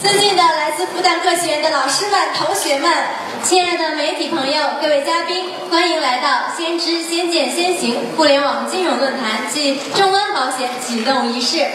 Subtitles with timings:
[0.00, 2.92] 尊敬的来自复旦科学院的老师们、同学们，
[3.42, 11.66] 亲爱的媒体朋友、各位嘉宾，欢迎来到“先知先见先行”互联网金融论坛暨众安保险启动仪式。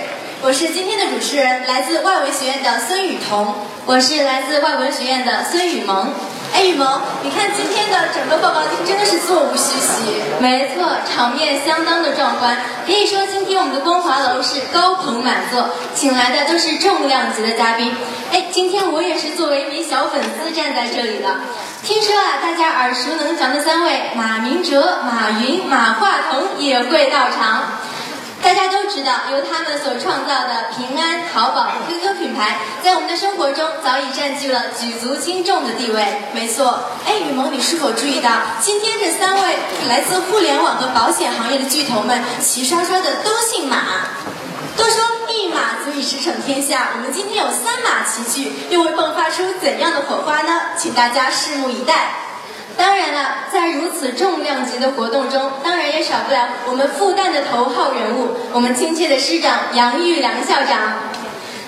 [0.44, 3.54] 我是今天的主持人，来自外文学院的孙雨桐。
[3.86, 6.12] 我是来自外文学院的孙雨萌。
[6.52, 10.20] 哎，雨萌，你看今天的整个报告厅真的是座无虚席。
[10.40, 12.58] 没错，场面相当的壮观，
[12.88, 17.96] 可以说今天我们的光华楼是高朋满座，请来的都是重量级的嘉宾。
[18.32, 21.36] 哎，今天我也是作为一名小粉丝站在这里的。
[21.84, 27.64] 听说啊，大家耳熟能详的三位马明哲、马云、马化腾也会到场。
[28.42, 36.22] 大家都知道，由他们所创造的平安、淘宝、QQ 品牌，在我们的生活中早已占据了举足轻重的地位。
[36.34, 43.78] 没错，哎，雨萌，你是否注意到，今天这三位来自互联网和保险行业的巨头们，齐刷刷的都姓马？
[44.76, 50.62] 都说一马足以驰骋天下，我们今天有三马齐聚，又会迸发出怎样的火花呢？
[50.78, 52.31] 请大家拭目以待。
[52.78, 60.94] 当然了，在如此重量级的活动中，当然也少不了我们复旦的头号人物，我们亲切的师长杨玉良校长。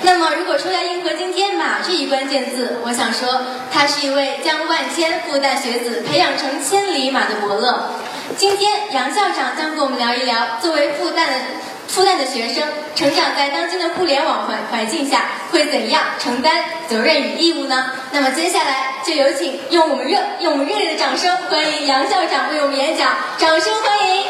[0.01, 7.91] 那么，如果说要应和今天“马”这一关键字，我想说，他是一位将万千复旦学子培养成千里马的伯乐。
[8.37, 11.33] 今天，杨校长将跟我们聊一聊，作为复旦的。
[11.85, 12.63] 复旦的学生
[12.95, 17.91] 成长在当今的互联网环环境下，会怎样承担责任与义务呢？
[18.11, 24.25] 那么接下来就有请用我们热用我们热烈的掌声欢迎杨校长为我们演讲，掌声欢迎！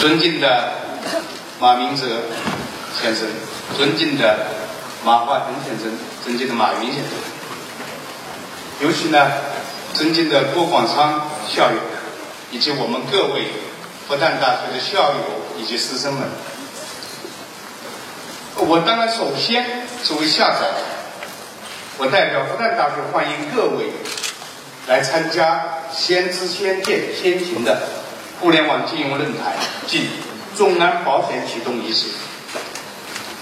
[0.00, 0.72] 尊敬的
[1.60, 2.06] 马明哲。
[3.00, 3.24] 先生，
[3.76, 4.36] 尊敬的
[5.04, 7.12] 马化腾先生，尊敬的马云先生，
[8.80, 9.30] 尤其呢，
[9.94, 11.78] 尊敬的郭广昌校友，
[12.50, 13.46] 以及我们各位
[14.08, 15.18] 复旦大学的校友
[15.58, 16.28] 以及师生们，
[18.56, 20.60] 我当然首先作为校长，
[21.98, 23.92] 我代表复旦大学欢迎各位
[24.88, 27.80] 来参加“先知先见先行”的
[28.40, 29.54] 互联网金融论坛
[29.86, 30.08] 暨
[30.56, 32.06] 众安保险启动仪式。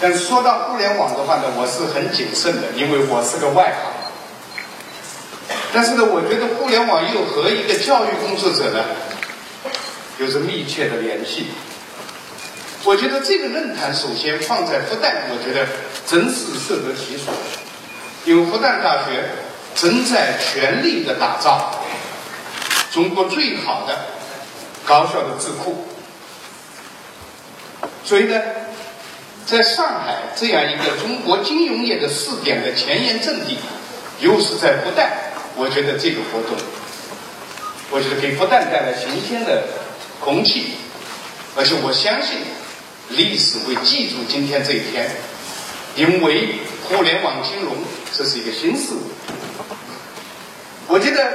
[0.01, 3.93] 但是说到互联网的话呢，我是很谨慎的，因为我是个外行。
[5.73, 8.85] 但是呢，我觉得互联网又和一个教育工作者呢，
[10.19, 11.49] 有着密切的联系。
[12.85, 15.67] 我觉得这个论坛首先放在复旦，我觉得
[16.07, 17.33] 真是适得其所，
[18.25, 19.31] 因为复旦大学
[19.75, 21.83] 正在全力的打造
[22.93, 23.99] 中国最好的
[24.89, 25.85] 高校的智库，
[28.03, 28.41] 所以呢。
[29.47, 33.57] 在上海这样一个中国金融业的试点的前沿阵地，
[34.21, 35.09] 又是在复旦，
[35.57, 36.55] 我觉得这个活动，
[37.91, 39.65] 我觉得给复旦带来新鲜的
[40.21, 40.75] 空气，
[41.57, 42.41] 而且我相信
[43.09, 45.11] 历史会记住今天这一天，
[45.97, 46.57] 因为
[46.87, 47.75] 互联网金融
[48.13, 49.01] 这是一个新事物。
[50.89, 51.33] 我觉得，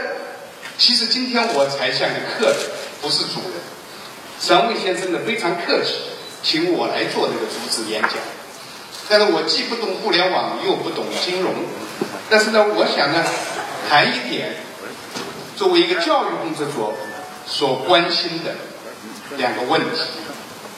[0.78, 2.58] 其实今天我才像个客人，
[3.03, 3.62] 不是主人。
[4.40, 5.96] 三位先生呢非常客气。
[6.41, 8.12] 请我来做这个主旨演讲，
[9.08, 11.53] 但是我既不懂互联网，又不懂金融，
[12.30, 13.24] 但是呢，我想呢，
[13.88, 14.58] 谈一点
[15.56, 16.74] 作为一个教育工作者
[17.47, 18.56] 所关心的
[19.38, 20.02] 两个问题，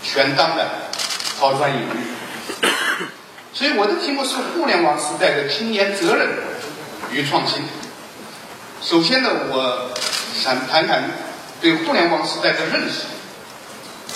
[0.03, 0.67] 全当的
[1.39, 2.67] 抛砖引玉。
[3.51, 6.29] 所以我的题目是互联网时代的青年责任
[7.11, 7.63] 与创新。
[8.83, 9.89] 首先呢，我
[10.39, 11.09] 想谈谈
[11.65, 13.05] 对互联网时代的认识。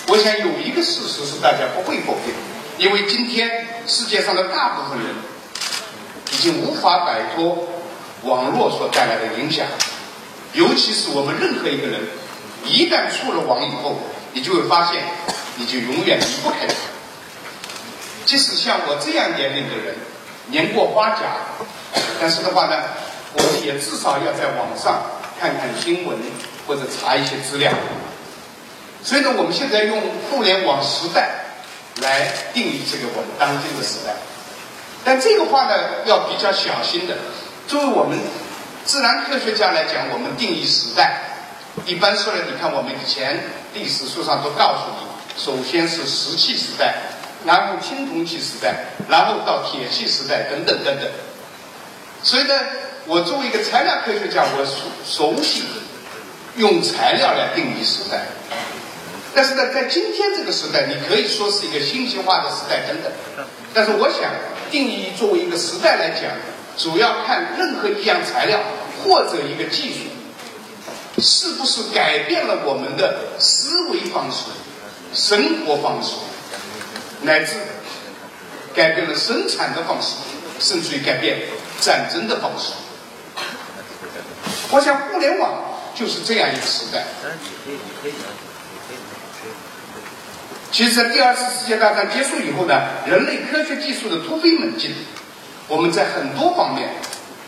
[0.07, 2.31] 我想有一个事实是大家不会否定，
[2.77, 5.15] 因为今天世界上的大部分人
[6.31, 7.67] 已经无法摆脱
[8.21, 9.65] 网络所带来的影响，
[10.53, 12.01] 尤其是我们任何一个人，
[12.65, 13.97] 一旦出了网以后，
[14.33, 15.01] 你就会发现，
[15.55, 16.75] 你就永远离不开它。
[18.27, 19.95] 即使像我这样年龄的人，
[20.51, 21.21] 年过花甲，
[22.21, 22.75] 但是的话呢，
[23.33, 25.01] 我们也至少要在网上
[25.39, 26.15] 看看新闻
[26.69, 27.73] 或者查一些资料。
[29.03, 29.99] 所以呢，我们现在用
[30.29, 31.31] 互联网时代
[31.99, 34.13] 来定义这个我们当今的时代，
[35.03, 37.17] 但这个话呢要比较小心的。
[37.67, 38.19] 作为我们
[38.85, 41.21] 自然科学家来讲，我们定义时代，
[41.87, 43.39] 一般说呢，你看我们以前
[43.73, 46.95] 历史书上都告诉你，首先是石器时代，
[47.45, 48.75] 然后青铜器时代，
[49.07, 51.09] 然后到铁器时代等等等等。
[52.21, 52.53] 所以呢，
[53.05, 55.63] 我作为一个材料科学家，我熟熟悉
[56.59, 58.25] 用材料来定义时代。
[59.33, 63.45] 但是呢，在今天这个时代，你可以说是一个信息化的时代等等。
[63.73, 64.29] 但是我想
[64.69, 66.31] 定义作为一个时代来讲，
[66.77, 68.59] 主要看任何一样材料
[69.01, 74.47] 或者一个技术，是不是改变了我们的思维方式、
[75.13, 76.15] 生活方式，
[77.21, 77.53] 乃至
[78.73, 80.15] 改变了生产的方式，
[80.59, 81.37] 甚至于改变
[81.79, 82.73] 战争的方式。
[84.71, 85.68] 我想，互联网
[85.99, 87.03] 就是这样一个时代。
[90.71, 94.95] 其实，在第二次世界大战结束以后呢，人类科学技术的突飞猛进，
[95.67, 96.91] 我们在很多方面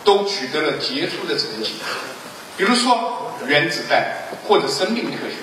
[0.03, 1.75] 都取得了杰出的成绩。
[2.57, 4.06] 比如说原子弹
[4.45, 5.36] 或者生命科学。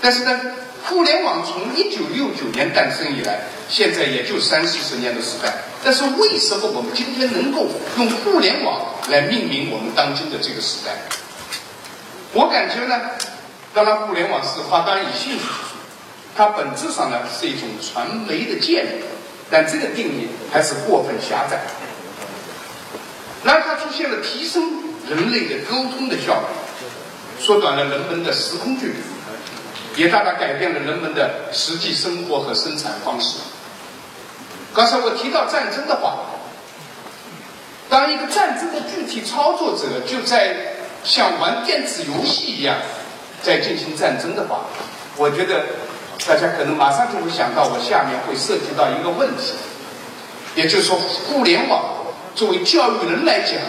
[0.00, 0.40] 但是呢，
[0.86, 5.52] 互联网从一九六九年诞生以来，现在也就三四十年的时代。
[5.82, 7.66] 但是为什么我们今天能够
[7.96, 10.92] 用互联网来命名我们当今的这个时代？
[12.32, 13.00] 我感觉呢。
[13.74, 15.74] 当然，互联网是发端于信息技术，
[16.36, 19.02] 它本质上呢是一种传媒的建立，
[19.50, 21.60] 但这个定义还是过分狭窄。
[23.42, 24.62] 然后它出现了提升
[25.10, 28.94] 人类的沟通的效率，缩短了人们的时空距离，
[29.96, 33.38] 也大大改变了人们的实际生活和生产方式。
[34.74, 36.18] 刚才我提到战争的话，
[37.88, 40.74] 当一个战争的具体操作者就在
[41.04, 42.76] 像玩电子游戏一样。
[43.42, 44.60] 在进行战争的话，
[45.18, 45.66] 我觉得
[46.26, 49.52] 大家可能马上就会想到，我下面会涉及到一个问题，
[50.54, 53.60] 也就是说，互联网作为教育人来讲，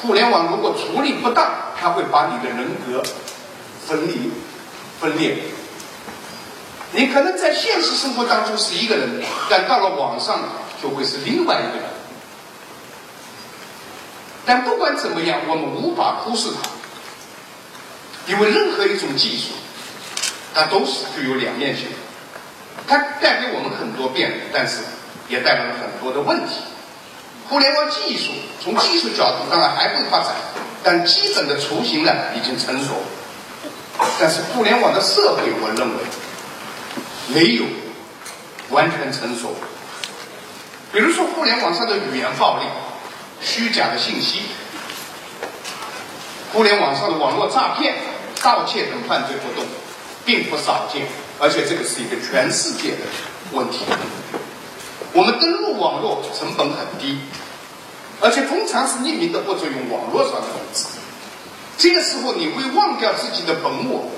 [0.00, 1.46] 互联网如果处理不当，
[1.78, 3.02] 它会把你的人格
[3.86, 4.32] 分离、
[5.04, 5.36] 分裂。
[6.92, 10.40] 你可能在现实生活当中是一个人，但到了网上
[10.82, 11.90] 就会是另外一个人。
[14.46, 16.70] 但不管怎么样，我们无法忽视它。
[18.26, 19.52] 因为任何一种技术，
[20.54, 21.88] 它都是具有两面性，
[22.88, 24.78] 它带给我们很多便利，但是
[25.28, 26.54] 也带来了很多的问题。
[27.50, 30.32] 互联网技术从技术角度当然还会发展，
[30.82, 33.02] 但基本的雏形呢已经成熟。
[34.18, 35.94] 但是互联网的社会，我认为
[37.28, 37.64] 没有
[38.70, 39.54] 完全成熟。
[40.92, 42.64] 比如说互联网上的语言暴力、
[43.40, 44.42] 虚假的信息、
[46.52, 47.94] 互联网上的网络诈骗。
[48.42, 49.64] 盗窃等犯罪活动
[50.26, 51.06] 并不少见，
[51.40, 52.98] 而且这个是一个全世界的
[53.52, 53.86] 问题。
[55.14, 57.20] 我们登录网络成本很低，
[58.20, 60.88] 而且通常是匿名的或者用网络上的文字。
[61.76, 64.10] 这个时候你会忘掉自己的本我，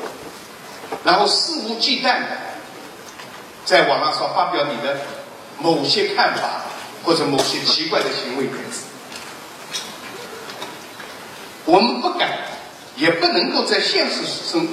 [1.05, 2.37] 然后肆无忌惮的
[3.65, 4.99] 在网络上发表你的
[5.59, 6.63] 某些看法
[7.05, 8.81] 或者某些奇怪的行为举止。
[11.65, 12.47] 我们不敢。
[12.97, 14.67] 也不能够在现实生、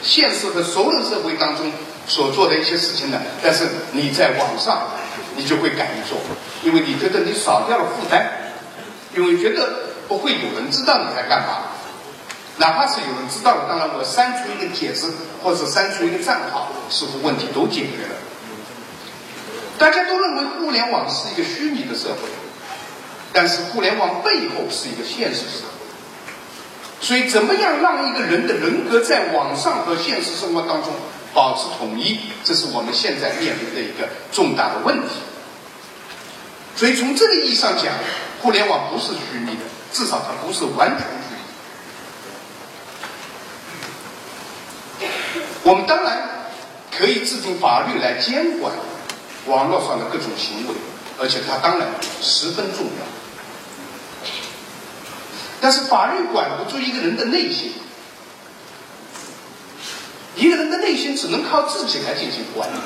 [0.00, 1.68] 现实和熟人社会当中
[2.06, 4.86] 所做的一些事情呢，但是你在网上，
[5.34, 6.16] 你就会敢于做，
[6.62, 8.24] 因为你觉得你少掉了负担，
[9.16, 9.68] 因为觉得
[10.06, 11.74] 不会有人知道你在干嘛，
[12.58, 15.12] 哪怕是有人知道了，当然我删除一个帖子
[15.42, 18.16] 或者删除一个账号，似乎问题都解决了。
[19.78, 22.28] 大家都认为互联网是一个虚拟的社会，
[23.32, 25.76] 但是互联网背后是一个现实社会。
[26.98, 30.94] 所以，怎么样让一个人的人格在网上和现实生活当中
[31.34, 35.16] 保持统一，这是我们现在面临的一个重大的问题。
[36.74, 37.92] 所以，从这个意义上讲，
[38.40, 41.36] 互联网不是虚拟的，至少它不是完全虚
[45.04, 45.08] 拟。
[45.66, 46.28] 我们当然
[46.96, 48.72] 可以制定法律来监管
[49.46, 50.74] 网络上的各种行为，
[51.18, 51.88] 而且它当然
[52.22, 53.02] 十分重要。
[55.60, 57.72] 但是法律管不住一个人的内心，
[60.36, 62.76] 一个人的内心只能靠自己来进行管理。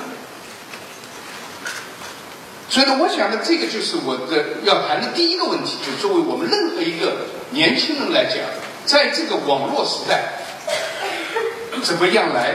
[2.70, 8.38] 所以呢，我想呢，这个就是我的要谈的第一个问题，就作为我们任何一个年轻人来讲，
[8.86, 10.44] 在这个网络时代，
[11.82, 12.54] 怎么样来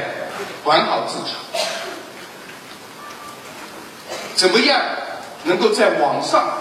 [0.63, 1.35] 管好自己？
[4.35, 4.81] 怎么样
[5.43, 6.57] 能够在网上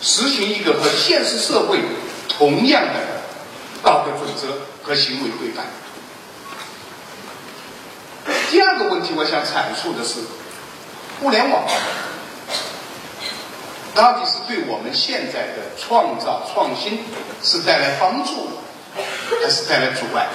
[0.00, 1.80] 实行一个和现实社会？
[2.28, 2.94] 同样的
[3.82, 5.64] 道德准则和行为规范。
[8.50, 10.20] 第二个问题，我想阐述的是，
[11.20, 11.64] 互联网
[13.94, 17.04] 到底是对我们现在的创造创新
[17.42, 18.60] 是带来帮助，
[19.42, 20.28] 还是带来阻碍？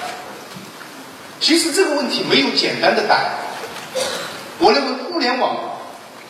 [1.44, 3.32] 其实这个问题没有简单的答案。
[4.60, 5.78] 我认为互联网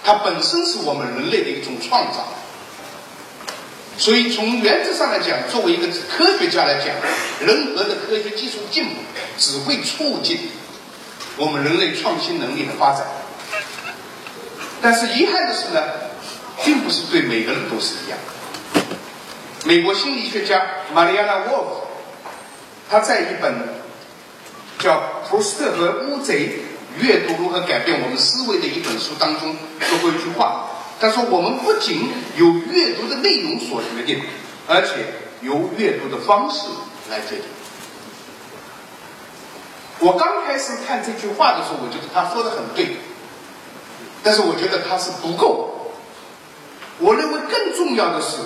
[0.03, 2.27] 它本身是我们人类的一种创造。
[3.97, 6.97] 所以，从原则上来讲，作为一个科学家来讲，
[7.47, 8.91] 任何的科学技术进步
[9.39, 10.51] 只会促进
[11.37, 13.07] 我们人类创新能力的发展。
[14.83, 15.81] 但是遗憾的是呢，
[16.65, 18.19] 并不是对每个人都是一样。
[19.65, 20.61] 美国心理学家
[20.93, 21.87] 玛丽亚娜·沃夫，
[22.91, 23.84] 他在一本
[24.79, 26.61] 叫《普斯特和乌贼：
[27.01, 30.67] 阅读如何改变我们思维》的一本书当中说过一句话，
[31.01, 34.23] 他说：“我们不仅由阅读的内容所决定，
[34.69, 36.69] 而且由阅读的方式
[37.11, 37.45] 来决定。”
[40.01, 42.97] 我刚开始看这句话的时候，我觉得他说的很对，
[44.23, 45.93] 但是我觉得他是不够。
[46.99, 48.37] 我认为更重要的是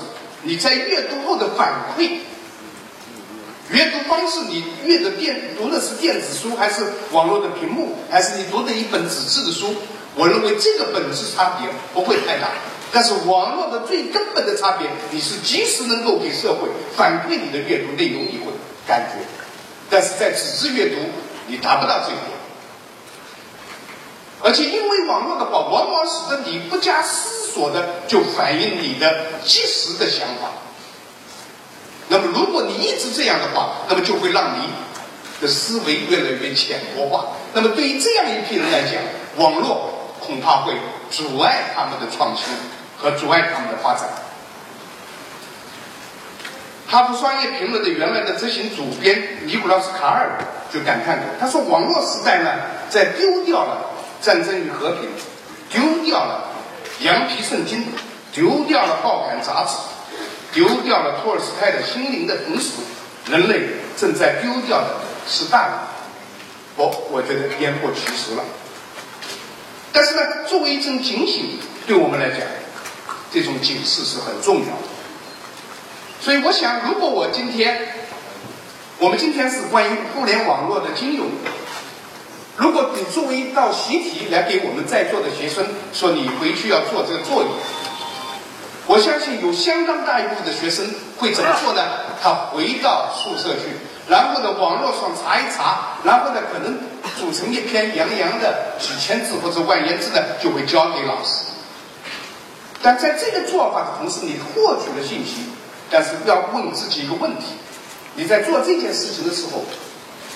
[0.43, 2.21] 你在阅读后的反馈。
[3.71, 6.83] 阅读方式，你阅的电读的是电子书，还是
[7.13, 9.75] 网络的屏幕，还是你读的一本纸质的书？
[10.15, 12.49] 我认为这个本质差别不会太大。
[12.91, 18.53] 但是网络的最根本的差别，你是及时能够给社会反馈你的阅读内容以后
[18.87, 19.25] 感觉，
[19.91, 20.97] 但是在纸质阅读。
[21.51, 22.37] 你达不到这一点，
[24.43, 30.53] 而且因为网络的话，往往使得你不加思索的就反映你的即时的想法。
[32.09, 34.69] 那么，如果你一直这样的话，那么就会让你
[35.41, 37.27] 的思维越来越浅薄化。
[37.53, 38.95] 那么，对于这样一批人来讲，
[39.37, 40.75] 网络恐怕会
[41.11, 42.47] 阻碍他们的创新
[42.97, 44.09] 和阻碍他们的发展。
[46.87, 50.39] 哈佛商业评论的原来的执行主编尼古拉斯·卡尔
[50.73, 52.51] 就感叹过，他说：“网络时代呢，
[52.89, 53.91] 在丢掉了
[54.25, 55.03] 《战争与和平》，
[55.71, 56.49] 丢掉了
[57.01, 57.87] 羊皮圣经，
[58.33, 59.75] 丢掉了报刊杂志，
[60.53, 62.73] 丢掉了托尔斯泰的心灵的同时，
[63.31, 64.97] 人类正在丢掉的
[65.29, 65.89] 是大脑。”
[66.77, 68.45] 我我觉得言过其实了。
[69.93, 72.41] 但是呢，作为一种警醒，对我们来讲，
[73.33, 74.89] 这种警示是很重要的。
[76.21, 77.89] 所以我想，如果我今天，
[78.99, 81.27] 我们今天是关于互联网络的金融，
[82.57, 87.49] 如果你作为一道习题来给我们在座的学生说你回去要做这个作业，
[88.89, 90.85] 我相信有相当大一部分的学生
[91.19, 91.83] 会怎么做呢？
[92.23, 93.77] 他回到宿舍去，
[94.09, 96.79] 然后呢网络上查一查，然后呢可能
[97.21, 101.45] 组成一篇洋洋的几千字或者万言字的，就会交给老师。
[102.83, 105.51] 但在这个做法的同时，你获取了信息。
[105.91, 107.57] 但是要问自己一个问题：
[108.15, 109.65] 你在做这件事情的时候，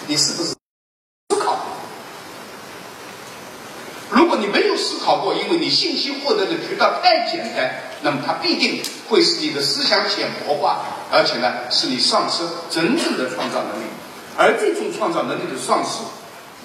[0.06, 0.56] 你是不是思
[1.40, 1.56] 考？
[4.10, 7.70] 如果你没有思考过，因你信息获得的渠道太简单，
[8.02, 10.80] 那么它必定会使你的思想浅薄化，
[11.10, 13.86] 而且呢，使你丧失真正的创造能力。
[14.36, 16.00] 而这种创造能力的丧失，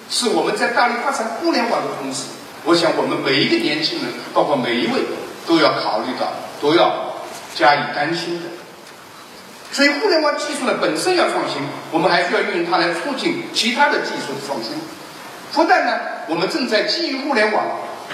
[0.10, 2.24] 是我们在大力发展互联网的同时，
[2.64, 5.02] 我想我们每一个年轻人，包括每一位，
[5.46, 7.14] 都要考虑到，都要
[7.56, 8.46] 加以担心的。
[9.70, 11.58] 所以，互联网技术呢本身要创新，
[11.92, 14.72] 我们还需要运用它来促进其他的技术的创新。
[15.54, 17.66] 不但呢，我们正在基于互联网，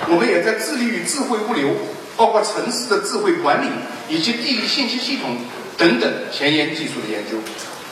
[0.09, 1.69] 我们也在致力于智慧物流，
[2.15, 3.69] 包括城市的智慧管理
[4.09, 5.37] 以及地理信息系统
[5.77, 7.37] 等等前沿技术的研究。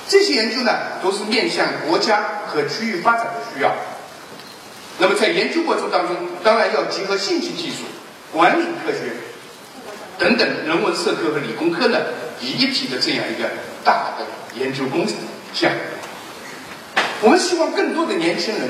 [0.08, 3.74] 这些研究呢，都是面向国家和区域发展的需要。
[5.00, 7.86] 那么，在研究过程当中，当然要结合信息技术、
[8.32, 9.14] 管理科学
[10.20, 12.00] 等等人文社科和理工科呢。
[12.42, 13.48] 一体的这样一个
[13.84, 14.26] 大的
[14.60, 15.16] 研究工程
[15.54, 15.78] 项目，
[17.22, 18.68] 我们希望更多的年轻人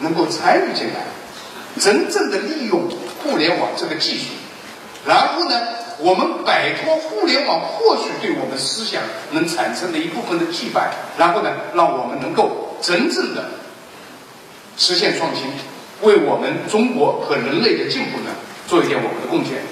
[0.00, 1.06] 能够参与进来，
[1.80, 2.88] 真正的利用
[3.22, 4.24] 互联网这个技术，
[5.06, 5.60] 然后呢，
[5.98, 13.50] 我们摆脱互联网或许对我们思想能产生的一部分的羁绊，然后呢，让我们能够真正的
[14.76, 15.44] 实现创新，
[16.02, 18.30] 为我们中国和人类的进步呢
[18.66, 19.62] 做一点我们的贡献。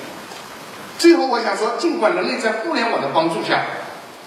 [0.99, 3.64] 最后，我想说，尽管人类在互联网的帮助下，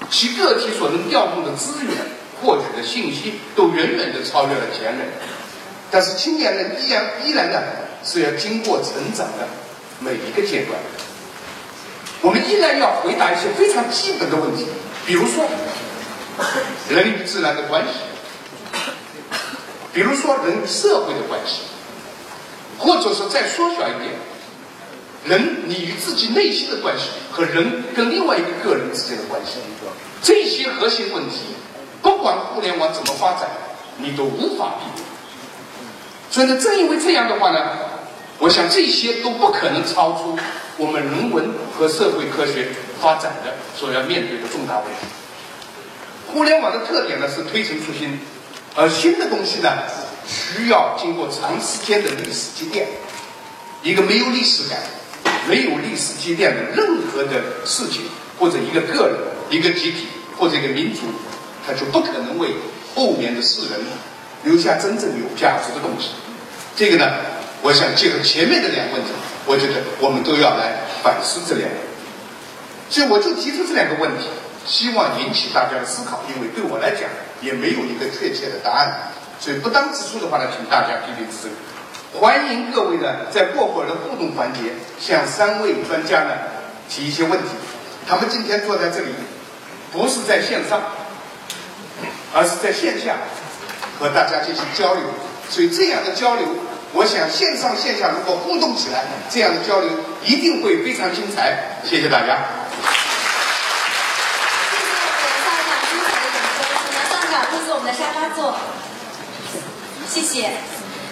[0.10, 1.94] 其个体所能调动的资源、
[2.42, 5.10] 获取的信息都远远的超越了前人，
[5.94, 7.62] 但是青年人依然依然呢
[8.04, 9.48] 是要经过成长的
[10.00, 10.80] 每一个阶段。
[12.22, 14.66] 我们依然要回答一些非常基本的问题，
[15.06, 15.46] 比如说
[16.90, 18.00] 人与自然的关系，
[19.94, 21.62] 比如说人与社会的关系，
[22.80, 24.16] 或者说再缩小一点。
[25.26, 29.60] 人，你与自己内心的关系和人跟另外一个个人之间的关系，
[30.24, 31.54] 这些核心问题，
[32.02, 33.48] 不管互联网怎么发展，
[33.98, 35.13] 你都无法避免。
[36.34, 37.60] 所以呢，正因为这样的话呢，
[38.40, 40.36] 我想这些都不可能超出
[40.78, 45.06] 我们人文和社会科学发展的所要面对的重大问题。
[46.34, 48.20] 互联网的特点呢是推陈出新，
[48.76, 49.70] 而新的东西呢
[50.26, 52.88] 需要经过长时间的历史积淀，
[53.84, 54.80] 一个没有历史感。
[55.46, 58.04] 没有历史积淀的任何的事情，
[58.40, 59.18] 或者一个个人、
[59.50, 61.02] 一个集体或者一个民族，
[61.68, 62.56] 他就不可能为
[62.96, 63.82] 后面的世人
[64.44, 66.12] 留下真正有价值的东西。
[66.76, 67.06] 这个呢，
[67.62, 69.12] 我想结合前面的两个问题，
[69.46, 71.76] 我觉得我们都要来反思这两个。
[72.90, 74.28] 所以我就提出这两个问题，
[74.66, 76.24] 希望引起大家的思考。
[76.30, 77.10] 因为对我来讲，
[77.42, 79.12] 也没有一个确切的答案。
[79.40, 81.52] 所以不当之处的话呢，请大家批评指正。
[82.22, 86.32] 欢迎各位呢，在过会儿的互动环节，向三位专家呢
[86.88, 87.50] 提一些问题。
[88.08, 89.14] 他们今天坐在这里，
[89.92, 90.82] 不是在线上，
[92.34, 93.16] 而是在线下
[94.00, 95.04] 和大家进行交流。
[95.50, 96.48] 所以这样的交流，
[96.94, 99.90] 我想线上线下如果互动起来，这样的交流
[100.24, 101.80] 一定会非常精彩。
[101.84, 102.38] 谢谢大家。
[105.12, 108.56] 谢谢校长精彩的演说，请杨校长入座我们的沙发座。
[110.10, 110.52] 谢谢。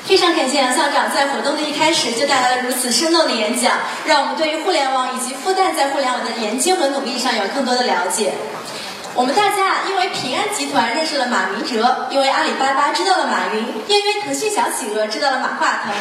[0.08, 8.34] 非常感谢杨校长在活动的一开始就带来了如此生动的演讲，让我们对于互联网以及复旦在互联网的研究和努力上有更多的了解。
[9.13, 15.94] 我们大家啊因为平安集团认识了马明哲，因为阿里巴巴知道了马云，因为腾讯小企鹅知道了马化腾。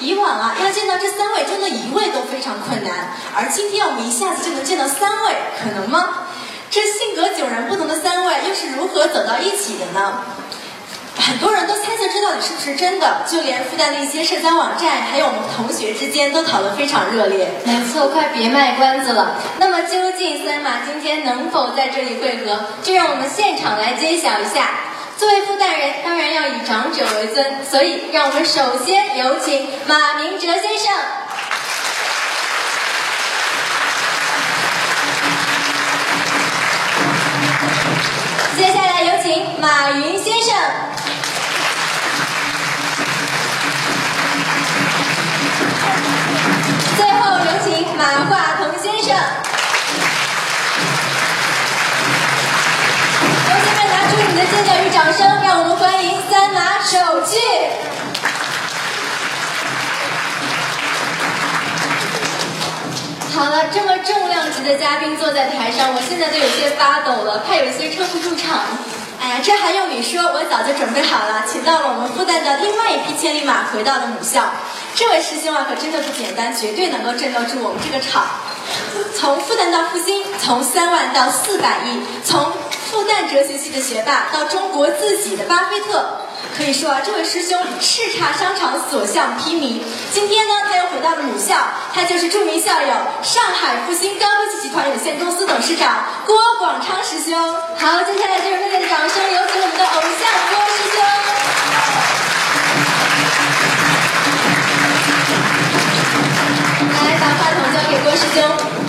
[0.00, 6.26] 以往啊，要见到这三位中的一位都非常困难，而今天我们一下子就能见到三位，可能吗？
[6.68, 10.20] 这性格迥然不同的三位又是如何走到一起的呢？
[11.18, 17.48] 很多人都猜测这到底是不是真的，就连复旦的一些社交网站，还有我们同学之间都讨论非常热烈。
[17.64, 19.36] 没错，快别卖关子了。
[19.58, 24.70] 那么究竟三马今天能否在这里汇合，就让我们现场来揭晓一下。
[25.18, 30.92] 作为复旦人，当然要以长者为尊，所以让我们首先有请马明哲先生。
[38.58, 40.54] 接下来有请马云先生。
[47.16, 49.16] 最后有请马化腾先生。
[53.46, 57.38] 同学们，拿出你们的尖叫与掌声，让我们欢迎三马首句。
[63.34, 68.60] 好了，这么重量级的嘉宾坐在台上，我现在都有些发抖了，怕有些撑不住场。
[69.26, 70.22] 哎呀，这还用你说？
[70.22, 74.44] 我早就准备好了，请到了我们复旦的另外一匹千里马回到了母校。
[74.94, 78.24] 这位师兄啊，可真的不简单，绝对能够镇得住我们这个场。
[79.18, 86.20] 从复旦到复兴，从三万到四百亿，从复旦哲学系的学霸到中国自己的巴菲特。
[86.56, 89.82] 可以说啊，这位师兄叱咤商场，所向披靡。
[90.12, 91.54] 今天呢，他又回到了母校，
[91.92, 92.88] 他就是著名校友
[93.22, 97.38] 上海复兴高科技集团有限公司董事长郭广昌师兄。
[97.78, 101.04] 好，接下来就是热烈的掌声，有请我们的偶像郭师兄。
[107.04, 108.85] 来，把话筒交给郭师兄。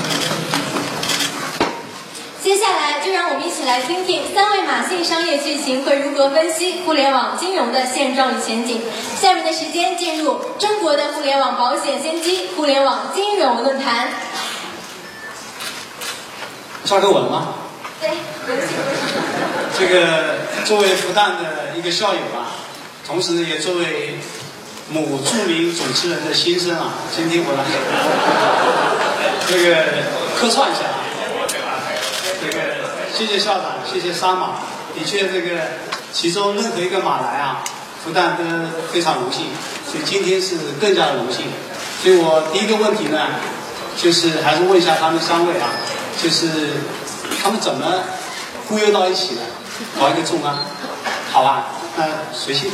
[2.47, 8.83] 接下来就让我们一起来听听三位马姓商业巨擎会如何分析互联网金融的现状与前景。
[9.19, 14.07] 下面的时间进入中国的互联网保险先机——互联网金融论坛。
[16.85, 17.55] 抓给我了吗？
[17.99, 18.11] 对，
[19.77, 22.63] 这个作为复旦的一个校友啊，
[23.05, 24.19] 同时也作为
[24.89, 27.65] 某著名主持人的心声啊，今天我来
[29.45, 29.83] 这个
[30.39, 30.83] 客串一下
[33.17, 34.59] 谢谢校长，谢谢沙马。
[34.93, 35.59] 的确，这个
[36.13, 37.63] 其中任何一个马来啊，
[38.05, 38.43] 复旦都
[38.93, 39.47] 非常荣幸，
[39.91, 41.47] 所以今天是更加的荣幸。
[42.03, 43.17] 所以我第一个问题呢，
[43.99, 45.69] 就是还是问一下他们三位啊，
[46.21, 46.73] 就是
[47.41, 48.03] 他们怎么
[48.67, 49.41] 忽悠到一起的，
[49.99, 50.55] 搞一个众安？
[51.31, 52.69] 好吧，那谁先？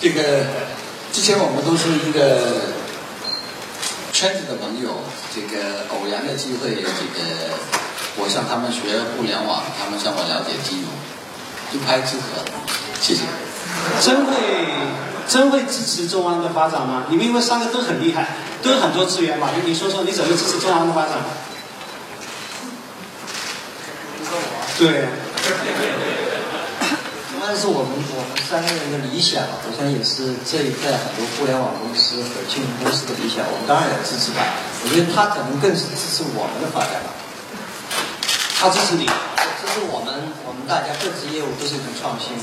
[0.00, 0.46] 这个
[1.12, 2.74] 之前我们都是一个
[4.18, 4.98] 圈子的朋友，
[5.32, 7.54] 这个偶然的机会，这个
[8.16, 10.90] 我向他们学互联网，他们向我了解金融，
[11.70, 12.42] 一拍即合，
[13.00, 13.20] 谢谢。
[14.02, 14.34] 真会
[15.28, 17.04] 真会支持中安的发展吗？
[17.08, 21.12] 你们因为三个都很厉害，都有很多资源嘛，你说说你怎么支持中安的发展？
[24.80, 25.06] 对。
[27.40, 28.17] 但是我们我们
[28.48, 33.44] 三个人的理想，我想也是这一代很多互联网公司和金融公司的理想。
[33.44, 34.40] 我们当然也支持他，
[34.80, 37.12] 我觉得他可能更是支持我们的发展吧。
[38.56, 42.40] 他支持你，支持我们，我们大家各自业务都是一种创新。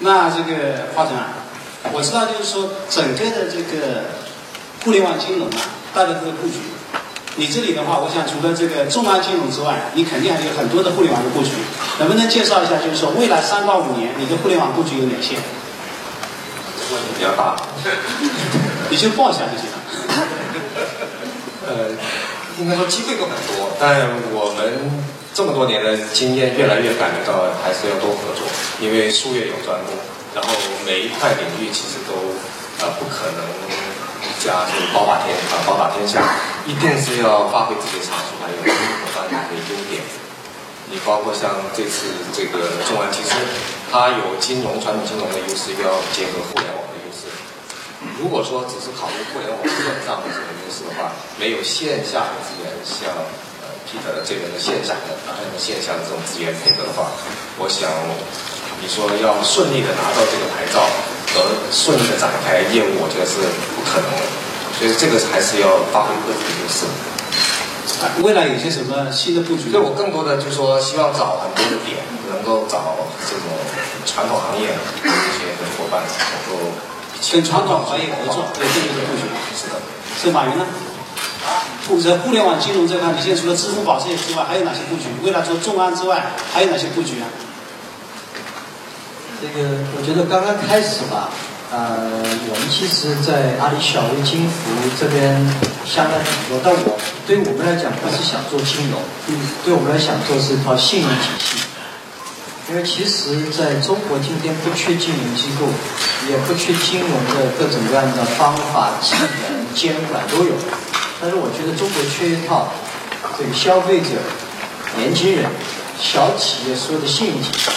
[0.00, 1.30] 那这个华晨啊，
[1.92, 4.10] 我知道就是说整个的这个
[4.82, 5.62] 互联网金融啊，
[5.94, 6.58] 大家都在布局。
[7.40, 11.56] 你这里的话，我想除了这个众安金融之外，你肯定还有很多的互联网的布局，
[11.98, 12.76] 能不能介绍一下？
[12.76, 15.40] 就是说未来三到五年，你的互联网布局有哪些？
[16.92, 17.56] 问题比较大，
[18.90, 19.80] 你就报一下就行了。
[21.64, 21.96] 呃，
[22.60, 24.04] 应该说机会都很多，但
[24.36, 25.00] 我们
[25.32, 28.44] 这么多年的经验，越来越感觉到还是要多合作，
[28.84, 29.96] 因为术业有专攻，
[30.36, 30.52] 然后
[30.84, 32.36] 每一块领域其实都
[32.84, 33.40] 呃，不可能
[34.40, 36.24] 加这个包打天啊，包打天下，
[36.64, 38.56] 一定是要发挥自己的长处，还有
[39.12, 40.00] 发挥自己的优点。
[40.88, 43.36] 你包括像这次这个众安汽车，
[43.92, 47.28] 它有金融传统金融的优势，又要结合互联网的优势。
[48.18, 53.12] 如果说只是考虑互联网线上的这个优势的话，没有线下的资源，像
[53.60, 57.12] 呃 Peter 这边的线下的还有线下的这种资源配合的话，
[57.60, 57.86] 我想
[58.80, 60.80] 你说要顺利的拿到这个牌照
[61.32, 63.38] 和顺利的展开业务，我觉得是
[63.76, 64.24] 不可能的。
[64.76, 66.86] 所以这个还是要发挥各自的优势。
[68.00, 69.68] 啊未来有些什么新的布局？
[69.70, 72.00] 对我更多的就是说，希望找很多的点，
[72.32, 72.96] 能够找
[73.28, 73.52] 这种
[74.06, 76.72] 传统行业的一些伙伴，能够
[77.30, 79.28] 跟传统行业合作，对这个是布局。
[79.52, 79.76] 是的。
[80.16, 80.64] 是马云呢？
[81.84, 85.12] 负责互联网金融这块，你现在除了支付宝这些之外，还有哪些布局？
[85.22, 87.28] 未来除了众安之外，还有哪些布局啊？
[89.40, 91.30] 这个我觉得刚刚开始吧，
[91.72, 91.96] 呃，
[92.44, 94.68] 我们其实，在阿里小微金服
[95.00, 95.32] 这边
[95.88, 101.56] 相了很多，但我对我们来讲，不是想做金融，嗯，对我们来想做是一套信用体系。
[102.68, 105.64] 因为其实在中国今天不缺金融机构，
[106.28, 110.52] 也不缺金融的各种各样的方法、技能、监管都有，
[111.18, 112.68] 但是我觉得中国缺一套
[113.38, 114.20] 这个消费者、
[115.00, 115.48] 年轻人、
[115.96, 117.70] 小企业所有的信用体系。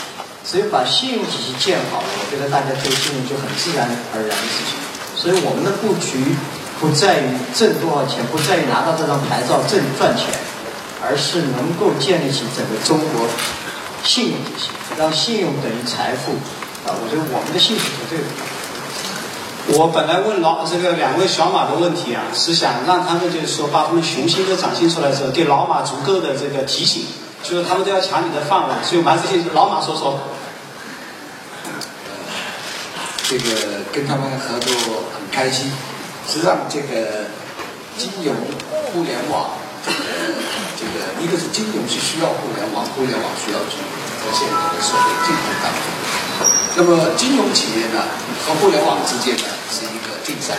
[0.46, 4.76] 只有把信用体系建好了，我觉得大家做信用就很自然而然的事情。
[5.16, 6.36] 所以我们的布局
[6.80, 10.36] 不在于挣多少钱，不在于拿到这张牌照挣赚钱，
[11.02, 13.26] 而是能够建立起整个中国
[14.04, 16.34] 信用体系，让信用等于财富。
[16.84, 18.24] 啊，我觉得我们的兴趣是这个。
[19.80, 27.06] 我本来问老这个两位小马的问题啊，是想让他们就是说把他们雄心都展现出来之后，给老马足够的这个提醒，
[27.44, 30.20] 就是他们都要抢你的饭碗，所以我们还是先老马说说。
[33.28, 34.74] 这个跟他们合作
[35.16, 35.72] 很开心。
[36.28, 37.28] 实际上，这个
[37.98, 38.36] 金融、
[38.92, 45.84] 互联网，这个一个是金融是需要互联网，互联网需要金融，在现在的社会竞争当中。
[46.76, 48.06] 那么，金融企业呢
[48.46, 50.56] 和互联网之间呢是一个竞赛。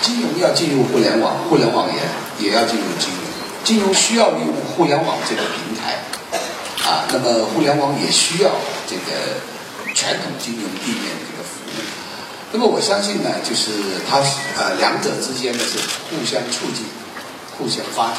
[0.00, 2.00] 金融要进入互联网，互联网也
[2.46, 3.25] 也要进入金融。
[3.66, 5.98] 金融需要利用互联网这个平台，
[6.88, 8.50] 啊，那么互联网也需要
[8.88, 9.42] 这个
[9.92, 11.82] 传统金融地面的这个服务。
[12.52, 13.72] 那么我相信呢，就是
[14.08, 16.86] 它是呃两者之间呢是互相促进、
[17.58, 18.18] 互相发展，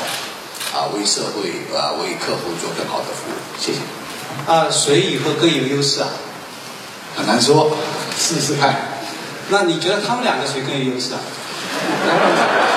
[0.75, 3.39] 啊，为社会啊为客户做更好的服务。
[3.57, 3.79] 谢谢。
[4.51, 6.09] 啊，谁以后更有优势啊？
[7.15, 7.71] 很难说，
[8.19, 8.75] 试试看。
[9.47, 11.19] 那你觉得他们两个谁更有优势啊？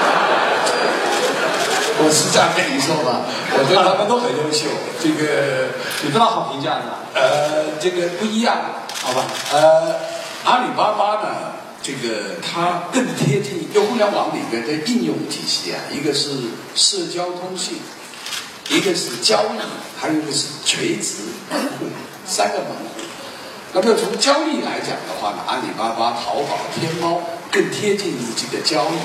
[2.03, 4.67] 我是这样跟你说吧， 我觉得他们都很优秀。
[5.01, 5.69] 这个
[6.05, 7.05] 有多少好评价呢？
[7.15, 8.57] 呃，这个不一样，
[9.03, 9.27] 好吧？
[9.53, 9.97] 呃，
[10.45, 16.31] 阿里巴巴呢，这个它更贴近就互联网里面的应用体系啊，一个是
[16.75, 17.81] 社交通信，
[18.71, 19.61] 一个是交易，
[20.01, 21.29] 还有一个是垂直，
[22.27, 23.05] 三个门户。
[23.73, 27.21] 那么从交易来讲的话呢，阿里巴巴、淘宝、天猫
[27.53, 28.99] 更贴近于这个交易。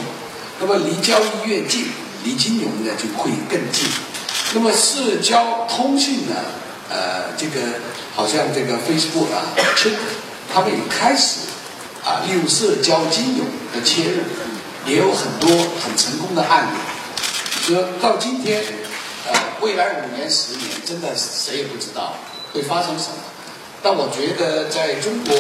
[0.58, 1.88] 那么离交易越近，
[2.26, 3.88] 离金融呢就会更近。
[4.54, 6.36] 那么社交通信呢，
[6.90, 7.62] 呃，这个
[8.16, 9.54] 好像这个 Facebook 啊，
[10.52, 11.42] 他们也开始
[12.04, 14.22] 啊利用社交金融的切入，
[14.86, 15.50] 也有很多
[15.84, 16.78] 很成功的案例。
[17.62, 18.64] 说到今天，
[19.28, 22.16] 呃，未来五年、十年，真的谁也不知道
[22.54, 23.18] 会发生什么。
[23.82, 25.36] 但我觉得在中国，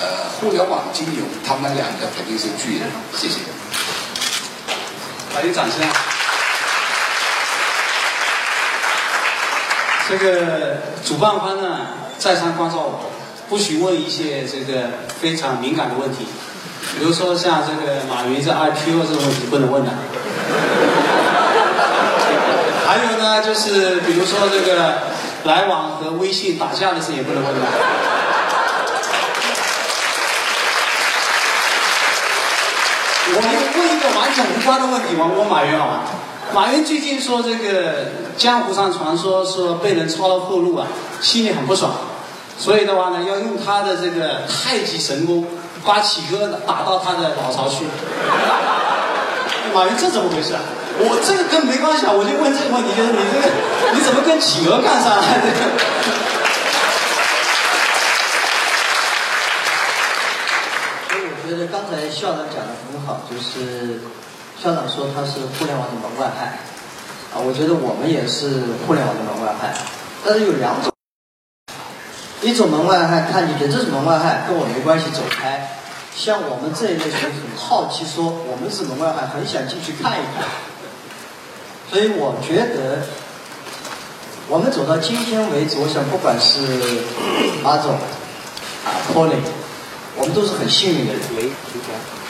[0.00, 2.88] 呃，互联网金融，他们两个肯定是巨人。
[3.16, 3.40] 谢谢。
[5.36, 5.86] 来点掌声！
[10.08, 13.10] 这个主办方呢，再三关照我，
[13.46, 14.88] 不许问一些这个
[15.20, 16.26] 非常敏感的问题，
[16.98, 19.90] 比如说像这个马云这 IPO 这个问题不能问的。
[22.86, 25.02] 还有呢，就是比如说这个
[25.44, 27.60] 来往和微信打架的事也不能问的。
[33.28, 33.40] 我
[34.42, 36.00] 无关的问题，我问马云好吗？
[36.54, 40.86] 马云最近说这个江湖上传说说被人抄了后路啊，
[41.20, 41.90] 心里很不爽，
[42.58, 45.46] 所以的话呢，要用他的这个太极神功
[45.84, 47.86] 把企鹅打到他的老巢去。
[49.74, 50.60] 马云这怎么回事啊？
[50.98, 53.48] 我这个跟没关系啊，我就问这个问题，就是你这个
[53.92, 55.22] 你怎么跟企鹅干上了？
[55.42, 55.56] 这个。
[61.10, 64.00] 所以我觉得刚才校长讲的很好，就是
[64.62, 66.58] 校长说他是互联网的门外汉，
[67.32, 69.74] 啊，我觉得我们也是互联网的门外汉，
[70.24, 70.90] 但是有两种，
[72.40, 75.60] 一种门外汉看进去这是门外汉，跟我没关系，走开；
[76.16, 80.48] 像我们这一类人很好奇，说我们是门外汉，很想进去看一看。
[81.92, 83.04] 所以我觉得，
[84.48, 87.04] 我们走到今天为止，我想不管是
[87.62, 89.34] 马总啊、托尼，
[90.16, 91.22] 我们都是很幸运的人。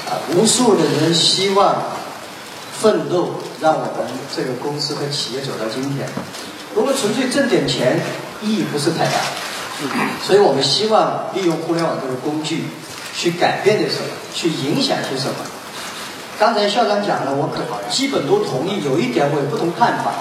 [0.06, 1.82] 啊，无数的人希望
[2.80, 6.08] 奋斗，让我们这个公司和企业走到今天。
[6.74, 8.00] 如果纯粹挣点钱，
[8.42, 9.12] 意义不是太大。
[10.22, 12.64] 所以我们希望利用互联网这个工具，
[13.14, 15.34] 去改变点什么，去影响些什么。
[16.38, 20.12] 刚才校长讲了，我可基本都同意，有一点我有不同看法。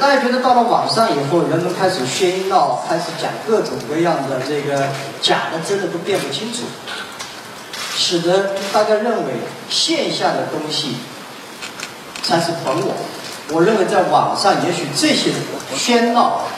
[0.00, 4.88] 大家觉得到了网上以后，人们开始喧闹，开始讲各种各样的这个
[5.20, 6.62] 假的、真的都辨不清楚，
[7.94, 9.34] 使得大家认为
[9.68, 10.96] 线下的东西
[12.24, 12.94] 才是本我。
[13.50, 15.30] 我认为在网上，也许这些
[15.76, 16.48] 喧闹、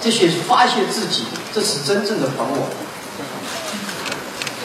[0.00, 2.70] 这些发泄自己，这是真正的本我。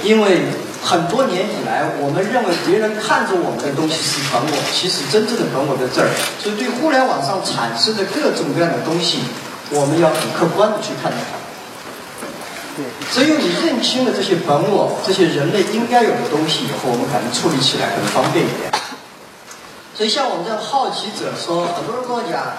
[0.03, 0.45] 因为
[0.83, 6.09] 很多年以来，我们认为别人看着我们的东西是本我，其实真正的本我在这儿。
[6.41, 9.19] 所以，对互联网上产生的各种各样的东西，
[9.71, 11.41] 我们要很客观的去看待它。
[13.11, 18.71] 只有你认清了这些本我，这些人类应该有的东西以后，我们才能处理起来很方便一点。
[19.95, 22.57] 所以，像我们这样好奇者说，很多人跟我讲，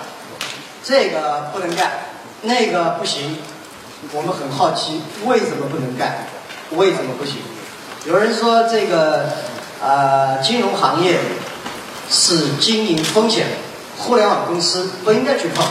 [0.85, 1.91] 这个不能干，
[2.43, 3.39] 那个不行。
[4.13, 6.27] 我们很好奇，为什么不能干？
[6.73, 7.37] 为什么不行？
[8.05, 9.29] 有人说这个
[9.83, 11.19] 啊、金融行业
[12.11, 13.47] 是经营风险，
[13.99, 15.65] 互联网公司不应该去碰。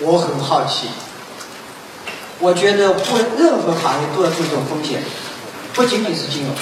[0.00, 0.88] 我很好奇，
[2.40, 5.02] 我觉得不任何行业都要注重风险，
[5.74, 6.54] 不仅仅是金融。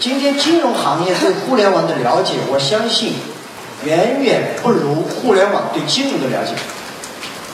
[0.00, 3.14] 今天金融行业对互联网的了解，我相信
[3.84, 6.52] 远远不如互联网对金融的了解。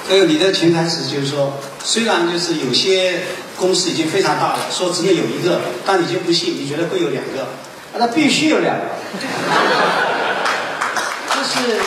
[0.06, 3.22] 还有你的潜台词就是说，虽然就是有些
[3.56, 7.48] 公司已经非常大了，说只能有一个，但你就不信，你觉得会有两个。
[7.96, 8.82] 那必须有两个，
[11.32, 11.78] 就是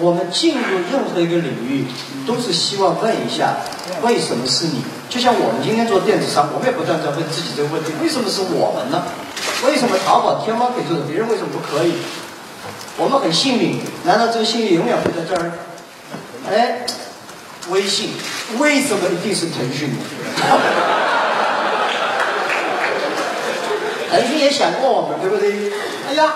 [0.00, 1.84] 我们进入任何一个领域，
[2.26, 3.58] 都是希望问一下，
[4.02, 4.82] 为什么是你？
[5.08, 9.04] 就像我们今天做电子商，我们也不断在问自己这个问题：为什么是我们呢？
[9.64, 11.92] 为什么淘宝、天猫可以做的，别人为什么不可以？
[12.96, 15.52] 我们很幸运，难道这个幸运永远会在这儿？
[16.50, 16.84] 哎，
[17.70, 18.14] 微信
[18.58, 19.90] 为什么一定是腾讯？
[24.10, 25.72] 腾讯也想过我们，对不对？
[26.08, 26.32] 哎呀，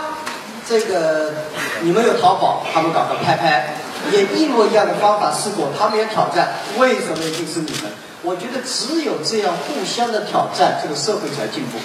[0.69, 1.33] 这个
[1.81, 3.75] 你们有淘宝，他们搞个拍拍，
[4.13, 7.91] 也一模一样的方法试过，他们也挑战，为什么一定是你们？
[8.21, 11.79] 我觉得只有这样互相的挑战，这个社会才进步。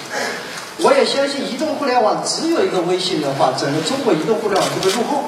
[0.84, 5.24] 我也相信移动互联网只有一个微信的话，整个中国移动互联网就会落后。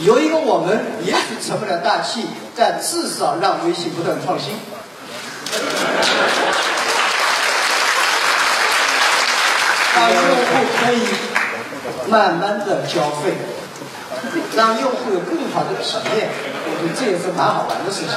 [0.00, 4.52] 有一个我们也许成不了大器，但至少让微信不断创新。
[9.94, 11.00] 让用户可以
[12.08, 13.34] 慢慢的交费，
[14.56, 16.28] 让用户有更好的体验，
[16.64, 18.14] 我觉得这也是蛮好玩的事情。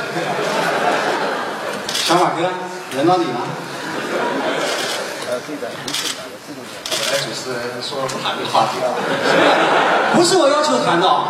[1.94, 2.50] 小马哥，
[2.96, 3.40] 轮到你了。
[5.50, 8.94] 本来主持人说不谈这个话题了，
[10.14, 11.30] 不是我要求谈的哦。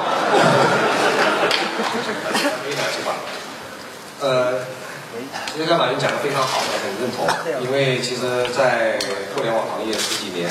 [2.66, 3.14] 没两句话。
[4.22, 4.66] 呃，
[5.54, 7.28] 其实刚马云讲的非常好，我很认同。
[7.64, 9.00] 因为其实，在
[9.36, 10.50] 互联网行业十几年，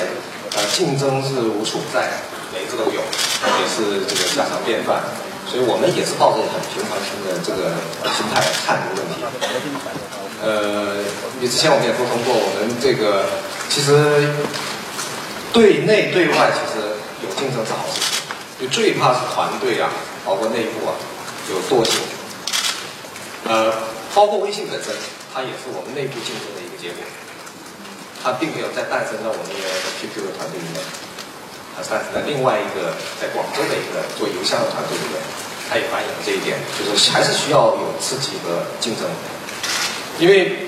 [0.55, 2.09] 呃，竞争是无处不在，
[2.53, 5.03] 每一个都有，也是这个家常便饭。
[5.49, 7.73] 所以我们也是抱着很平常心的这个
[8.13, 9.25] 心态看这个问题。
[10.41, 11.01] 呃，
[11.39, 13.25] 你之前我们也沟通过，我们这个
[13.67, 14.29] 其实
[15.51, 16.85] 对内对外其实
[17.25, 17.99] 有竞争是好事，
[18.61, 19.89] 就最怕是团队啊，
[20.23, 20.93] 包括内部啊
[21.49, 21.97] 有惰性。
[23.49, 23.73] 呃，
[24.13, 24.93] 包括微信本身，
[25.33, 27.01] 它也是我们内部竞争的一个结果。
[28.23, 30.83] 它并没有再诞生在我们原来的 QQ 的团队里面，
[31.75, 35.15] 它诞生在另外一个在广州的一个做邮箱的团队里面，
[35.69, 39.07] 它也反映了这一点，就是还是需要有刺激和竞争。
[40.19, 40.67] 因为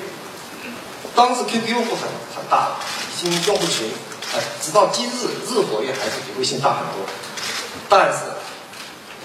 [1.14, 2.80] 当时 QQ 不很很大，
[3.12, 3.92] 已经用户群，
[4.32, 7.04] 呃，直到今日日活跃还是比微信大很多，
[7.90, 8.32] 但是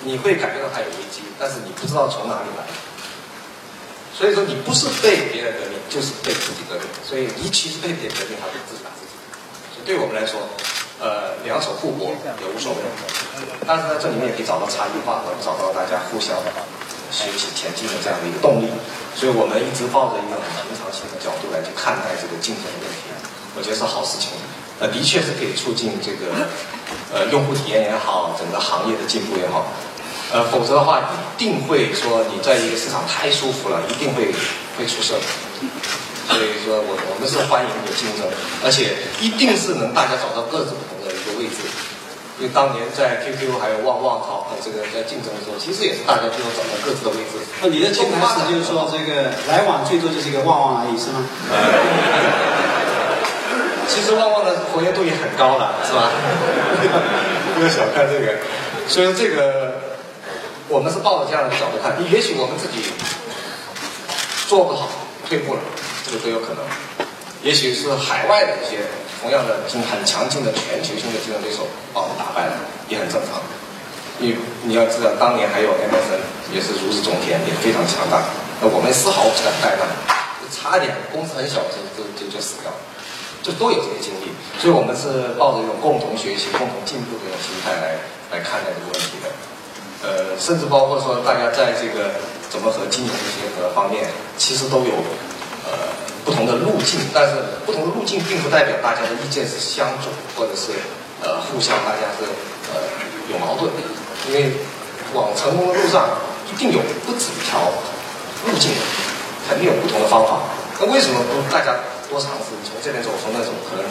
[0.03, 2.67] 你会感觉到它有危机，但是你不知道从哪里来。
[4.17, 6.89] 所以说你不是被别人革命，就是被自己革命。
[7.05, 9.13] 所以你其实被别人革命，还是自己打自己。
[9.77, 10.41] 所以对我们来说，
[10.97, 12.81] 呃，两手互搏也无所谓。
[13.69, 16.33] 但是呢，这里面也可以找到差异化和找到大家互相
[17.13, 18.73] 学习前进的这样的一个动力。
[19.13, 23.13] 所以我们一直抱着一个很平常心的角度来去看待这个竞争的问题，
[23.53, 24.33] 我觉得是好事情。
[24.81, 26.49] 呃，的确是可以促进这个
[27.13, 29.73] 呃用户体验也好，整个行业的进步也好。
[30.33, 31.03] 呃，否则的话，一
[31.39, 34.35] 定会说你在一个市场太舒服了，一定会
[34.77, 35.15] 会出事。
[36.27, 38.27] 所以说我我们是欢迎有竞争，
[38.65, 41.63] 而且一定是能大家找到各自不同的一个位置。
[42.39, 47.41] 因为当年在 QQ 还有旺旺淘呃这个在竞争的时候，其实也是大家最后找到各自的位置。
[47.63, 51.25] 那你的潜台词就是说，这个来往最多就是一个旺旺而已，是吗？
[53.89, 56.11] 其实旺旺的活跃度也很高了，是吧？
[57.57, 58.35] 不要小看这个。
[58.87, 59.76] 所以这个
[60.69, 62.83] 我们是抱着这样的角度看，也许我们自己
[64.49, 64.89] 做不好，
[65.29, 65.61] 退步了，
[66.05, 66.65] 这个都有可能。
[67.43, 68.83] 也许是海外的一些
[69.23, 73.39] 同样的很强劲的全球性的竞争对手把我们打败了，也很正常。
[74.19, 78.25] 你你要知道，当年还有 MSN 也是如日中天，也非常强大。
[78.61, 79.87] 那我们丝毫不敢怠慢，
[80.51, 82.79] 差一点公司很小就就就就死掉了。
[83.43, 87.95] 就都有这些经历，所以我们是抱着一种共同学习、共同进步的一种心态来
[88.35, 89.31] 来看待这个问题的。
[90.03, 92.13] 呃，甚至包括说大家在这个
[92.51, 94.93] 怎么和金融结合方面，其实都有
[95.65, 95.93] 呃
[96.25, 100.73] 不同的路径，但是不同的路径并不代表大家的意见是相左，或者是
[101.23, 102.25] 呃互相大家是
[102.73, 102.81] 呃
[103.33, 103.71] 有矛盾，
[104.29, 104.53] 因为
[105.15, 106.09] 往成功的路上
[106.53, 107.61] 一定有不止一条
[108.47, 108.73] 路径，
[109.49, 110.41] 肯定有不同的方法。
[110.79, 111.75] 那为什么不大家？
[112.07, 113.83] 多尝试从这边走，从那种可能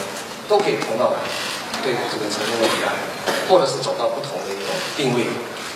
[0.48, 1.12] 都可以通到
[1.84, 2.96] 对这个成功的彼岸，
[3.50, 5.28] 或者是走到不同的一种定位，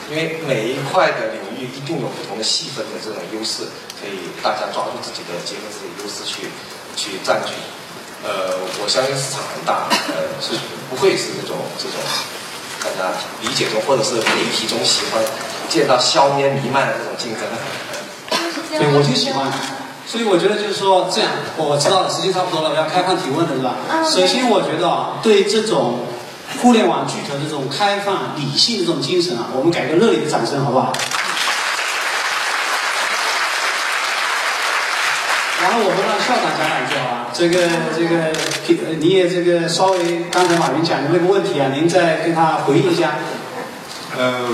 [0.10, 3.64] 因为每一块的领域一定有不同的细分的这种优势，
[4.02, 6.50] 可以大家抓住自己的，结合自己的优势去
[6.96, 7.54] 去占据。
[8.26, 10.58] 呃，我相信市场很大，呃，是
[10.90, 11.96] 不会是这种这种
[12.84, 15.24] 大家理解中或者是媒体中喜欢
[15.70, 17.44] 见到硝烟弥漫的这种竞争。
[18.78, 19.52] 对，我就喜欢。
[20.06, 23.78] 所以我觉得就是说这样，我知道了，时间差不多了，我要开放提问了，是吧？
[24.04, 26.08] 首先，我觉得啊，对这种
[26.62, 30.92] 互联网巨头这种开放、理性的这种精神啊，我们给个热烈的掌声，好不好？
[35.62, 37.28] 然后我们让校长讲两句，好吧？
[37.34, 38.34] 这个这个，
[39.00, 43.16] 你也这个稍微刚才马云讲的那个问题啊，您再跟他回应一下。
[44.18, 44.50] 呃，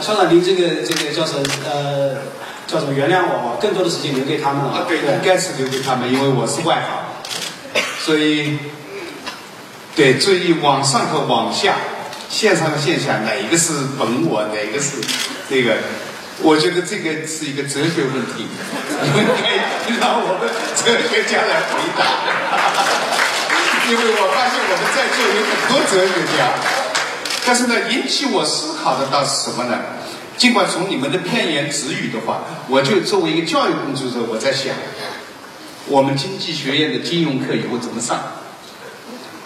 [0.00, 1.42] 校长，您这个这个叫什么？
[1.70, 2.16] 呃。
[2.64, 2.94] 叫什么？
[2.94, 4.70] 原谅我，更多的时间留给他们了。
[4.70, 8.58] 啊，对，应该是留给他们，因为我是外行，所以，
[9.94, 11.76] 对，注意往上和往下，
[12.30, 14.96] 线上和线下，哪一个是本我，哪个是
[15.50, 15.76] 这个？
[16.40, 18.48] 我觉得这个是一个哲学问题，
[19.14, 22.02] 应该让我们哲学家来回答。
[23.90, 26.56] 因为我发现我们在座有很多哲学家，
[27.44, 29.78] 但是呢，引起我思考的倒是什么呢？
[30.38, 34.74] 尽管从你们的片言只语的话，我就作为一个教育工作者，我在想，
[35.86, 38.18] 我们经济学院的金融课以后怎么上？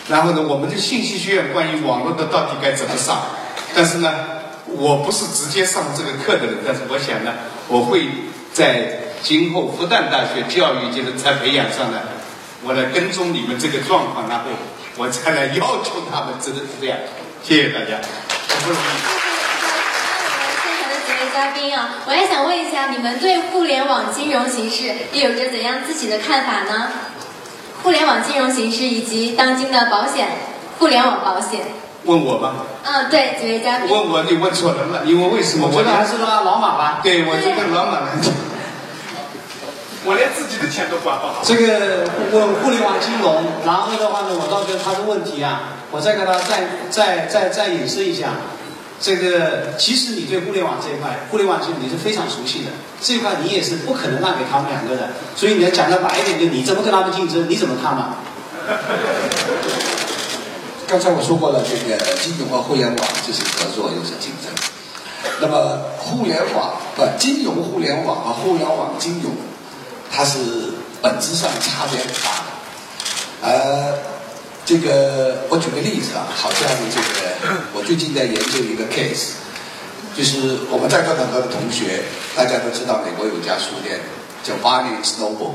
[0.08, 3.22] 然后呢，我们的信息学院关于网络的到底该怎么上？
[3.74, 4.14] 但是呢，
[4.66, 7.34] 我不是直接上这个课的人，但是我想呢，
[7.68, 8.06] 我会
[8.52, 12.00] 在今后复旦大学教育界的在培养上呢，
[12.62, 14.44] 我来跟踪你们这个状况，然后
[14.96, 16.98] 我再来要求他们，真的是这样。
[17.42, 17.98] 谢谢大家，
[18.64, 18.82] 不容易。
[21.34, 26.88] 嘉宾啊，我也想问一下，你们对互联网金融形势又有着怎样自己的看法呢？
[27.86, 30.26] 互联网金融形式以及当今的保险，
[30.80, 31.60] 互联网保险。
[32.02, 32.54] 问我吗？
[32.82, 33.88] 嗯，对，几位嘉宾。
[33.88, 35.68] 问我，你问错人了，因为为什么？
[35.68, 36.98] 我觉得还是拉老马吧。
[37.00, 38.00] 对，我觉得老马。
[40.04, 41.34] 我连自己的钱都管不好。
[41.44, 45.60] 这个问互联网金融，然后的话呢，我倒觉得他的问题啊，
[45.92, 48.30] 我再给他再再再再演示一下。
[48.98, 52.70] 这个其实你对互联网这一块，互联网其实你是非常熟悉的，
[53.02, 58.16] 这一块你也是不可能让给他们两个的，所以你要讲的白一点，就你怎么跟他们竞争，你怎么看嘛？
[60.88, 64.50] 刚才我说过了，这个金融和互联网就是合作又是竞争。
[65.40, 69.32] 那么互联网不金融互联网和互联网金融，
[70.10, 70.38] 它是
[71.02, 72.46] 本质上差别很大的，
[73.42, 74.15] 呃。
[74.66, 79.38] 这个我举个例子啊，好像这个我最近在研究一个 case，
[80.12, 82.02] 就是我们在座很多的同学，
[82.34, 84.00] 大家都知道美国有家书店
[84.42, 85.54] 叫 Barnes Noble，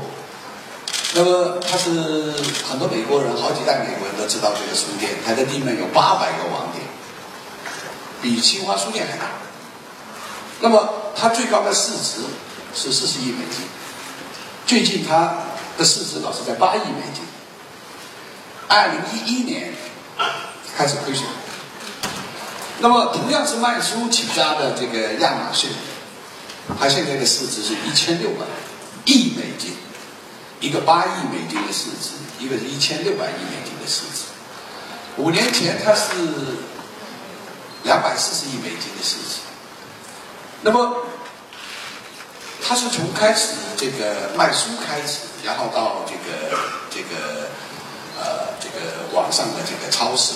[1.12, 2.32] 那么它是
[2.64, 6.80] 很多美国人，好几代美国人都知道这个书店，它的地面有八百个网点，
[8.22, 9.26] 比清华书店还大。
[10.60, 12.24] 那么它最高的市值
[12.74, 13.68] 是四十亿美金，
[14.64, 15.36] 最近它
[15.76, 17.22] 的市值老是在八亿美金。
[18.68, 19.72] 二零一一年
[20.76, 21.24] 开始亏损，
[22.80, 25.70] 那么同样是卖书起家的这个亚马逊，
[26.80, 28.46] 它现在的市值是一千六百
[29.04, 29.76] 亿美金，
[30.60, 34.24] 一个八亿美金的市值，一个是一千六百亿美金的市值。
[35.18, 36.08] 五年前它是
[37.84, 39.40] 两百四十亿美金的市值，
[40.62, 41.04] 那么
[42.66, 46.56] 它是从开始这个卖书开始，然后到这个
[46.88, 47.48] 这个
[48.24, 50.34] 呃这个网上的这个超市。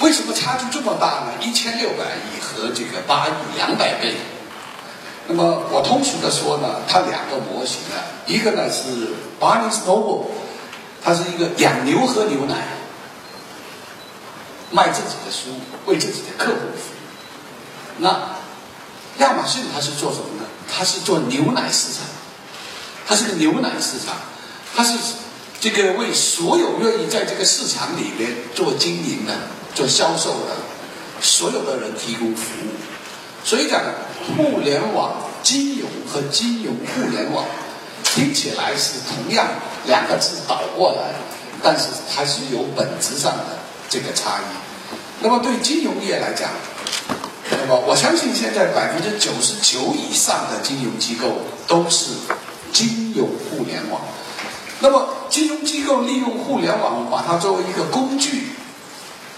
[0.00, 1.32] 为什么差距这么大呢？
[1.40, 4.16] 一千六百亿和这个八亿两百倍。
[5.28, 7.96] 那么我通俗的说呢，它两个模型呢，
[8.26, 10.26] 一个呢是 Barnes Noble，
[11.02, 12.54] 它是一个养牛喝牛奶，
[14.70, 17.98] 卖自己的书，为自己的客户服务。
[17.98, 18.36] 那
[19.18, 20.46] 亚马逊它是做什么呢？
[20.70, 22.04] 它是做牛奶市场，
[23.08, 24.14] 它是个牛奶市场，
[24.76, 24.98] 它是
[25.60, 29.32] 这个为所有愿意在这个市场里面做经营的。
[29.76, 30.56] 做销售的
[31.20, 32.70] 所有的人提供服务，
[33.44, 33.82] 所以讲
[34.26, 37.44] 互联网金融和金融互联网
[38.02, 39.46] 听起来是同样
[39.84, 41.12] 两个字倒过来，
[41.62, 43.58] 但是还是有本质上的
[43.90, 44.44] 这个差异。
[45.20, 46.48] 那么对金融业来讲，
[47.50, 52.12] 那么我相信现在百分之九十九以上的金融机构都是
[52.72, 54.00] 金融互联网。
[54.86, 58.50] 那么金融机构利用互联网，把它作为一个工具。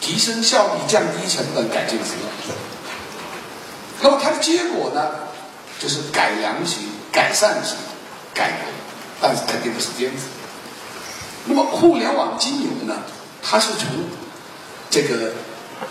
[0.01, 2.53] 提升效率、降低成本、改进服务。
[4.01, 5.11] 那么它的结果呢，
[5.81, 7.77] 就是改良型、改善型、
[8.33, 8.71] 改革，
[9.21, 10.21] 但是肯定不是颠覆。
[11.47, 12.95] 那么互联网金融呢，
[13.43, 13.89] 它是从
[14.89, 15.33] 这个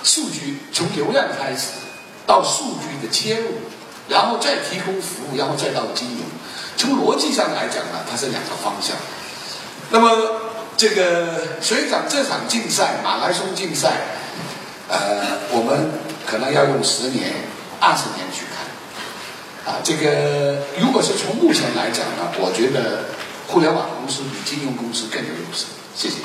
[0.03, 1.67] 数据、从流量开始，
[2.25, 3.47] 到数据的切入，
[4.07, 6.23] 然后再提供服务，然后再到金融。
[6.77, 8.95] 从逻辑上来讲呢，它是两个方向。
[9.89, 10.41] 那么。
[10.77, 13.93] 这个所以讲这场竞赛马拉松竞赛，
[14.87, 15.89] 呃，我们
[16.23, 17.33] 可能要用十年、
[17.79, 18.61] 二十年去看。
[19.65, 23.05] 啊，这个如果是从目前来讲呢，我觉得
[23.47, 25.65] 互联网公司比金融公司更有优势。
[25.95, 26.17] 谢谢。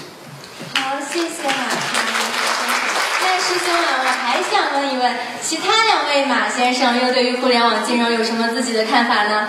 [0.77, 2.53] 好，谢谢马先生。
[3.25, 9.49] 那师兄啊，我还想问一问，其他两位马先生又对于互联网金融有什么自己的看法呢？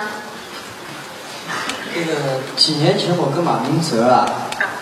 [1.93, 4.25] 这个几年前我跟马明哲啊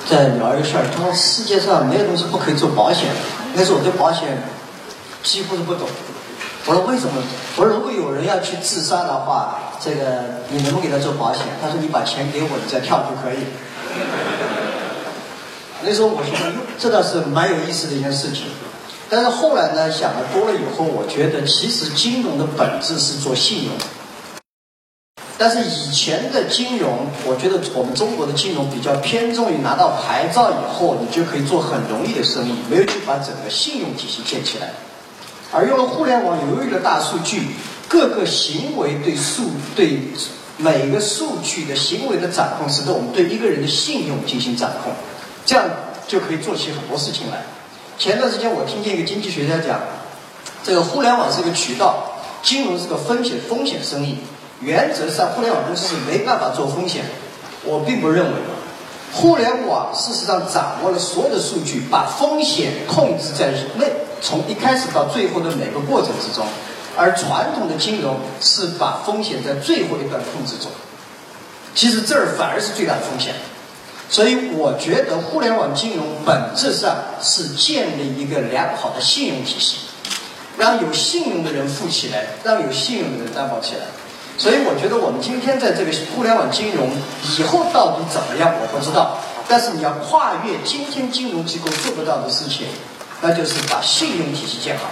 [0.10, 3.10] 在聊一个事儿，他说世界上没有东西不可以做保险。
[3.54, 4.42] 那时候我对保险
[5.24, 5.88] 几乎是不懂。
[6.66, 7.22] 我说为什么？
[7.58, 11.44] 我说如果有人要去自杀的话，这个你能不能给他做保险？
[11.62, 13.44] 他说你把钱给我，你再跳就可以。
[15.84, 18.44] 那时候我觉得这倒是蛮有意思的一件事情。
[19.10, 23.74] 但是后来呢，想的多了以后，我觉得其实金融的本质是做信用。
[25.42, 34.74] 但是以前的金融，我觉得我们中国的金融比较偏重于拿到牌照以后，你就可以做很容易的生意，没有去把整个信用体系建起来。
[35.52, 37.48] 而用了互联网，由于了大数据，
[37.88, 40.14] 各个行为对数对
[40.58, 44.94] 每个数据的行为的掌控，使得我们对一个人的信用进行掌控，
[45.44, 45.66] 这样
[46.08, 47.42] 就可以做起很多事情来。
[47.98, 49.80] 前段时间我听见一个经济学家讲，
[50.64, 54.18] 这个互联网是一个渠道，金融是个风险风险生意。
[54.62, 57.06] 原则上，互联网公司是没办法做风险。
[57.64, 58.32] 我并不认为，
[59.14, 63.92] 互联网事实上掌握了所有的数据，把风险控制在内，
[64.22, 66.46] 从一开始到最后的每个过程之中。
[66.98, 70.70] 而传统的金融是把风险在最后一段控制中。
[71.74, 73.34] 其实这儿反而是最大的风险。
[74.10, 79.78] 所以我觉得，互联网金融本质上是建立一个良好的信用体系，
[80.58, 83.86] 让有信用的人富起来，让有信用的人担保起来。
[84.42, 86.90] 所以我觉得我们今天在这个互联网金融
[87.38, 89.20] 以后到底怎么样，我不知道。
[89.48, 92.66] 但是你要跨越今天金融机构做不到的事情，
[93.22, 94.90] 那就是把信用体系建好，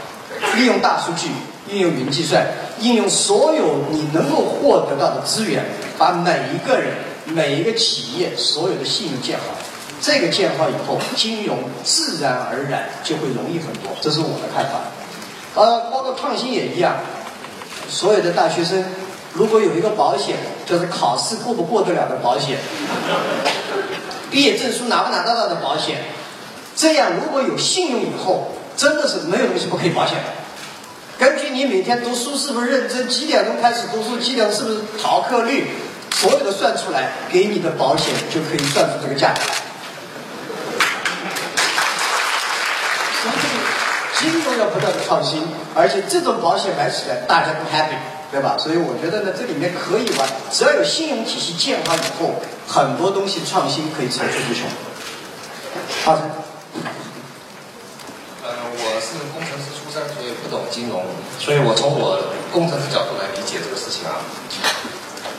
[0.56, 1.30] 利用大数据，
[1.74, 2.46] 运用云计算，
[2.80, 5.66] 应用所有你能够获得到的资源，
[5.98, 9.46] 把每一个人、每一个企业所有的信用建好。
[10.00, 13.90] 这个建好以后，金融自然而然就会容易很多。
[14.00, 14.82] 这是我的看法。
[15.56, 16.98] 呃，包括创新也一样，
[17.90, 18.86] 所有的大学生。
[19.34, 22.58] 如果有一个保险，就是考试过不过得了的保险，
[24.32, 26.04] 毕业证书拿不拿得到的保险，
[26.76, 30.24] 这样如果有信用以后，真的是没有东西不可以保险的。
[31.18, 35.68] 根据你每天读书是不是认真，几点钟开始读书，几点是不是逃课率，
[36.16, 39.54] 所有的算出来，给你的保险就可以算出这个价格来。
[43.22, 43.34] 所以。
[44.20, 47.96] 金融要不断的创新，而且这种保险买起来大家都 happy。
[48.32, 48.56] 对吧？
[48.60, 54.70] 所以我觉得呢，这里面可以玩，只要有信用体系建好以后，很多东西创新可以层出不穷。
[56.06, 56.22] 好的。
[58.46, 61.02] 呃，我是工程师出身，所以不懂金融，
[61.42, 62.22] 所以我从我
[62.54, 64.22] 工程师角度来理解这个事情啊。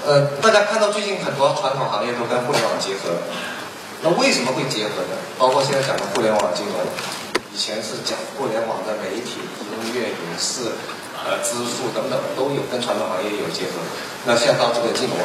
[0.04, 3.22] 呃，大家看到最近很多传统行业都跟互联网结合，
[4.02, 5.14] 那为什么会结合呢？
[5.38, 6.74] 包括现在讲的互联网金融，
[7.54, 10.74] 以前是讲互联网的媒体、音乐、影视。
[11.24, 13.80] 呃支付等等都有跟传统行业有结合。
[14.26, 15.16] 那现在到这个金融，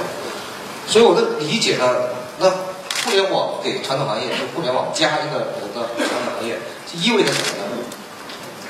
[0.88, 1.86] 所以我的理解呢，
[2.40, 2.50] 那
[3.04, 6.58] 互联网给传统行业，就互联网加一个我的传统行业，
[6.94, 7.84] 意味着什么呢？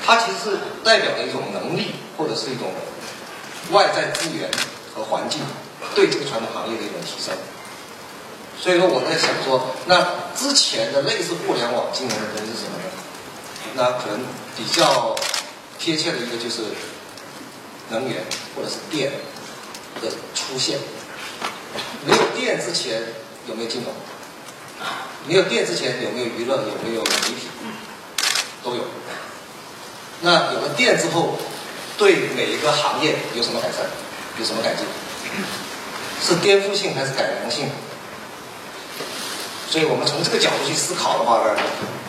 [0.04, 2.70] 它其实是代表的一种能力，或者是一种
[3.72, 4.48] 外在资源
[4.94, 5.40] 和环境
[5.94, 7.34] 对这个传统行业的一种提升。
[8.58, 12.90] 所以说我在想说，那之前的类似互联网金融的东西是什么呢？
[13.74, 14.20] 那可能
[14.56, 15.14] 比较
[15.78, 16.62] 贴切的一个就是
[17.90, 18.24] 能源
[18.54, 19.12] 或者是电
[20.02, 20.78] 的出现。
[22.06, 23.02] 没有电之前
[23.48, 23.92] 有没有金融？
[25.26, 26.56] 没有电之前有没有娱乐？
[26.56, 27.48] 有没有媒体？
[28.62, 28.84] 都有。
[30.22, 31.38] 那有了电之后，
[31.98, 33.86] 对每一个行业有什么改善？
[34.38, 34.86] 有什么改进？
[36.22, 37.70] 是颠覆性还是改良性？
[39.68, 41.60] 所以我们从这个角度去思考的话呢，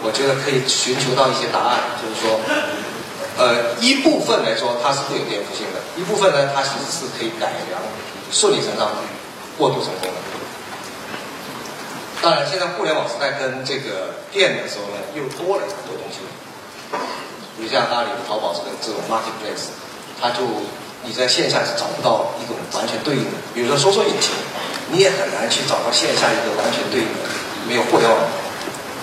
[0.03, 2.39] 我觉得可以寻求到一些答案，就是说，
[3.37, 7.79] 呃，一部分来说它是会有颠覆性的，一部分呢它其实是可以改良、
[8.31, 8.89] 顺理成章、
[9.57, 10.17] 过渡成功的。
[12.19, 16.25] 当然，现在互联网时代跟这个电的时候呢，又多了很多东西。
[17.55, 19.69] 比如像阿里、淘宝这个这种 marketplace，
[20.19, 20.41] 它就
[21.05, 23.37] 你在线下是找不到一种完全对应的。
[23.53, 24.33] 比如说搜索引擎，
[24.89, 27.29] 你也很难去找到线下一个完全对应的。
[27.67, 28.17] 没有互联网，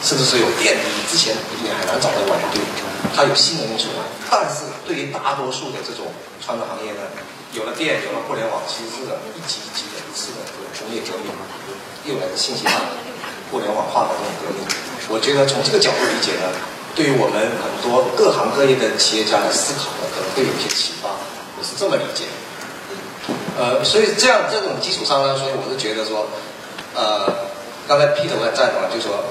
[0.03, 2.94] 甚至是有电，你之前也很难找到完全对应的。
[3.15, 6.11] 它有新能源出来，但是对于大多数的这种
[6.45, 7.07] 传统行业呢，
[7.55, 11.31] 有了电，有了互联网，其实是一级一级的一次的这种工业革命，
[12.05, 12.75] 又来的信息化、
[13.51, 14.67] 互联网化的这种革命。
[15.09, 16.51] 我觉得从这个角度理解呢。
[16.95, 21.11] 对于我们很多各行各业的企业家来思考呢，可能会有一些启发。
[21.59, 22.23] 我是这么理解。
[23.59, 26.29] 呃，所以这样这种基础上呢，所以我是觉得说，
[26.95, 27.51] 呃，
[27.89, 29.25] 刚才 Peter 在赞同，就说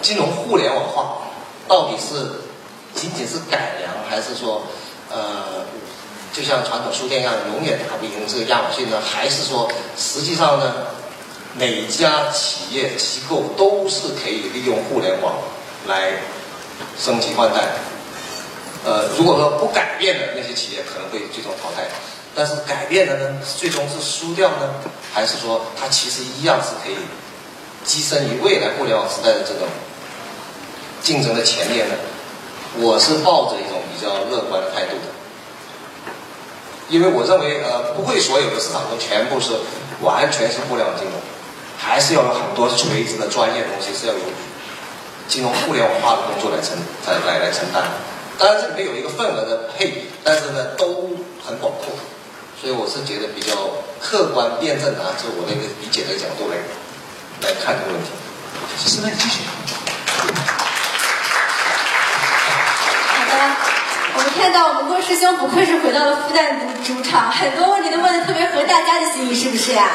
[0.00, 1.18] 金融互联网化
[1.72, 2.42] 到底是
[2.94, 4.60] 仅仅是改良，还是说
[5.10, 5.64] 呃，
[6.30, 9.00] 就像传统书店一样，永远打不赢这个亚马逊呢？
[9.00, 9.66] 还是说
[9.96, 10.88] 实际上呢，
[11.56, 15.32] 每家企业机构都是可以利用互联网？
[15.86, 16.20] 来
[17.02, 17.70] 升级换代，
[18.84, 21.88] 呃，如果说不改变的那些企业可能会最终淘汰，
[22.36, 24.74] 但是改变的呢，最终是输掉呢，
[25.14, 26.96] 还是说它其实一样是可以
[27.86, 29.66] 跻身于未来互联网时代的这种
[31.02, 31.94] 竞争的前列呢？
[32.78, 35.06] 我是抱着一种比较乐观的态度的，
[36.88, 39.52] 因为我认为呃，不会所有的市场都全部是
[40.00, 41.20] 完全是互联网金融，
[41.78, 44.20] 还是要有很多垂直的专业东西是要有。
[45.28, 46.76] 金融互联网化的工作来承
[47.06, 47.84] 来来来承担，
[48.38, 51.08] 当然这里面有一个份额的配比，但是呢都
[51.42, 51.94] 很广阔，
[52.60, 53.54] 所以我是觉得比较
[53.98, 56.56] 客观辩证啊，就我的一个理解的角度来
[57.48, 58.10] 来看这个问题。
[58.76, 59.40] 是那继续。
[63.08, 63.32] 好的，
[64.14, 69.86] 我们看到我们郭师兄不愧是回到了复旦主主场，很多问题都问的特别合大家的心意，是不是呀？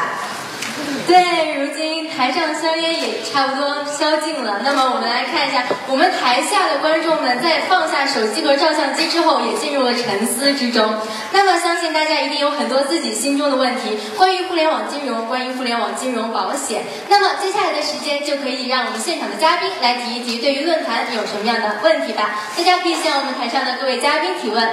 [1.08, 4.60] 对，如今台上的香烟也差不多消尽了。
[4.62, 10.96] 那么我们来看一下，我们台下的观众们在放下手机和照相机之后，也进入了沉思之中。
[11.32, 16.84] 那么相信大家一定有很多自己心中的问题，关于互联网金融，关于互联网金融保险。
[17.08, 22.36] 那么接下来的时间就可以让我们现场的嘉宾来提一提对于论坛有什么样的问题吧。
[22.58, 24.68] 大家可以向我们台上的各位嘉宾提问。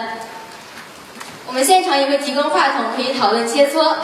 [1.47, 3.95] 我们现场也会提供话筒，可以讨论切磋。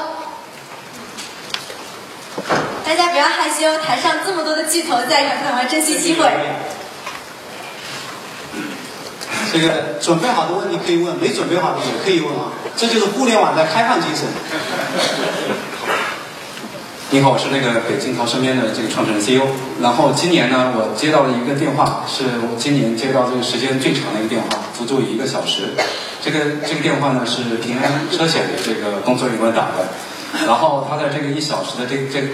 [2.91, 6.29] 大家不要害羞，台上这么多的巨头在，赶快珍惜机会。
[9.53, 14.27] 这个准备好的问题可以问，没准备好的也可以问啊，这就是互联网的开放精神。
[17.11, 19.47] 你好，我是那个北京淘身边的这个创始人 CEO。
[19.81, 25.75] 然后今年呢，我接到了一个电话，是我今年接到这个时间最长的一个电话，足足一个小时。
[26.21, 29.87] 这个这个电话呢是平安车险的这个工作人员打的，
[30.45, 32.27] 然后他在这个一小时的这这。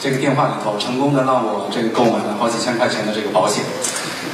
[0.00, 3.62] 这个电话里头成功的让我这个购买了好几千块钱的这个保险，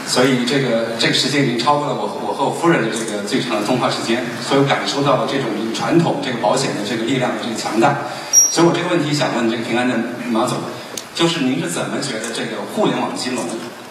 [0.06, 7.98] 所以这个这个时间已经超过了我我和我夫人的这个最长的通话时间，所以我感受到了这种传统这个保险的这个力量的这个强大。
[8.48, 9.98] 所以我这个问题想问这个平安的
[10.30, 10.56] 马总，
[11.16, 13.42] 就是您是怎么觉得这个互联网金融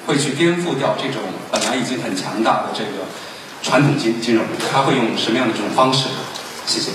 [0.07, 1.21] 会去颠覆掉这种
[1.51, 3.03] 本来已经很强大的这个
[3.61, 4.45] 传统金金融？
[4.71, 6.07] 它会用什么样的这种方式？
[6.65, 6.91] 谢谢。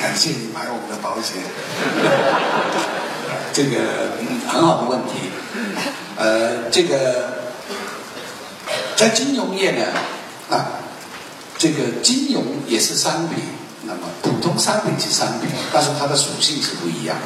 [0.00, 1.36] 感谢你买我们的保险，
[3.52, 3.76] 这个
[4.20, 5.28] 嗯很好的问题。
[6.16, 7.52] 呃，这个
[8.96, 9.84] 在金融业呢，
[10.50, 10.80] 啊，
[11.58, 13.44] 这个金融也是商品，
[13.82, 17.16] 那么普通商品是商品，但是它的属性是不一样。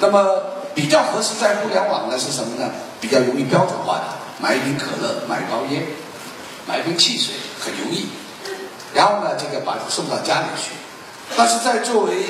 [0.00, 0.40] 那么
[0.74, 2.70] 比较合适在互联网的是什么呢？
[3.00, 4.04] 比较容易标准化的，
[4.40, 5.82] 买一瓶可乐，买一包烟，
[6.66, 8.06] 买一瓶汽水，很容易。
[8.94, 10.70] 然后呢，这个把送到家里去。
[11.34, 12.26] 但是在作为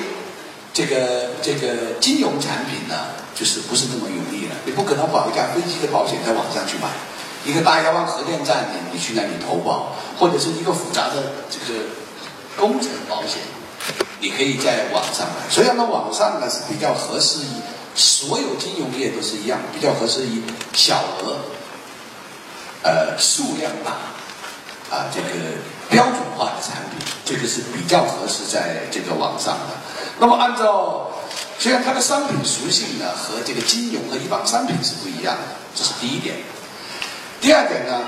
[0.73, 2.95] 这个这个金融产品呢，
[3.35, 4.55] 就是不是那么容易了。
[4.65, 6.89] 你不可能保一架飞机的保险在网上去买，
[7.45, 11.81] 一个大亚湾核电站你你去那里投保，或者是一个复杂的这个
[12.57, 13.43] 工程保险，
[14.21, 15.51] 你可以在网上买。
[15.51, 17.49] 所以呢，网上呢是比较合适于
[17.95, 20.43] 所有金融业都是一样，比较合适于
[20.75, 21.39] 小额，
[22.83, 23.93] 呃，数量大，
[24.95, 25.29] 啊，这个
[25.89, 29.77] 标准化的产品，这个是比较合适在这个网上的。
[30.19, 31.11] 那么按照，
[31.59, 35.43] 虽然它的商品属性呢和这个金融和一般商品是不一样的，
[35.75, 36.37] 这是第一点。
[37.41, 38.01] 第二点呢，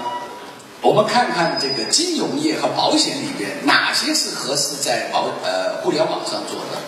[0.80, 6.80] 我们看看这个金融业和保险里边哪些是合适在保呃互联网上做的。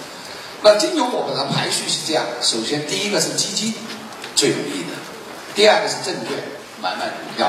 [0.63, 3.75] 那金融我们的排序是这样：首先第一个是基金，
[4.35, 4.97] 最容易的；
[5.55, 6.37] 第二个是证券，
[6.83, 7.49] 买卖股票；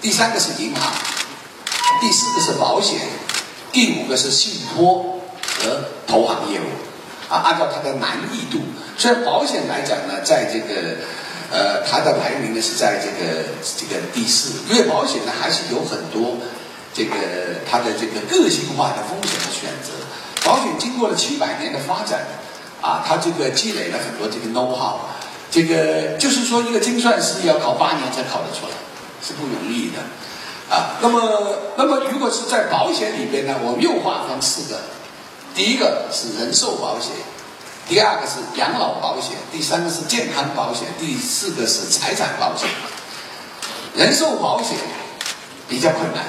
[0.00, 0.92] 第三个是银行；
[2.00, 2.98] 第四个是保险；
[3.72, 5.20] 第五个是信托
[5.60, 6.64] 和投行业务。
[7.26, 8.60] 啊，按照它的难易度，
[8.98, 10.98] 虽然保险来讲呢，在这个
[11.50, 13.42] 呃它的排名呢是在这个
[13.78, 16.36] 这个第四，因为保险呢还是有很多
[16.92, 17.14] 这个
[17.68, 19.92] 它的这个个性化的风险的选择。
[20.44, 22.26] 保险经过了七百年的发展，
[22.82, 25.00] 啊，它这个积累了很多这个 know how，
[25.50, 28.76] 这个就是说一个精算师要考八年才考得出来，
[29.26, 30.02] 是不容易的，
[30.70, 31.20] 啊，那么
[31.76, 34.80] 那么如果是在保险里边呢，我们又划分四个，
[35.54, 37.12] 第一个是人寿保险，
[37.86, 42.68] 第二个是养老保险，第三个是健康保险，第四个是财产保险。
[43.94, 44.76] 人寿保险
[45.68, 46.24] 比较困难，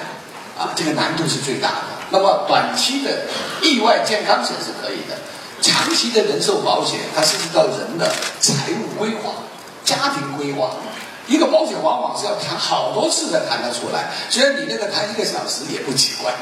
[0.59, 1.85] 啊，这个难度是最大的。
[2.11, 3.27] 那么短期的
[3.61, 5.17] 意外健康险是可以的，
[5.61, 9.31] 长期的人寿保险它涉及到人的财务规划、
[9.85, 10.71] 家庭规划。
[11.27, 16.33] 一个保险往往是要谈好多次才谈得出来，虽然你那个谈一个小时也不奇怪。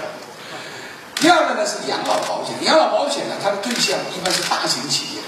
[1.16, 5.22] 第二个呢是养老保险，养老保险呢它的对象一般是大型企业，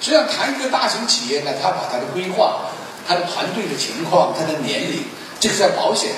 [0.00, 2.70] 虽然谈一个大型企业呢，它把它的规划、
[3.06, 5.04] 它的团队的情况、它的年龄，
[5.40, 6.12] 这个在保险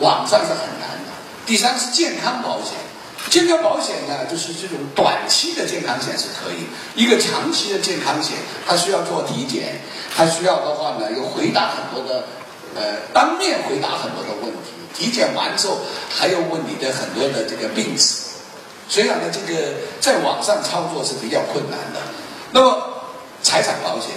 [0.00, 1.12] 网上是很难的。
[1.46, 2.74] 第三是健康保险。
[3.30, 9.80] 健康保险呢，就是这种短期的健康险是可以；一个长期的健康险，它需要做体检，
[10.16, 12.24] 它需要的话呢，有回答很多的，
[12.74, 14.72] 呃，当面回答很多的问题。
[14.94, 15.76] 体检完之后，
[16.08, 18.22] 还要问你的很多的这个病史。
[18.88, 22.00] 所以呢，这个在网上操作是比较困难的。
[22.52, 23.02] 那么，
[23.42, 24.12] 财产保险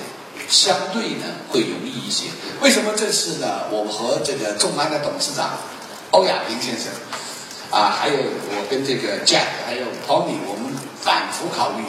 [0.48, 2.28] 相对呢会容易一些。
[2.62, 3.64] 为什么这次呢？
[3.72, 5.58] 我和这个众安的董事长
[6.12, 6.88] 欧亚平先生。
[7.72, 11.84] 啊，还有我跟这个 Jack，还有 Tony，我们反复考虑，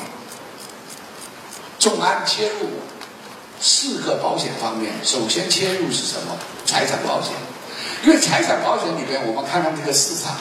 [1.78, 2.68] 众安切入
[3.60, 4.92] 四个保险方面。
[5.04, 6.36] 首先切入是什么？
[6.64, 7.32] 财产保险，
[8.04, 10.36] 因为财产保险里边，我们看看这个市场，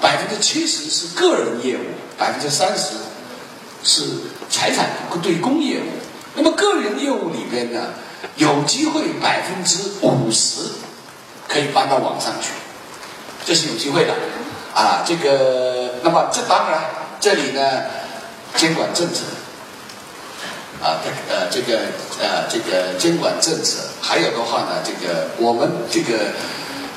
[0.00, 1.80] 百分之七十是个人业务，
[2.18, 2.94] 百分之三十
[3.84, 4.02] 是
[4.50, 4.90] 财产
[5.22, 5.88] 对公业务。
[6.34, 7.94] 那么个人业务里边呢，
[8.36, 10.62] 有机会百分之五十
[11.46, 12.50] 可以搬到网上去，
[13.44, 14.14] 这是有机会的。
[14.74, 16.80] 啊，这个，那么这当然，
[17.18, 17.82] 这里呢，
[18.54, 19.22] 监管政策，
[20.82, 21.80] 啊，呃，这个，
[22.20, 26.30] 呃，这个监管政策，还有的话呢，这个我们这个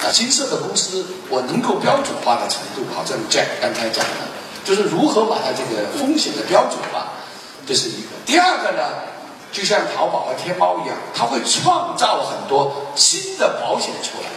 [0.04, 4.30] 啊，金色的公司，我能够标准化的程度，好像 Jack 刚才讲的，
[4.64, 7.08] 就是如何把它这个风险的标准化，
[7.66, 8.10] 这是一个。
[8.26, 8.84] 第二个呢，
[9.52, 14.30] 就像淘宝和天猫一样，它会创造很多新的保险出来。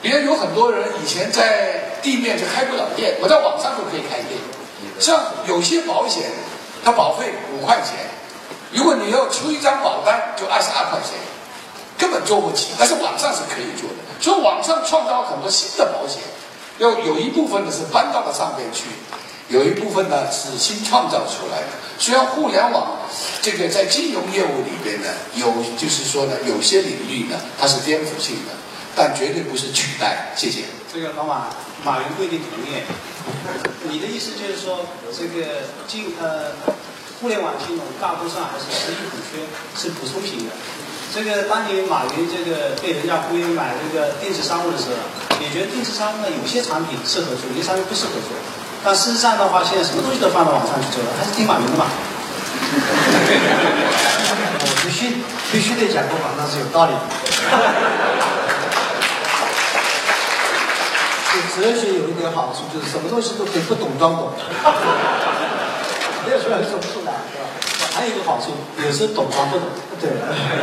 [0.00, 4.40] 别人有很多人以前在地面就开不了店，我在网上就可以开店。
[4.98, 6.22] 像有些保险，
[6.84, 8.06] 它保费五块钱，
[8.72, 11.18] 如果你要出一张保单，就二十二块钱，
[11.98, 12.68] 根本做不起。
[12.78, 16.22] 但是网上是可以做的，所以网上创造很多新的保险，
[16.78, 18.84] 要有一部分呢是搬到了上面去，
[19.48, 21.68] 有一部分呢是新创造出来的。
[21.98, 22.98] 虽然互联网
[23.40, 28.52] 这个在金融业务里边呢，有就是说呢，有些领域呢它是颠覆性的。
[28.98, 30.62] 但绝对不是取代，谢谢。
[30.90, 31.48] 这个老马，
[31.84, 32.80] 马云不一定同意。
[33.82, 36.52] 你的意思就是说，这个金呃，
[37.20, 39.40] 互联网金融大部分还是实力补缺，
[39.74, 40.52] 是补充型的。
[41.14, 44.96] 这个当年马云这个被人家忽悠买这个电子商务的时候，
[45.40, 48.36] 也觉得电子商务呢有些产品适合做，有些产品不适合做。
[48.84, 51.86] 但事实上的话，现在什么东西都放到网上去做了，还是听马云的嘛。
[54.60, 55.16] 我必须
[55.50, 57.00] 必须得讲过嘛，那是有道理的。
[61.56, 64.32] 哲学有一点好处，就是什么东西都可以不懂装懂，
[66.26, 66.50] 没有说
[68.08, 68.14] 有什么困难，是吧？
[68.14, 68.52] 还有一个好处，
[68.84, 69.66] 有时候懂装不懂。
[70.00, 70.10] 对，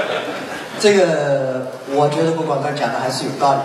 [0.79, 3.59] 这个我觉得不管他讲的还是有道理。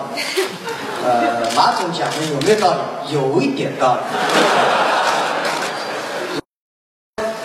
[1.05, 2.79] 呃， 呃，马总讲的有没有道理？
[3.15, 4.01] 有一点道理。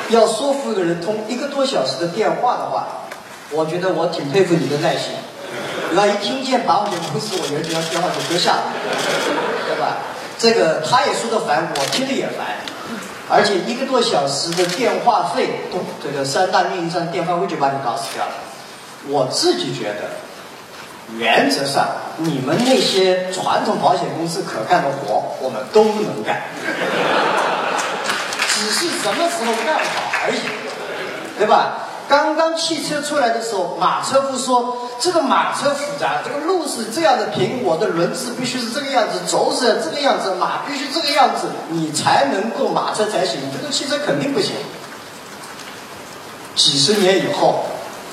[0.09, 2.87] 要说服一个人通一个多小时的电话的话，
[3.51, 5.13] 我觉得我挺佩服你的耐心。
[5.89, 6.07] 对吧？
[6.07, 8.63] 一听见把我的公司，我原来电话就搁下了，
[9.67, 9.97] 对吧？
[10.39, 12.57] 这个他也说的烦，我听的也烦。
[13.33, 15.49] 而且一个多小时的电话费，
[16.03, 18.31] 这个三大运营商电话费就把你搞死掉了。
[19.07, 20.11] 我自己觉得，
[21.17, 26.43] 原则上你们那些传统保险公司可干的活，我们都能干，
[28.47, 30.39] 只是什么时候干好而已，
[31.39, 31.89] 对吧？
[32.07, 43.39] 刚刚汽车出来的时候，马车夫说：“这个马车复杂，这个路是这样的平，我的轮子必须是这个样子，轴是这个样子，马必须这个样子，你才能够马车才行。
[43.51, 44.55] 这个汽车肯定不行。”
[46.55, 47.65] 几十年以后，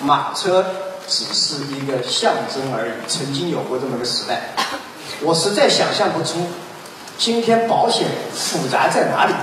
[0.03, 0.65] 马车
[1.07, 2.93] 只是一个象征而已。
[3.07, 4.55] 曾经有过这么个时代，
[5.21, 6.49] 我实在想象不出
[7.19, 9.35] 今天保险复杂在哪里。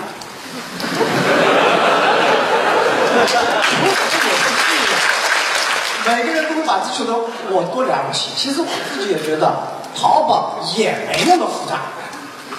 [6.08, 7.14] 每个人都会把自己觉得
[7.50, 9.52] 我多了不起，其实我自己也觉得
[9.96, 11.82] 淘宝也没那么复杂，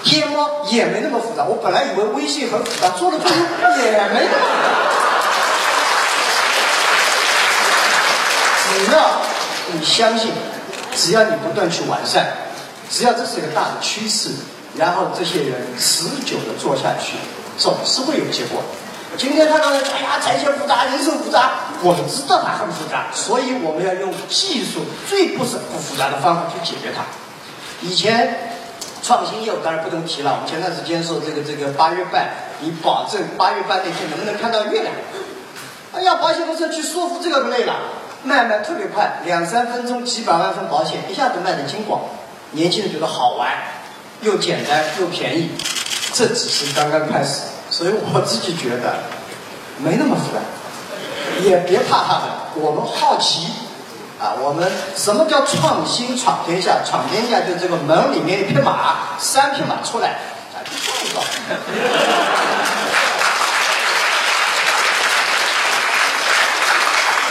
[0.03, 1.43] 天猫也没那么复杂。
[1.43, 3.33] 我本来以为微信很复杂，做了之后
[3.83, 4.69] 也没那么复杂。
[8.71, 9.21] 只要
[9.73, 10.31] 你相信，
[10.95, 12.27] 只要你不断去完善，
[12.89, 14.29] 只要这是一个大的趋势，
[14.77, 17.17] 然后这些人持久的做下去，
[17.57, 18.61] 总是会有结果。
[19.17, 21.51] 今天他刚才哎呀，财险复杂，人寿复杂，
[21.81, 27.03] 我们知道它很复杂，所以我们要用技术最不是不复杂的方法去解决它。
[27.81, 28.53] 以前
[29.01, 34.93] 创新业务当然不能提了，我们前段时间说这个这个八月半，你保证八月半那天能不能看到月亮？
[35.93, 37.75] 哎呀，保险公司去说服这个不累了，
[38.23, 42.01] 卖卖特别快，两三分钟几百万份保险一下子卖的精光，
[42.51, 43.49] 年轻人觉得好玩，
[44.21, 45.49] 又简单又便宜，
[46.13, 47.41] 这只是刚刚开始。
[47.71, 48.97] 所以我自己觉得
[49.77, 50.39] 没那么复杂，
[51.43, 52.29] 也别怕他们。
[52.55, 53.47] 我们好奇
[54.19, 56.79] 啊，我们什么叫创新闯天下？
[56.85, 60.09] 闯天下就这个门里面一匹马，三匹马出来，
[60.53, 61.21] 啊，创造。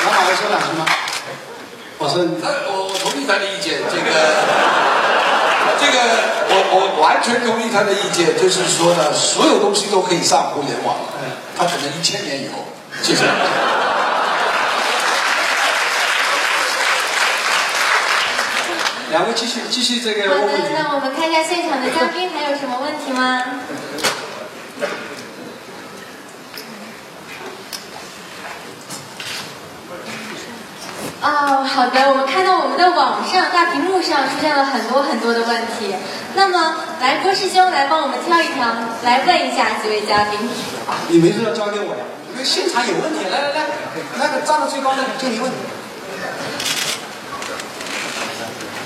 [0.05, 0.87] 老马要说两句吗？
[1.99, 4.09] 我说，我我同意他的意见，这个。
[5.79, 5.99] 这个
[6.51, 10.97] 我我完全同意他的意见，就是说呢，所有东西都可以上互联网。
[11.21, 12.65] 嗯，他可能一千年以后，
[13.03, 13.23] 谢谢。
[19.11, 20.63] 两位继续继续这个问问题。
[20.77, 23.45] 那我们看一下现场的嘉宾还有什么问题吗？
[31.21, 35.95] 哦，好的，我们看到我们的网上大屏幕上出现了很多很多的问题。
[36.35, 38.69] 那么，来郭师兄来帮我们挑一挑，
[39.03, 40.39] 来问一下几位嘉宾。
[41.09, 42.05] 你没事要交给我呀？
[42.33, 43.67] 因为现场有问题，来来来，
[44.17, 45.51] 那个站到最高的就你问。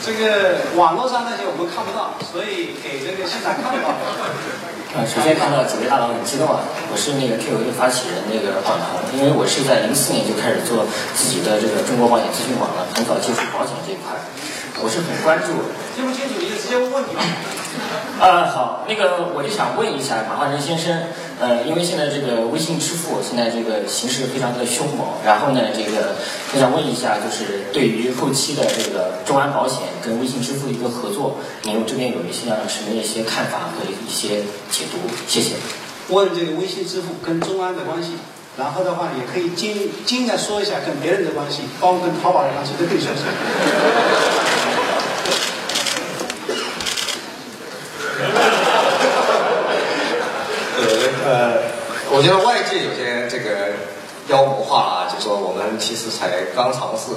[0.05, 3.95] 这个网络上那些我们看不到，所以给这个现场看到。
[4.93, 6.61] 呃，首先看到几位大佬很激动啊！
[6.93, 10.85] 我是那个 QQ 的发起人，那个广彤，因为我是在零四年就开始做
[11.17, 14.13] 自己的这个中国保险资讯网了，很早接触保险这一块，
[14.81, 15.53] 我是很关注。
[15.95, 17.23] 听不清楚，你就直接问问题吧。
[18.21, 21.09] 啊，好，那个我就想问一下马化腾先生，
[21.41, 26.15] 呃，因为现在这个微信支付现在这个形势非常的凶猛，然后呢，这个
[26.55, 34.99] 我想问一下，就是对于后期的这个众安保险跟微信支付的一个合作，您这边有一些什么一些看法和一些解读？
[35.27, 35.55] 谢谢。
[36.09, 38.13] 问这个微信支付跟众安的关系，
[38.59, 43.25] 然后的话也可以尽尽量说一下跟别人的关系，包括跟淘宝的关系都可以说说。
[51.25, 51.63] 呃，
[52.11, 53.73] 我觉得外界有些这个
[54.29, 57.13] 妖魔化啊，就说我们其实才刚尝试，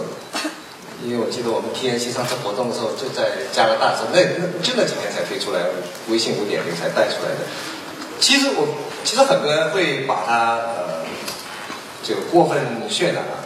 [1.03, 5.59] 因为我记得我们 TNC 上次活动的时候就在加拿大，那那就那几年才推出来，
[6.07, 7.43] 微信五点零才带出来的。
[8.21, 8.67] 其实我
[9.03, 10.59] 其实很多人会把它
[12.05, 12.57] 呃就过分
[12.89, 13.43] 渲染了，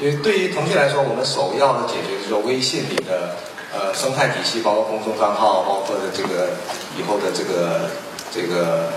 [0.00, 3.36] 因为对于腾讯来说，我们首要的解决就是说微信里的
[3.72, 6.50] 呃生态体系，包括公众账号，包括的这个
[6.98, 7.90] 以后的这个
[8.32, 8.88] 这个。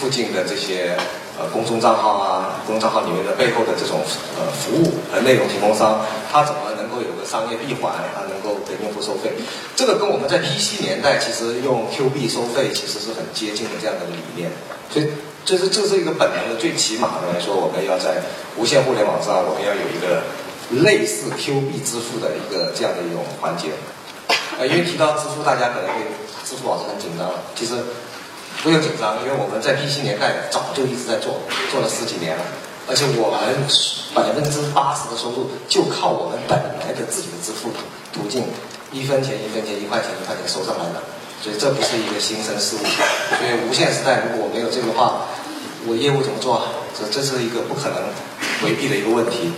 [0.00, 0.96] 附近的这些
[1.38, 4.00] 呃公众账号啊，公众账号里面的背后的这种
[4.36, 6.00] 呃服务和内容提供商，
[6.30, 9.32] 它怎么能够有个商业闭环，它能够给用户收费？
[9.76, 14.50] 这个跟我们在 PC 年代其实用 Q 币收费其实是很接近的这样的理念。
[14.90, 15.06] 所以
[15.44, 18.22] 这是这是一个本能的，最起码的来说，我们要在
[18.56, 20.22] 无线互联网上，我们要有一个
[20.84, 23.72] 类似 Q 币支付的一个这样的一种环节。
[24.58, 26.06] 呃，因为提到支付，大家可能会
[26.44, 27.42] 支付宝是很紧张了。
[27.56, 27.74] 其实
[28.62, 31.40] 不用紧张，因为我们在 PC 年代早就一直在做，
[31.72, 32.42] 做了十几年了。
[32.86, 33.38] 而且我们
[34.14, 37.70] 百分之八十的收入就靠我们本来的自己的支付
[38.12, 38.44] 途径，
[38.92, 41.00] 一分钱一分钱，一块钱一块钱收上来的。
[41.42, 42.84] 所以这不是一个新生事物。
[42.84, 45.26] 所以无线时代如果没有这个话，
[45.86, 46.62] 我业务怎么做？
[46.98, 47.96] 这这是一个不可能
[48.62, 49.52] 回避的一个问题。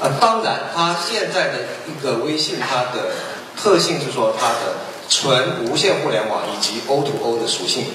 [0.00, 3.12] 啊，当然，它现在的一个微信，它的
[3.56, 4.74] 特性是说它的
[5.08, 7.86] 纯无线互联网以及 O to O 的属性，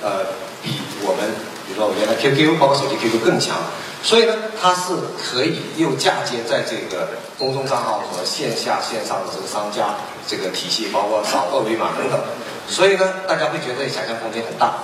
[0.00, 0.26] 呃，
[0.62, 1.34] 比我们
[1.66, 3.56] 比如说原来 QQ 包括手机 QQ 更强。
[4.04, 9.96] 所以呢，它是可以又嫁接在这个公众账号和线下线上的这个商家
[10.28, 12.20] 这个体系，包括扫二维码等等。
[12.68, 14.74] 所以呢，大家会觉得想象空间很大，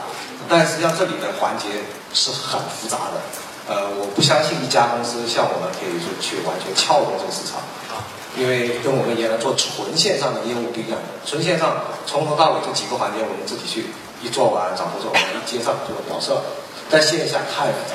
[0.49, 1.69] 但实际上这里的环节
[2.15, 3.21] 是很复杂的。
[3.69, 7.63] 呃，我不相信一家公司像我们可以说去完全撬动这个市场
[7.95, 8.03] 啊，
[8.37, 10.99] 因为跟我们原来做纯线上的业务不一样。
[11.25, 11.77] 纯线上
[12.07, 13.87] 从头到尾这几个环节我们自己去
[14.21, 16.43] 一做完，找合作，我们一接上就表示了。
[16.91, 17.95] 在线下太复杂。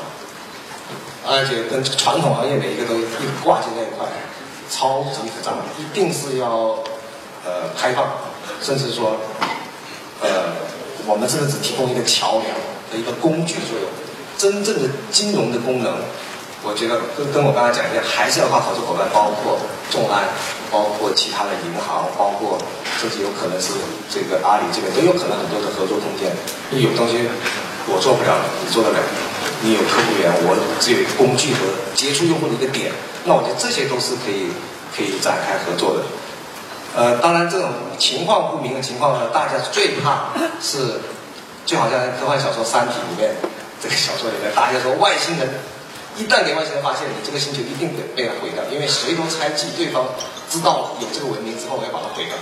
[1.28, 3.04] 而且跟传统行业每一个都一
[3.44, 4.08] 挂接在一块，
[4.72, 6.80] 超级复杂，一定是要
[7.44, 8.08] 呃开放，
[8.64, 9.18] 甚至说
[10.22, 10.54] 呃
[11.08, 12.52] 我们这个只提供一个桥梁
[12.92, 13.88] 的一个工具作用，
[14.38, 16.04] 真正的金融的功能，
[16.64, 19.58] 我觉得跟跟我刚才讲一样，还是要靠合作伙伴，包括
[19.90, 20.28] 众安，
[20.70, 22.60] 包括其他的银行，包括
[23.00, 23.72] 甚至有可能是
[24.12, 26.36] 这个阿里这边都有可能很多的合作空间，
[26.72, 27.24] 因为有东西
[27.88, 29.00] 我做不了，你做得了。
[29.64, 31.66] 你有客户源，我只有一个工具和
[31.96, 32.92] 接触用户的一个点，
[33.26, 34.54] 那我觉得这些都是可以
[34.94, 36.04] 可以展开合作的。
[36.98, 37.70] 呃，当然这种
[38.00, 40.98] 情况不明的情况呢，大家最怕是，
[41.64, 43.36] 就好像科幻小说《三体》里面
[43.80, 45.48] 这个小说里面，大家说外星人
[46.18, 50.10] 一旦给外星人发现你这个星球一定得被他毁掉，因为谁都猜忌对方
[50.50, 52.34] 知道有这个文明之后要把它毁掉。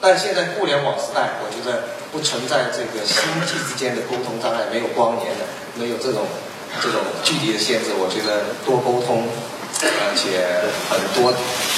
[0.00, 5.44] 但现在互联网时代，我觉得不存在这个星际之间的沟通障碍，没有光年的，
[5.76, 6.24] 没有这种
[6.80, 7.92] 这种距离的限制。
[8.00, 9.28] 我觉得多沟通，
[9.78, 10.40] 而且
[10.88, 11.30] 很多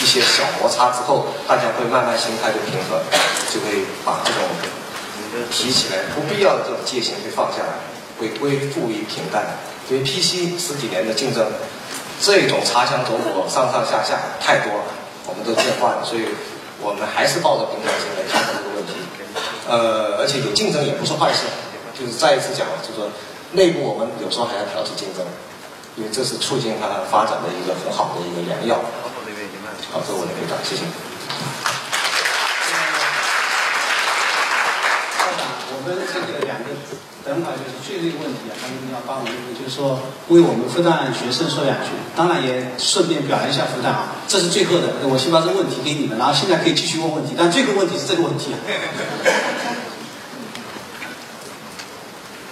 [0.02, 3.02] 一些小摩擦之后，大家会慢慢心态就平和，
[3.52, 4.42] 就会把这种
[5.50, 7.78] 提起来不必要的这种戒心会放下来，
[8.18, 9.44] 会归复于平淡。
[9.90, 11.46] 因为 PC 十几年的竞争，
[12.20, 14.84] 这种擦枪走火、上上下下太多了，
[15.26, 16.26] 我们都见惯了，所以。
[16.82, 18.92] 我们还是抱着平常心来看待这个问题，
[19.70, 21.46] 呃，而且有竞争也不是坏事，
[21.96, 23.08] 就是再一次讲，就是说
[23.52, 25.24] 内部我们有时候还要调起竞争，
[25.96, 28.82] 因为这是促进它发展的一个很好的一个良药。
[29.90, 30.82] 好，这是我的回答，谢谢。
[35.18, 35.40] 校长，
[35.72, 36.66] 我们这个两个。
[37.24, 39.98] 等会就是最后一个问题啊，他们要帮我们，就是说
[40.28, 44.12] 为我们复旦学生说两句，当然也顺便表扬一下复旦啊。
[44.28, 48.52] 这是最后的，我先把这个问题给你们，然后现在可以继续问问题，但最后问题是这个问题。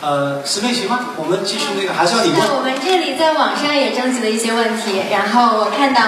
[0.03, 0.99] 呃，十妹行吗？
[1.17, 2.41] 我们继续那个，还是要你问。
[2.57, 6.03] 我们这里在网上也征集了一些问题，然后我看到，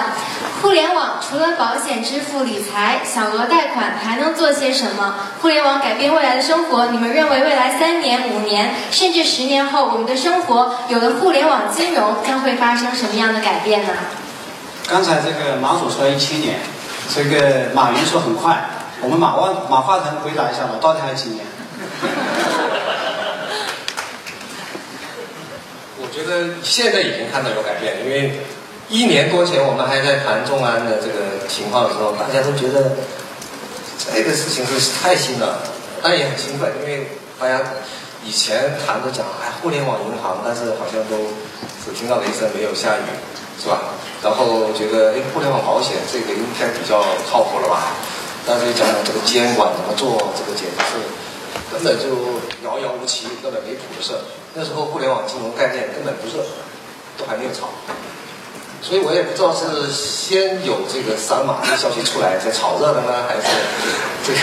[0.61, 5.15] 互联网除了保险、支付、理财、小额贷款，还能做些什么？
[5.41, 13.93] 互联网改变未来的生活，你们认为未来三年、五年，甚至十年后，我们的生活有了互联网金融，将会发生什么样的改变呢？
[14.89, 16.59] 刚才这个马总说一千年，
[17.15, 18.71] 这个马云说很快，
[19.03, 21.47] 我们马万马化腾回答一下吧，到底还有几年？
[26.15, 28.39] 觉得现在已经看到有改变，因为
[28.89, 32.95] 一年多前我们还在谈众安的这个情况的时候，大家都觉得
[34.15, 35.59] 这个事情是太新了，
[36.01, 37.61] 但也很兴奋，因为大家
[38.25, 41.35] 以前谈都讲哎互联网银行，但是好像都
[41.83, 43.11] 只听到雷声没有下雨，
[43.61, 43.99] 是吧？
[44.23, 47.91] 然后觉得哎互联网保险这个应该比较靠谱了吧？
[48.47, 51.03] 但是讲讲这个监管怎么做，这个简直是。
[51.73, 54.13] 根本就遥遥无期，根本没谱的事。
[54.55, 56.45] 那时候互联网金融概念根本不热，
[57.19, 57.75] 都还没有炒，
[58.81, 63.43] 所以我也不知道是先有这个三马的消息出来才炒热的呢，还是
[64.23, 64.39] 这个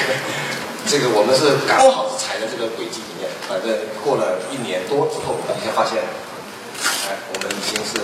[0.84, 3.32] 这个我们是刚好是踩在这个轨迹里面。
[3.47, 3.72] 反正
[4.03, 6.03] 过了一年多之后，一下发现，
[7.07, 7.99] 哎，我们已经是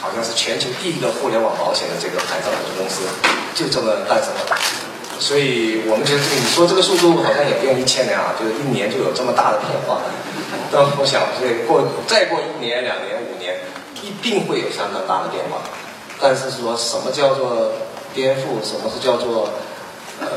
[0.00, 3.02] 好像是全球第一个互联网保险的这个牌照的公司，
[3.58, 4.54] 就这么诞生了。
[5.18, 10.00] 所以我们觉得，你说这个速度好像也不用一千年啊，就是一年就有这么大的变化。
[10.70, 13.56] 但我想，这过再过一年、两年、五年，
[14.00, 15.58] 一定会有相当大的变化。
[16.20, 17.72] 但是说什么叫做
[18.14, 19.50] 颠覆，什么是叫做
[20.20, 20.28] 呃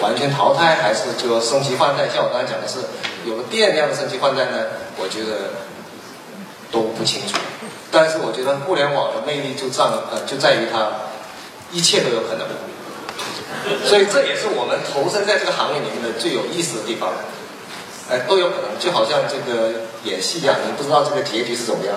[0.00, 2.08] 完全淘汰，还是就升级换代？
[2.08, 2.78] 像我刚才讲的是
[3.24, 4.66] 有个电量的升级换代呢？
[4.98, 5.58] 我觉得
[6.70, 7.38] 都不清楚。
[7.90, 10.90] 但是我觉得互联网的魅力就在呃就在于它
[11.72, 12.46] 一切都有可能。
[13.84, 17.12] 所以这也是我们投身在这个行业里面的最有意思的地方。
[18.10, 21.94] 哎，都有可能，就好像这个演戏一样，你不知道这个结局是怎么样，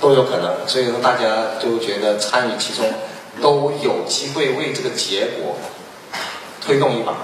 [0.00, 0.66] 都有可能。
[0.66, 2.92] 所以说，大家就觉得参与其中，
[3.40, 5.56] 都有机会为这个结果
[6.60, 7.14] 推动一把，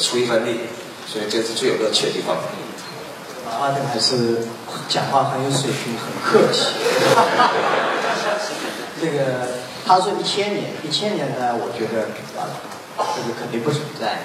[0.00, 0.60] 出一份力。
[1.06, 2.36] 所以这是最有乐趣的地方。
[3.60, 4.46] 阿德还是
[4.88, 6.64] 讲话很有水平，很客气。
[9.00, 12.44] 这个他说一千年，一千年呢，我觉得啊，
[13.16, 14.20] 这个肯定不存在。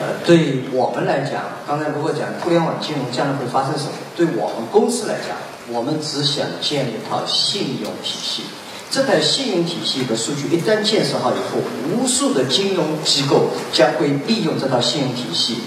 [0.00, 3.92] 呃，对我们来讲，刚才如果讲互联网金融将来会发生什么？
[4.16, 5.36] 对我们公司来讲，
[5.68, 8.42] 我们只想建立一套信用体系。
[8.90, 11.62] 这套信用体系的数据一旦建设好以后，
[11.94, 15.58] 无数的金融机构将会利用这套信用体系，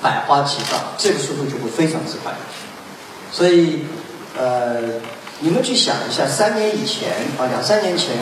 [0.00, 2.32] 百花齐放，这个速度就会非常之快。
[3.32, 3.80] 所以，
[4.38, 4.78] 呃，
[5.42, 8.14] 你们去想一下，三年以前啊，两三年前，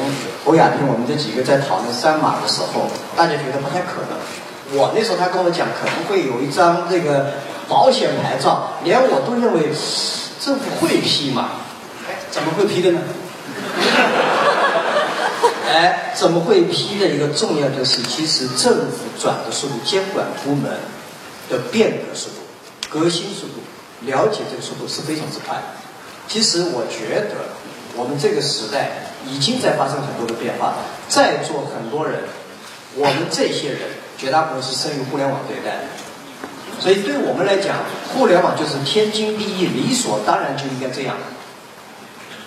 [0.43, 4.17] 侯亚平我们这几个在讨论三码的时候，大家觉得不太可能。
[4.73, 7.35] 我那时候他跟我讲可能会有一张这个
[7.69, 9.69] 保险牌照，连我都认为
[10.41, 11.51] 政府会批嘛？
[12.09, 13.01] 哎，怎么会批的呢？
[15.69, 20.73] 哎，怎么会批的一个重要就是，其实政府转的速度，监管部门
[21.51, 22.37] 的变革速度、
[22.89, 23.61] 革新速度、
[24.07, 25.61] 了解这个速度是非常之快。
[26.31, 27.37] 其实我觉得
[27.95, 28.89] 我们这个时代
[29.27, 30.75] 已经在发生很多的变化，
[31.09, 32.21] 在座很多人，
[32.97, 33.81] 我们这些人。
[34.21, 35.81] 绝大部分是生于互联网这一代，
[36.79, 37.77] 所以对我们来讲，
[38.13, 41.17] 互联网就是天经地义、理所当然就应该这样。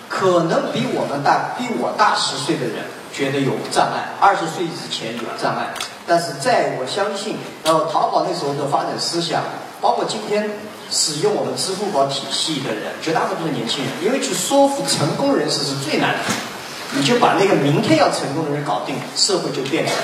[0.08, 5.74] 可能比我们大、比我大十岁的人觉得有障碍，二十岁之前有障碍，
[6.06, 9.42] 但是在我相信，然后淘宝那时候的发展思想，
[9.80, 10.48] 包括今天
[10.90, 16.20] 使用我们支付宝体系的人，绝大部分的年轻人，因为去说服成功人士是最难的。
[16.96, 19.96] 你就把那个明天要成功的人搞定，社会就变了， 是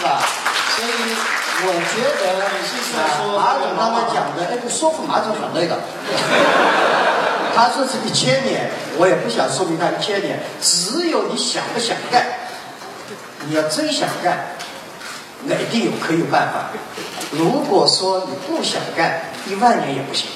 [0.00, 0.22] 吧？
[0.74, 0.88] 所以
[1.66, 2.40] 我觉得
[3.36, 5.78] 马总刚才讲的，那个说服马总很累的。
[7.54, 12.24] 他说是一千年，我也不想说明他一千年，只有你想不想干，
[13.48, 14.56] 你要真想干，
[15.44, 16.70] 那一定有可以有办法。
[17.32, 20.28] 如果说你不想干，一万年也不行。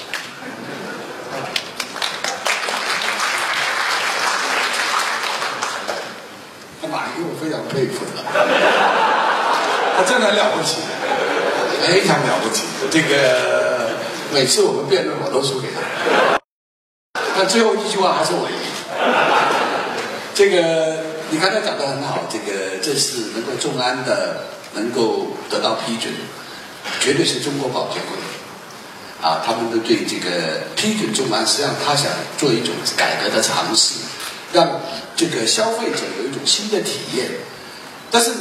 [6.91, 8.21] 马云我非常佩服他，
[9.95, 10.81] 他真的了不起，
[11.87, 12.65] 非常了不起。
[12.91, 13.91] 这个
[14.33, 15.79] 每次我们辩论我都输给他，
[17.37, 18.57] 但最后一句话还是我赢。
[20.35, 26.13] 这个你刚才讲的很好，这个这是能够众安的能够得到批准，
[27.01, 33.95] 绝对是中国保监会啊，他们都对这个批准众安，实际上他想做一种改革的尝试，
[34.53, 34.79] 让。
[35.13, 37.27] 这个消费者有一种新的体验，
[38.09, 38.31] 但是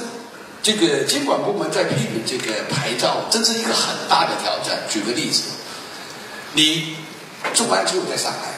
[0.62, 4.84] 这个监管部门在批准这个牌照，这是一个很大的挑战。
[4.88, 5.42] 举个例子，
[6.54, 6.96] 你
[7.52, 8.54] 众安只有在上海，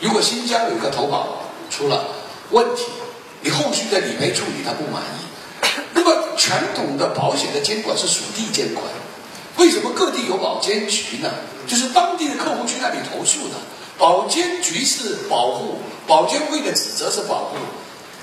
[0.00, 2.08] 如果新疆有一个投保出了
[2.50, 2.86] 问题，
[3.42, 8.84] 你后续的理赔处理他不满意，那么传统的保险的监管是属地监管，
[9.58, 11.30] 为什么各地有保监局呢？
[11.66, 13.54] 就是当地的客户去那里投诉的。
[13.98, 17.56] 保监局是保护，保监会的职责是保护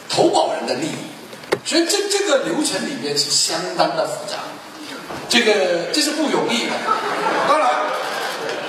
[0.08, 4.38] 投保人的利益，所以这这个流程里面是相当的复杂，
[5.28, 6.74] 这个这是不容易的。
[7.48, 7.70] 当然，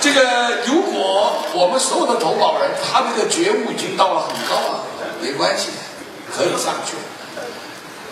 [0.00, 4.84] 这个如果我们所有的投保人他这个觉悟已经到了很高了，
[5.20, 5.68] 没关系，
[6.34, 6.96] 可以上去。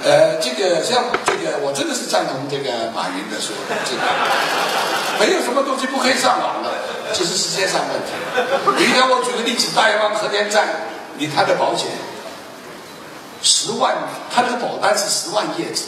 [0.04, 3.54] 呃，这个像这个，我真的是赞同这个马云的说，
[3.86, 4.02] 这个
[5.20, 6.70] 没有什么东西不可以上网的，
[7.14, 8.10] 只是时间上问题。
[8.82, 10.66] 明天我举个例子，大雁湾核电站，
[11.18, 11.86] 你他的保险
[13.42, 13.94] 十万，
[14.34, 15.84] 他这个保单是十万页纸，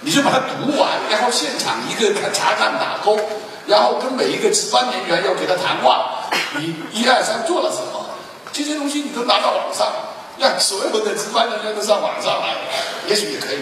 [0.00, 3.18] 你就把它读完，然后现场一个查看打勾，
[3.66, 6.24] 然后跟每一个值班人员要给他谈话，
[6.56, 8.08] 你一二三做了什么，
[8.54, 9.92] 这些东西你都拿到网上。
[10.38, 12.54] 让所有的值班人员都上网上来，
[13.08, 13.58] 也许也可以。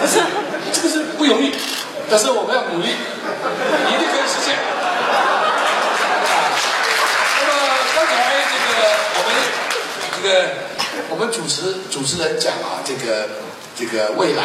[0.00, 0.20] 但是
[0.72, 1.54] 这个是不容易，
[2.10, 4.54] 但是我们要努力，一定可以实现。
[7.40, 7.52] 那么
[7.94, 8.12] 刚才
[8.52, 8.68] 这个
[9.16, 9.28] 我们
[10.14, 10.28] 这个
[11.08, 13.28] 我们主持主持人讲啊，这个
[13.74, 14.44] 这个未来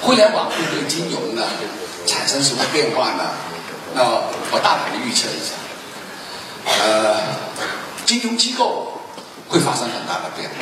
[0.00, 1.46] 互联网会对金融呢
[2.06, 3.30] 产生什么变化呢？
[3.94, 4.02] 那
[4.50, 5.54] 我大胆的预测一下，
[6.82, 7.20] 呃，
[8.04, 8.94] 金融机构。
[9.48, 10.54] 会发生很大的变化，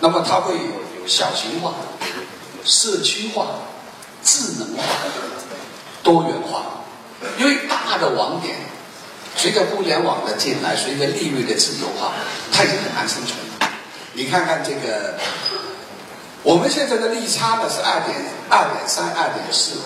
[0.00, 1.74] 那么它会有小型化、
[2.64, 3.46] 社区化、
[4.24, 4.82] 智能化、
[6.02, 6.84] 多元化，
[7.38, 8.56] 因为大的网点
[9.36, 12.12] 随着互联网的进来，随着利率的自由化，
[12.52, 13.38] 它已经很难生存。
[14.14, 15.14] 你看看这个
[16.42, 18.16] 我们现在的利差呢是二点
[18.48, 19.76] 二点三、二点四，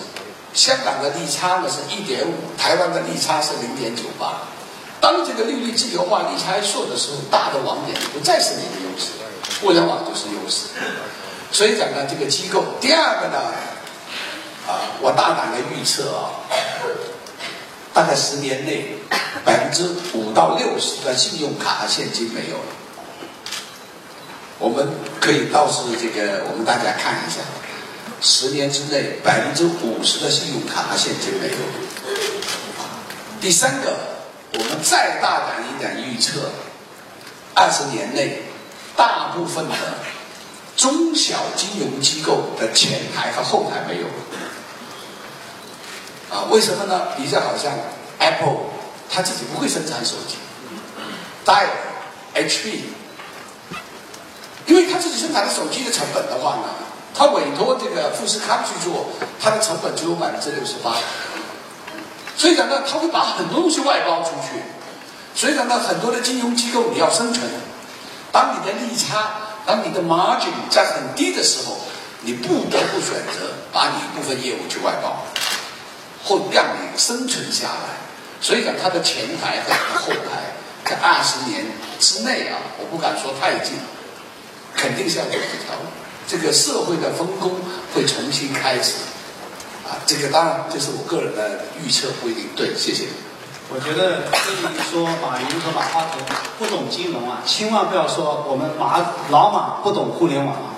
[0.53, 4.41] 香港的利差呢是一点五，台湾的利差是零点九八。
[5.03, 9.09] 当这个利率自由化、利差一缩的时候，大的网点不再是你的优势，
[9.59, 10.67] 互联网就是优势。
[11.51, 13.37] 所以讲呢，这个机构，第二个呢，
[14.65, 16.39] 啊，我大胆的预测啊，
[17.93, 18.95] 大概十年内
[19.43, 22.71] 百分之五到六十的信用卡和现金没有了。
[24.57, 24.87] 我们
[25.19, 27.41] 可以到时这个，我们大家看一下，
[28.21, 31.57] 十年之内百分之五十的信用卡和现金没有。
[33.41, 34.12] 第三个，
[34.53, 36.51] 我们再大胆一点预测，
[37.53, 38.43] 二十年内
[38.95, 39.75] 大部分的
[40.77, 44.07] 中小金融机构的前台和后台没有。
[46.29, 47.09] 啊，为什么呢？
[47.17, 47.71] 比较好像
[48.19, 48.57] Apple，
[49.09, 50.37] 它自己不会生产手机
[51.45, 51.67] ，Dell、
[52.35, 52.79] HP。
[54.65, 56.69] 因为他自己生产的手机的成本的话呢，
[57.13, 59.07] 他委托这个富士康去做，
[59.39, 60.95] 它的成本只有百分之六十八。
[62.35, 64.61] 所以讲呢，他会把很多东西外包出去。
[65.35, 67.43] 所以讲呢，很多的金融机构你要生存，
[68.31, 69.31] 当你的利差、
[69.65, 71.77] 当你的 margin 在很低的时候，
[72.21, 75.25] 你不得不选择把你一部分业务去外包，
[76.23, 77.97] 或让你生存下来。
[78.41, 80.53] 所以讲，它的前台和后台
[80.85, 81.65] 在二十年
[81.99, 83.73] 之内啊，我不敢说太近。
[84.75, 85.85] 肯定是要走这条路，
[86.27, 87.61] 这个社会的分工
[87.93, 88.95] 会重新开始，
[89.93, 92.73] 啊，这个当然这是我个人的预测，不一定对。
[92.75, 93.05] 谢谢。
[93.69, 96.19] 我觉得这里说马云和马化腾
[96.57, 100.73] 不懂金融啊，千万不要说我们马老马不懂互联网啊。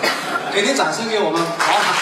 [0.52, 1.94] 给点掌声给我们老马。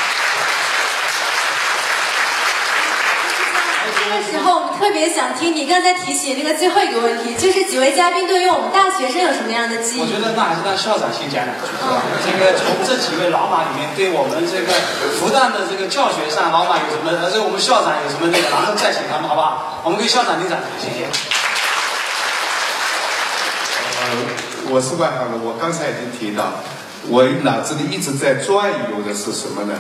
[4.21, 4.62] 时候，我们
[4.93, 10.01] 特别想听你刚才提起那个最后一个问题，就是几位嘉宾对于我们大学生有什么样的记忆？
[10.03, 12.05] 我觉得那还是让校长先讲两句，是吧？
[12.21, 14.69] 这个从这几位老马里面，对我们这个
[15.17, 17.09] 复旦的这个教学上，老马有什么？
[17.25, 18.45] 而且我们校长有什么那个？
[18.53, 19.81] 然后再请他们，好不好？
[19.83, 21.09] 我们给校长点掌声，谢谢。
[23.97, 26.61] 呃，我是外行的，我刚才已经提到，
[27.09, 29.73] 我脑子里一直在转悠的是什么呢？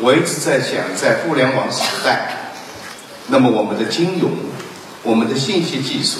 [0.00, 2.43] 我一直在想，在互联网时代。
[3.28, 4.32] 那么我们的金融、
[5.02, 6.18] 我们的信息技术、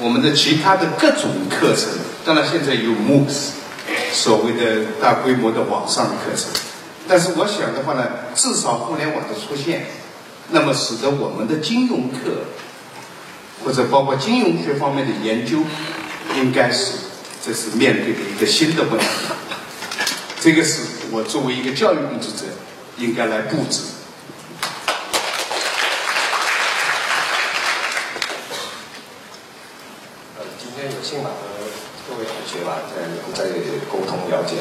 [0.00, 1.90] 我们的其他的各种课程，
[2.24, 3.50] 当然现在有 MOOCs，
[4.12, 6.50] 所谓的大规模的网上课程。
[7.06, 9.86] 但是我想的话呢，至少互联网的出现，
[10.50, 12.46] 那么使得我们的金融课
[13.64, 15.58] 或者包括金融学方面的研究，
[16.36, 16.94] 应该是
[17.44, 19.06] 这是面对的一个新的问题。
[20.40, 20.80] 这个是
[21.12, 22.44] 我作为一个教育工作者
[22.98, 23.80] 应该来布置。
[31.22, 31.30] 和
[32.08, 33.50] 各位同学吧在在
[33.90, 34.56] 沟通了解，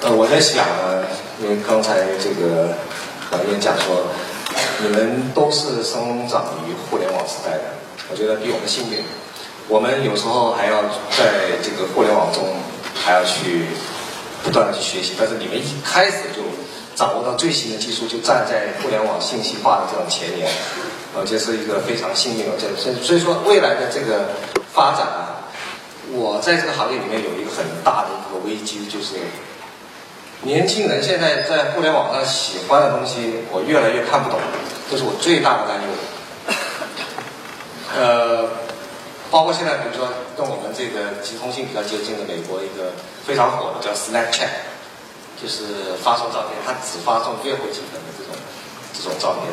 [0.00, 1.04] 呃，我在想呢，
[1.42, 2.72] 因为刚才这个
[3.30, 4.08] 导演讲说，
[4.80, 7.76] 你们都是生长于互联网时代的，
[8.10, 9.04] 我觉得比我们幸运。
[9.68, 10.82] 我们有时候还要
[11.12, 12.56] 在这个互联网中
[12.94, 13.66] 还要去
[14.42, 16.40] 不断的去学习，但是你们一开始就
[16.96, 20.48] 掌握到最新的技术，就站在互联网信息化的这种前沿，
[21.12, 22.52] 我觉得是一个非常幸运的。
[22.56, 24.30] 这所以说未来的这个
[24.72, 25.27] 发展啊。
[26.10, 29.16] 我在这个行业里面有一个很大的一个危机，就是
[30.42, 34.40] 年轻人现在在互联网上喜欢的东西，我越来越看不懂，
[34.90, 35.88] 这是我最大的担忧。
[37.96, 38.48] 呃，
[39.30, 42.92] 包括现在，比如说跟我们这个集通性比较接近的美国一个
[43.26, 44.48] 非常火的叫 Snapchat，
[45.42, 48.32] 就是发送照片，它只发送月回几分的这种
[48.94, 49.52] 这种照片，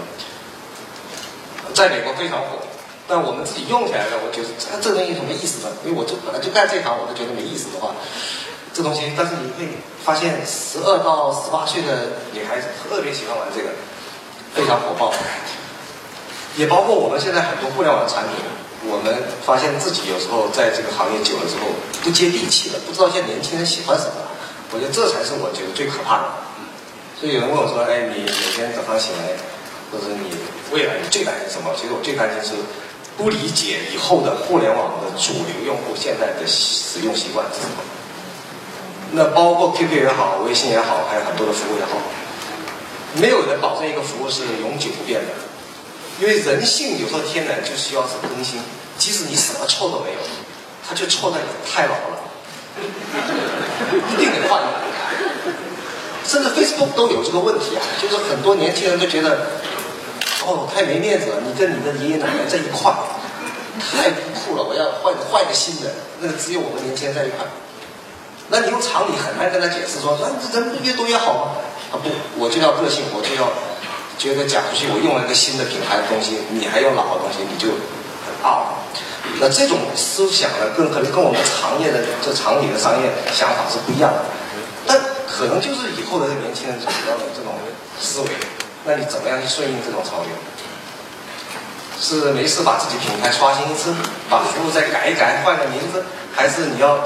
[1.74, 2.60] 在美国非常火。
[3.08, 5.70] 但我们自己用起来呢，我觉得这这东西有什么意思呢？
[5.86, 7.94] 因为我就本来就干这行，我都觉得没意思的话，
[8.74, 9.14] 这东西。
[9.16, 13.70] 但是你会发现，十二到十八岁的女孩子特别喜欢玩这个，
[14.58, 15.14] 非常火爆。
[16.58, 18.42] 也包括我们现在很多互联网产品，
[18.90, 19.14] 我们
[19.46, 21.70] 发现自己有时候在这个行业久了之后
[22.02, 24.26] 不接地气了，不知道现在年轻人喜欢什么。
[24.74, 26.26] 我觉得这才是我觉得最可怕的。
[27.22, 29.38] 所以有人问我说：“哎，你每天早上醒来，
[29.94, 30.34] 或者你
[30.74, 32.58] 未来你最担心什么？”其实我最担心是。
[33.18, 37.78] 不理解以后的互联网的主流用户现在的使用习惯是什么？
[39.12, 41.92] 那包括 QQ 也好，微信也好，还有很多的服务也好，
[43.16, 45.32] 没有人保证一个服务是永久不变的，
[46.20, 48.60] 因为人性有时候天然就需要是更新，
[48.98, 50.20] 即使你什么错都没有，
[50.86, 51.38] 它就错在
[51.72, 52.20] 太老了，
[54.12, 54.62] 一定得换。
[56.28, 59.48] 甚至 Facebook 都有这个问题啊，就是很多年轻人都觉得。
[60.46, 61.42] 哦，太没面子了！
[61.42, 62.94] 你跟你的爷爷奶奶在一块，
[63.82, 64.64] 太酷了！
[64.64, 65.90] 我要换换个新的，
[66.22, 67.46] 那只有我们年轻人在一块。
[68.50, 71.58] 那你用常理很难跟他解释说，那人越多越好吗？
[71.92, 73.50] 啊不，我就要个性，我就要
[74.18, 77.74] 觉得讲出去，我用了一个新的品牌的东西，你还用老的东西，你就
[78.22, 78.86] 很傲。
[79.42, 84.22] 那这种思想呢，跟可能跟我们行业的这常理的商业想法是不一样的。
[84.86, 87.52] 但可能就是以后的年轻人主要的这种
[88.00, 88.28] 思维，
[88.86, 90.32] 那你怎么样去顺应这种潮流？
[91.98, 93.96] 是没事把自己品牌刷新一次，
[94.30, 96.04] 把服务再改一改，换个名字，
[96.36, 97.00] 还是你要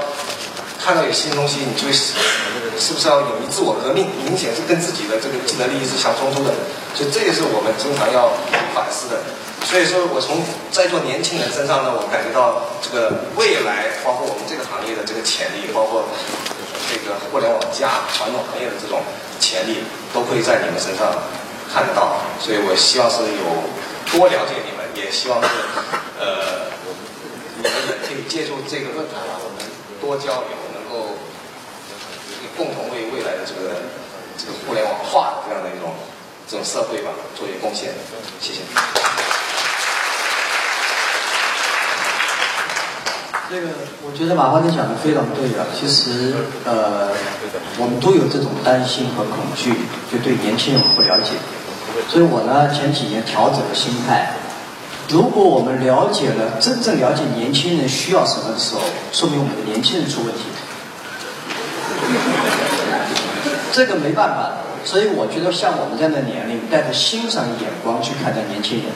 [0.82, 4.10] 看到有新东西，你就会是不是要勇于自我革命？
[4.26, 6.50] 明显是跟自己的这个既得利益是相冲突的，
[6.92, 8.34] 所以这也是我们经常要
[8.74, 9.22] 反思的。
[9.64, 10.42] 所以说我从
[10.72, 16.02] 在座年轻人身上呢，我感觉到这个未来，包括我们这个行业的这个潜力，包括
[16.90, 19.00] 这个互联网加传统行业的这种
[19.38, 21.14] 潜力，都会在你们身上
[21.72, 22.20] 看得到。
[22.40, 23.44] 所以我希望是有
[24.12, 25.48] 多了解你们，也希望是
[26.18, 26.70] 呃
[27.56, 29.62] 你们也可以借助这个论坛啊，我们
[30.00, 31.18] 多交流，能够
[32.56, 33.76] 共同为未来的这个
[34.36, 35.94] 这个互联网化这样的一种
[36.48, 37.92] 这种社会吧做一些贡献。
[38.40, 38.60] 谢谢。
[43.50, 43.68] 这个
[44.02, 45.66] 我觉得马华哥讲的非常对啊。
[45.74, 46.34] 其实
[46.64, 47.10] 呃，
[47.78, 49.74] 我们都有这种担心和恐惧，
[50.10, 51.34] 就对年轻人不了解。
[52.08, 54.32] 所以我呢前几年调整了心态。
[55.08, 58.80] 如果我们了解了，真正了解年轻人需要什么的时候，
[59.12, 60.42] 说明我们的年轻人出问题。
[63.72, 64.52] 这个没办法，
[64.84, 68.86] 所以我觉得像我们这样的年龄，带着欣赏的眼光去看待年轻人，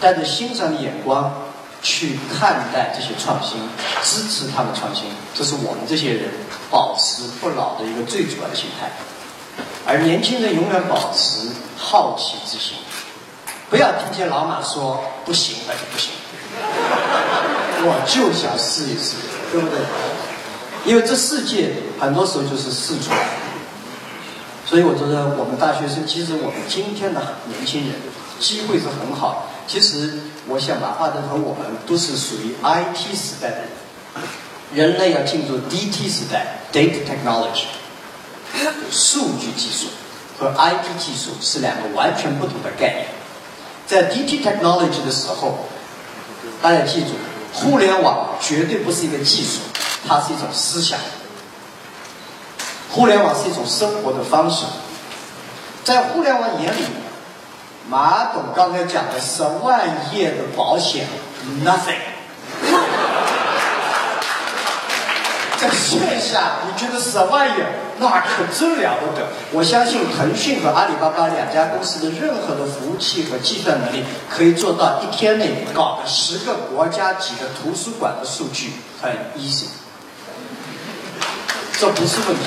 [0.00, 1.32] 带着欣赏的眼光
[1.80, 3.58] 去看待这些创新，
[4.02, 6.28] 支持他们创新，这是我们这些人
[6.70, 8.90] 保持不老的一个最主要的心态。
[9.86, 12.76] 而年轻人永远保持好奇之心，
[13.70, 16.12] 不要听见老马说不行那就不行，
[17.84, 19.16] 我就想试一试，
[19.50, 19.78] 对不对？
[20.84, 23.30] 因为这世界很多时候就是试出来的。
[24.66, 27.96] 所以我觉得我们大学生，其实我们今天的年轻人
[28.38, 29.48] 机会是很好。
[29.66, 33.68] 其实我想马化腾和我们都是属于 IT 时代的人，
[34.74, 37.64] 人类要进入 DT 时代 （Data Technology）。
[38.90, 39.88] 数据技术
[40.38, 43.06] 和 IT 技术是两个完全不同的概念。
[43.86, 45.66] 在 DT Technology 的时候，
[46.60, 47.12] 大家记住，
[47.52, 49.60] 互联网绝对不是一个技术，
[50.06, 50.98] 它是一种思想。
[52.90, 54.64] 互联网是一种生活的方式，
[55.84, 56.84] 在互联网眼里，
[57.88, 61.06] 马董刚才讲的十万页的保险
[61.64, 62.17] ，nothing。
[65.58, 67.66] 在线下，你觉得十万页
[67.98, 69.26] 那可真了不得。
[69.52, 78.72] 我相信腾讯和阿里巴巴两家公司的任何的服务器和计算能力，可以做到一天内搞个十个国家级的图书馆的数据，
[79.02, 79.66] 很 easy。
[81.80, 82.42] 这不是问题。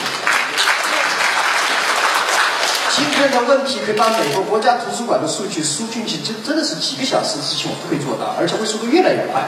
[2.94, 9.42] 今天的问题可以把美国国家图书馆的数据输进去，真真的是几个小时的事情我都可以做到，而且会速度越来越快，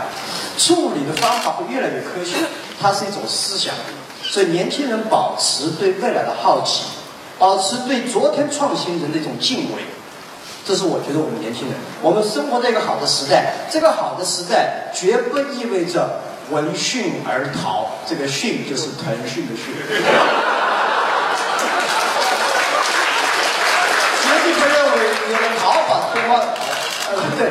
[0.57, 2.38] 处理的方法会越来越科学。
[2.82, 3.74] 它是一种思想，
[4.22, 6.86] 所以年轻人保持对未来的好奇，
[7.40, 9.84] 保持对昨天创新人的一种敬畏，
[10.68, 16.22] 这是我觉得我们年轻人，我们生活在一个好的时代，这个好的时代绝不意味着
[16.52, 19.74] 闻讯而逃，这个讯就是腾讯的讯。
[24.22, 24.98] 绝对不认为
[25.32, 26.32] 有人逃跑对吗？
[27.10, 27.41] 呃，对。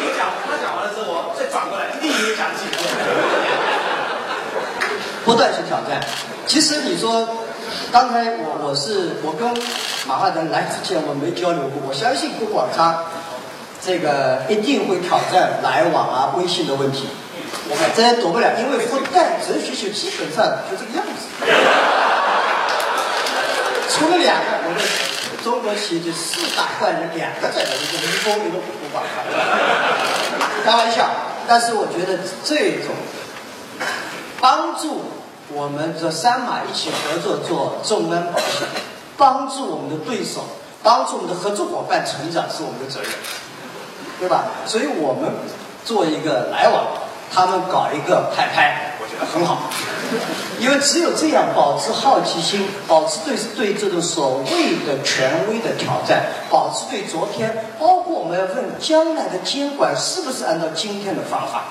[0.00, 2.58] 你讲，他讲完了之后，我再转过来，另一个讲起。
[5.24, 6.00] 不断去挑战。
[6.48, 7.28] 其实你说，
[7.92, 9.46] 刚才我我是我跟
[10.06, 13.04] 马化腾来之前我没交流过，我相信郭广昌
[13.84, 17.06] 这个一定会挑战来往啊、微信的问题。
[17.68, 21.28] 我们这也躲不了，因为复旦哲学学基本上就这个样子。
[23.92, 24.80] 除了两个，我们
[25.44, 29.20] 中国企业就四大怪人，两个在那，一个林峰，一个胡广昌。
[30.64, 31.10] 开玩笑，
[31.46, 32.96] 但是我觉得这种
[34.40, 35.04] 帮助
[35.54, 38.68] 我们这三马一起合作做众安保险，
[39.16, 40.44] 帮助我们的对手，
[40.82, 43.10] 帮助我们的合作伙伴成长是我们的责任，
[44.20, 44.44] 对吧？
[44.66, 45.32] 所以我们
[45.84, 46.84] 做一个来往，
[47.32, 49.70] 他们搞一个拍拍，我觉得很好。
[50.60, 61.64] 因为只有这样，保持好奇心，保持对对这种所谓的权威的挑战，保持对昨天，包括我们要问将来的监管是不是按照今天的方法。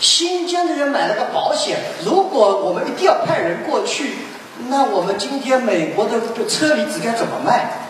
[0.00, 4.14] 新疆的人买了个保险，如果我们一定要派人过去，
[4.68, 7.80] 那我们今天美国的车厘子该怎么卖？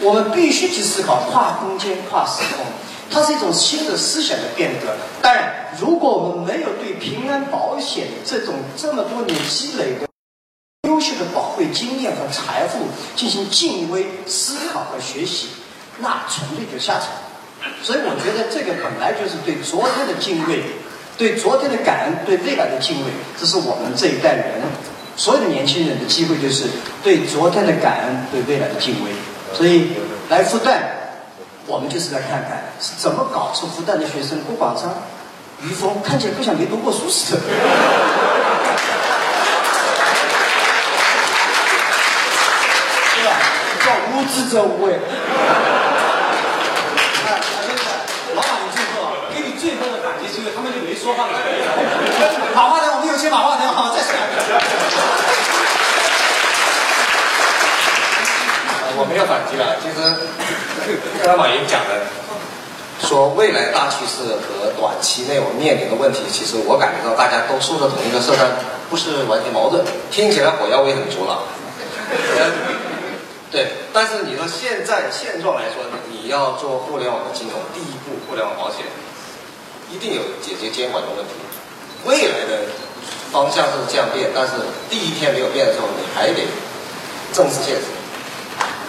[0.00, 2.66] 我们必须去思考跨空间、跨时空，
[3.10, 4.94] 它是一种新的思想的变革。
[5.22, 10.06] 当然，如果我们没有对平安保险这种这么多年积累的
[10.86, 15.48] 优秀的宝贵经验和财富进行进一步思考和学习，
[16.00, 17.08] 那纯粹就下场。
[17.82, 20.62] 所以，我觉得这个本来就是对昨天的敬畏，
[21.16, 24.62] 对昨天的感恩，对未来的敬畏，这是我们这一代人
[25.16, 26.64] 所有的年轻人的机会，就是
[27.02, 29.10] 对昨天的感恩，对未来的敬畏。
[29.54, 29.92] 所以
[30.28, 30.78] 来复旦，
[31.66, 34.94] 我们就是来看看是怎么搞出复旦的学生郭宝昌、
[35.62, 37.40] 于峰看起来不像没读过书似的，
[43.14, 43.30] 是吧？
[43.84, 44.98] 叫无知者无畏。
[48.34, 51.38] 老板，你最后啊，给你最后的感激机会，他们就没说话了。
[52.52, 54.06] 马化腾，我们有请马化腾，好，再来。
[58.98, 59.76] 我没有反击了。
[59.78, 60.02] 其实
[61.22, 62.10] 刚才马云讲的，
[63.06, 68.58] 说未来大趋势和短期内我们面临的问题，其实我感觉到大家都说着同一个事，但
[68.90, 69.86] 不是完全矛盾。
[70.10, 71.44] 听起来火药味很足了。
[73.52, 78.82] 对，但是你说现在现状来说，你要做互联网的金融，第一步互联网保险，
[79.92, 81.32] 一定有解决监管的问题。
[82.04, 82.66] 未来的
[83.32, 84.52] 方向是这样变，但是
[84.88, 86.46] 第一天没有变的时候，你还得
[87.32, 87.94] 正视现实。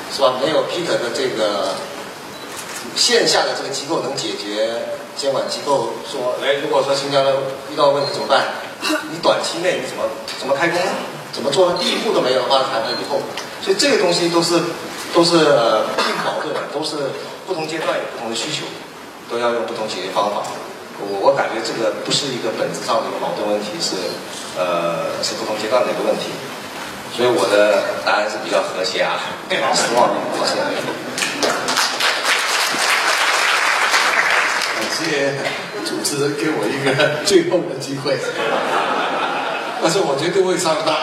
[0.10, 0.36] 是吧？
[0.42, 1.76] 没有 Peter 的这个
[2.96, 7.34] 线下的这个机构能解决监管机构说，哎，如果说新疆的
[7.72, 8.56] 遇到问题怎么办？
[9.12, 10.06] 你短期内你怎么
[10.40, 10.80] 怎么开工？
[11.34, 11.74] 怎么做？
[11.74, 13.22] 第一步都没有的话，谈到以后，
[13.62, 14.62] 所以这个东西都是
[15.14, 17.12] 都是呃不矛盾，都是
[17.46, 18.64] 不同阶段有不同的需求，
[19.30, 20.44] 都要用不同解决方法。
[21.00, 23.96] 我我感觉这个不是一个本质上的一个矛盾问题，是
[24.58, 26.32] 呃是不同阶段的一个问题。
[27.16, 29.18] 所以我的答案是比较和谐啊，
[29.50, 30.58] 失望，抱歉。
[34.76, 35.36] 感谢
[35.86, 38.18] 主持人给我一个最后的机会，
[39.82, 40.94] 但是我绝对会上当。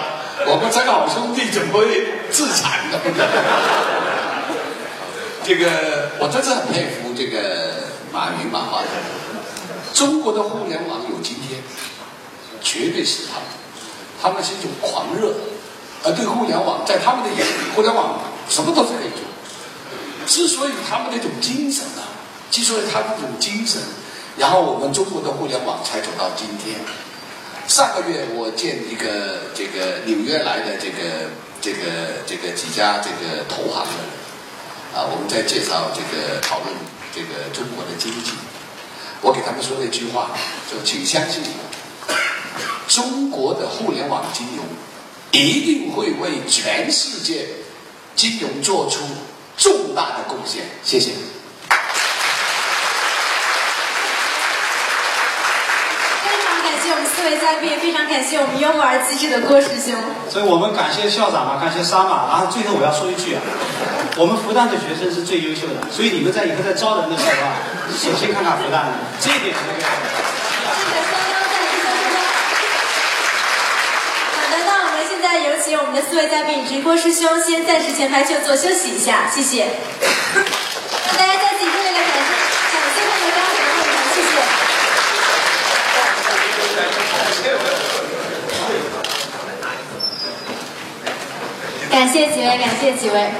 [0.47, 3.01] 我们三个好兄弟怎么会自残呢？
[5.43, 8.89] 这个我真是很佩服这个马云马化腾。
[9.95, 11.63] 中国的互联网有今天，
[12.61, 13.49] 绝对是他们，
[14.21, 15.33] 他们是一种狂热。
[16.03, 19.25] 而对互联网，在他们的眼里，互联网什么都是可以做。
[20.27, 22.05] 之所以他们那种精神啊，
[22.51, 23.81] 之所以他们那种精神，
[24.37, 26.81] 然后我们中国的互联网才走到今天。
[27.67, 34.13] 上个月我见一个这个纽约来的这个这个这个几家这个投行的人
[34.93, 36.75] 啊，我们在介绍这个讨论
[37.15, 38.33] 这个中国的经济，
[39.25, 40.31] 我给他们说了一句话，
[40.71, 41.43] 就请相信，
[42.87, 44.65] 中国的互联网金融。
[45.33, 47.49] 一定会为全世界
[48.15, 49.01] 金融做出
[49.57, 50.63] 重大的贡献。
[50.85, 51.11] 谢谢。
[56.23, 59.95] 非常四位嘉宾，非常感谢我们幽默而机智的郭师兄。
[60.29, 62.29] 所以我们感谢校长啊，感谢沙马。
[62.29, 63.41] 然后最后我要说一句啊，
[64.17, 67.63] 我们复旦的学生是最优秀的，所以你们在以后在招人的时候啊，
[67.95, 69.55] 首先看看复旦的这一点
[74.51, 75.07] 那我们。
[75.09, 79.65] 现在有请我们的四位嘉宾，直郭师兄先暂时前排就坐休息一下，谢谢。
[79.65, 82.35] 让大家再次热烈的掌声，
[82.75, 84.29] 感谢他们的高手会场，谢谢。
[92.05, 93.31] 感谢几位，感谢几位。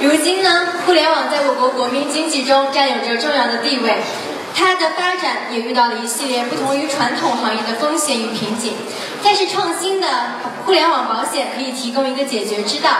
[0.00, 3.98] 如今呢，互联网在我国国民经济中占有着重要的地位。
[4.52, 8.74] 它的发展也遇到了一系列不同于传统行业的风险与瓶颈，
[9.22, 10.08] 但是创新的
[10.66, 12.90] 互联网保险可以提供一个解决之道，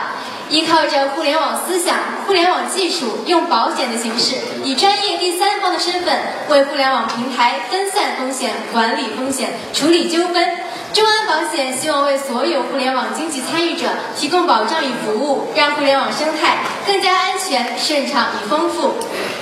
[0.49, 1.97] 依靠着互联网思想、
[2.29, 6.21] 互联网技术，用保险的形式，以专业第三方的身份，
[6.51, 10.51] 为互联网平台分散风险、管理风险、处理纠纷。
[10.93, 13.87] 中安保险希望为所有互联网经济参与者
[14.17, 18.95] 提供保障与服务，让互联网生态更加安全、顺畅与丰富。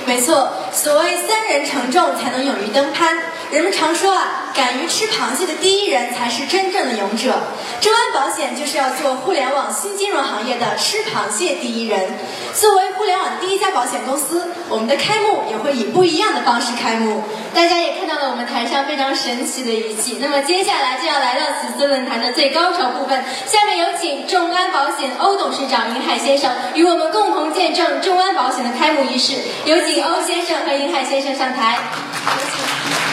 [0.05, 3.17] 没错，所谓三人承重才能勇于登攀。
[3.51, 7.33] 人们常说啊，敢于吃螃蟹的第一人才是真正的勇者。
[7.81, 12.11] 中安保险就是要做互联网新金融行业的吃螃蟹第一人。
[12.53, 17.23] 作为互联网第一家保险公司，我们的开幕也会以不一样的方式开幕。
[17.55, 20.19] 大家也看到了我们台上非常神奇的仪器。
[20.21, 23.23] 那么接下来就要来到此次论坛的最高潮部分。
[23.45, 29.37] 下面有请众安保险欧董事长殷海先生与我们共同见证众安保险的开幕仪式。
[29.65, 31.79] 有请欧先生和殷海先生上台。
[32.25, 32.61] 有请，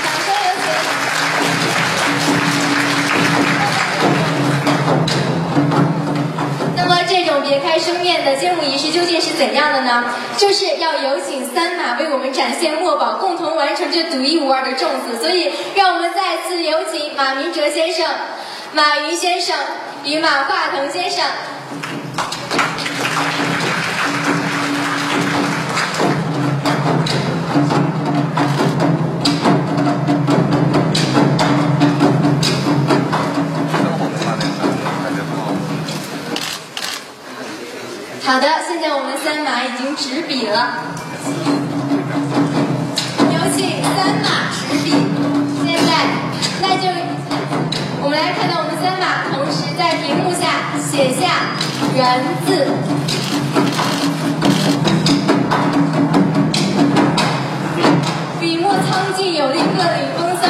[0.02, 0.54] 掌声有
[1.00, 1.05] 请。
[6.86, 7.16] 那么这。
[7.26, 10.04] 种别开生面的揭幕仪式究竟是怎样的呢？
[10.36, 15.18] 就是要有请三马为我们展现墨宝，共同完成这独一无二的粽子。
[15.20, 18.06] 所以，让我们再次有请马明哲先生、
[18.72, 19.56] 马云先生
[20.04, 21.24] 与马化腾先生。
[38.26, 40.82] 好的，现在我们三马已经执笔了，
[43.30, 44.90] 有请三马执笔。
[45.64, 45.90] 现在，
[46.60, 46.88] 那就
[48.02, 51.54] 我们来看到我们三马同时在屏幕下写下
[51.94, 52.66] “人”字，
[58.40, 60.44] 笔墨苍劲有力，各领风骚。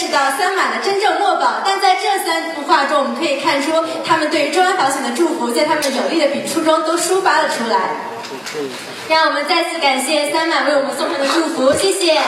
[0.00, 3.70] 识到三马的真正墨宝，但在这三幅画中，我们可以看出
[4.02, 7.90] 他们对于中安保险的祝福，在他们有力的笔触中都抒发了出来。
[9.10, 12.18] 让我们再次感谢三马为我们送上的祝福，谢谢。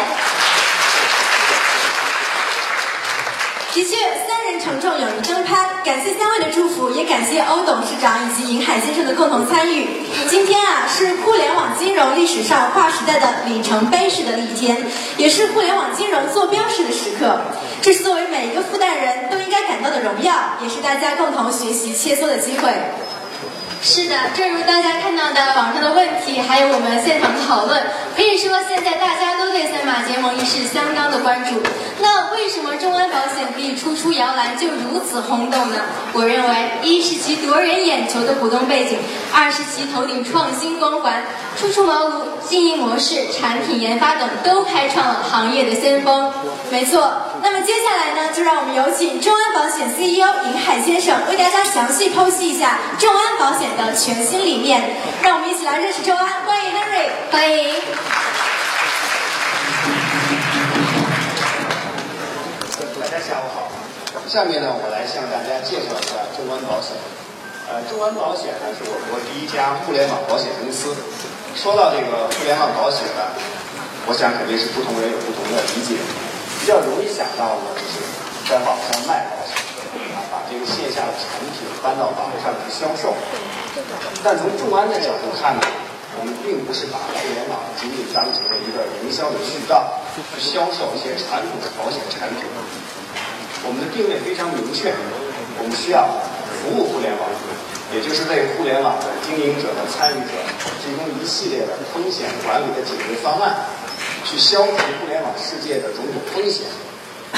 [3.72, 5.70] 的确，三人成众，有人争攀。
[5.82, 9.88] 感谢三位的祝福，也感谢欧董事长以及银海先生的共同参与。
[10.28, 14.76] 今天啊，是互联网金融历史上划时代的里程碑式的一天，
[15.16, 17.40] 也是互联网金融坐标式的时刻。
[17.82, 20.32] 这是作为每一个复旦人都应该感到的荣耀，
[20.62, 22.70] 也是大家共同学习切磋的机会。
[23.82, 27.82] 是的，正如大家看到的网上的问题，还有我们现场的讨论，
[28.14, 31.60] 可以说现在大家都对三马结盟一事相当的关注。
[31.98, 35.78] 那为什么中安保险可以初出摇篮就如此轰动呢？
[36.12, 38.98] 我认为，一是其夺人眼球的股东背景，
[39.34, 41.22] 二是其头顶创新光环，
[41.58, 46.32] 初出茅庐，经营模式、产品研发等都开创了行业的先锋。
[46.70, 47.12] 没错。
[47.42, 54.96] 那么接下来呢，就让我们有请众安保险 CEO 尹海先生为大家详细剖析一下众安保险的全新理念。
[55.22, 57.74] 让我们一起来认识众安，欢迎 Henry，欢迎。
[63.00, 63.68] 大家下午好。
[64.28, 66.96] 下面呢，我来向大家介绍一下众安保险。
[67.70, 70.90] 呃，众安保险呢是我国第一家互联网保险公司。
[71.54, 73.22] 说到这个互联网保险呢，
[74.06, 75.94] 我想肯定是不同人有不同的理解。
[76.58, 78.02] 比较容易想到的，就是
[78.50, 79.54] 在网上卖保险，
[80.14, 83.14] 啊，把这个线下的产品搬到网上去销售。
[84.22, 85.62] 但从众安的角度看呢，
[86.18, 92.42] 我们并不是把互联网仅仅当成了一个营销的渠道，去销售一些传统的保险产品。
[93.66, 94.90] 我们的定位非常明确，
[95.58, 96.06] 我们需要
[96.62, 97.26] 服务互联网，
[97.92, 100.38] 也就是为互联网的经营者和参与者
[100.78, 103.66] 提供一系列的风险管理的解决方案，
[104.24, 106.66] 去消除互联网世界的种种风险，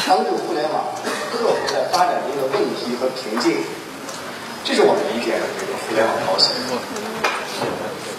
[0.06, 0.92] 帮助互联网
[1.32, 3.64] 克服在发展中的问题和瓶颈。
[4.64, 6.52] 这是我们理解的这个互联网保险。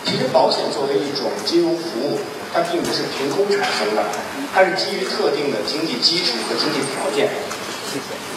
[0.06, 2.19] 其实，保险作为一种金融服务，
[2.53, 4.06] 它并不是凭空产生的，
[4.53, 7.27] 它是基于特定的经济基础和经济条件。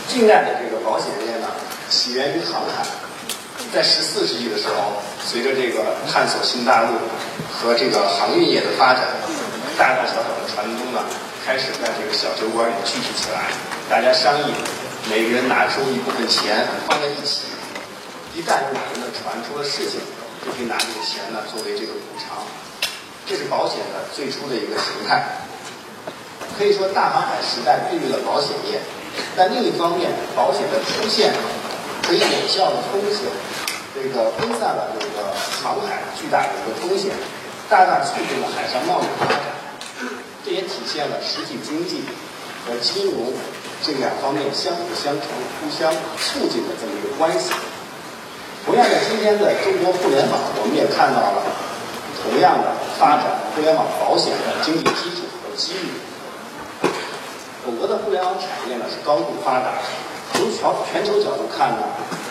[0.08, 1.48] 近代的这个保险业呢，
[1.90, 2.84] 起源于航海，
[3.74, 6.98] 在十四世纪的时候，随着这个探索新大陆
[7.52, 9.04] 和这个航运业的发展，
[9.76, 11.00] 大大小小的船东呢，
[11.44, 13.50] 开始在这个小酒馆里聚集起来，
[13.88, 14.52] 大家商议，
[15.10, 17.48] 每个人拿出一部分钱放在一起，
[18.34, 20.00] 一旦有哪人的船出了事情。
[20.38, 22.46] 就可以拿这个钱呢作为这个补偿，
[23.26, 25.44] 这是保险的最初的一个形态。
[26.56, 28.80] 可以说大航海时代孕育了保险业，
[29.36, 31.34] 但另一方面，保险的出现
[32.08, 33.28] 可以有效的风险，
[33.92, 35.28] 这个分散了这个
[35.60, 37.12] 航海巨大的一个风险，
[37.68, 39.36] 大大促进了海上贸易的发展。
[40.42, 42.00] 这也体现了实体经济
[42.64, 43.34] 和金融
[43.84, 45.28] 这两方面相辅相成、
[45.60, 47.52] 互相促进的这么一个关系。
[48.64, 51.44] 同样在今天的中国互联网，我们也看到了
[52.24, 55.92] 同样的发展互联网保险的经济基础和机遇。
[57.68, 59.76] 我国的互联网产业呢是高度发达，
[60.34, 61.82] 从全全球角度看呢，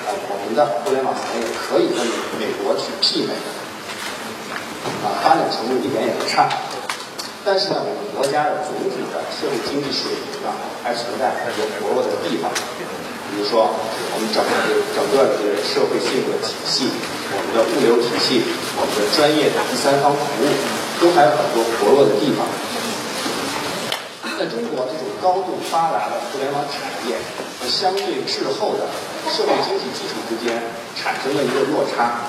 [0.07, 1.99] 呃，我们的互联网行业可以跟
[2.39, 3.33] 美国去媲美，
[5.03, 6.47] 啊，发展程度一点也不差。
[7.43, 10.51] 但是呢，我们国家的总体的社会经济水平呢，
[10.83, 12.51] 还存在很多薄弱的地方。
[13.27, 14.51] 比如说，我们整个
[14.95, 16.87] 整个的这个社会信用的体系，
[17.31, 18.43] 我们的物流体系，
[18.79, 20.47] 我们的专业的第三方服务，
[21.03, 22.47] 都还有很多薄弱的地方。
[24.39, 27.19] 在中国这种高度发达的互联网产业
[27.59, 28.87] 和相对滞后的
[29.27, 30.63] 社会经济基础之间
[30.95, 32.23] 产生了一个落差，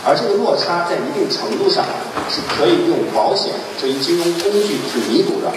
[0.00, 1.84] 而这个落差在一定程度上
[2.32, 5.52] 是可以用保险这一金融工具去弥补的，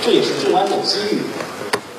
[0.00, 1.26] 这也是众安的机遇。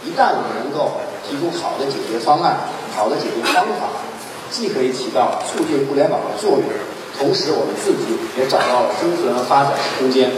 [0.08, 3.92] 一旦我们能够提供好的解决方案、好的解决方法，
[4.50, 6.64] 既可以起到促进互联网的作用，
[7.20, 10.32] 同时我们自己也找到了生存和发展的空间。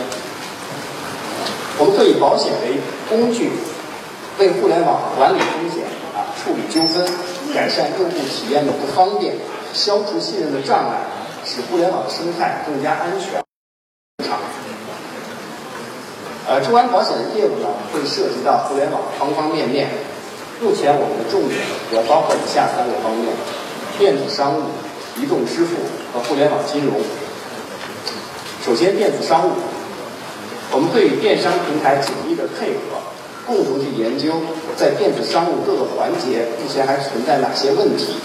[1.80, 2.78] 我们可以保险为
[3.08, 3.52] 工具，
[4.40, 5.86] 为互联网管理风险
[6.16, 7.06] 啊，处理纠纷，
[7.54, 9.36] 改善用户体验的不方便，
[9.74, 11.06] 消除信任的障碍，
[11.46, 13.42] 使互联网生态更加安全。
[16.48, 19.90] 呃，众安保险的业务呢，会涉及到互联网方方面面。
[20.60, 23.30] 目前我们的重点主要包括以下三个方面：
[24.00, 24.64] 电子商务、
[25.22, 25.76] 移动支付
[26.12, 26.96] 和互联网金融。
[28.66, 29.52] 首先，电子商务，
[30.72, 33.00] 我们会与电商平台紧密的配合，
[33.46, 34.34] 共同去研究
[34.76, 38.16] 在电子商务各个环节目前还存在哪些问题，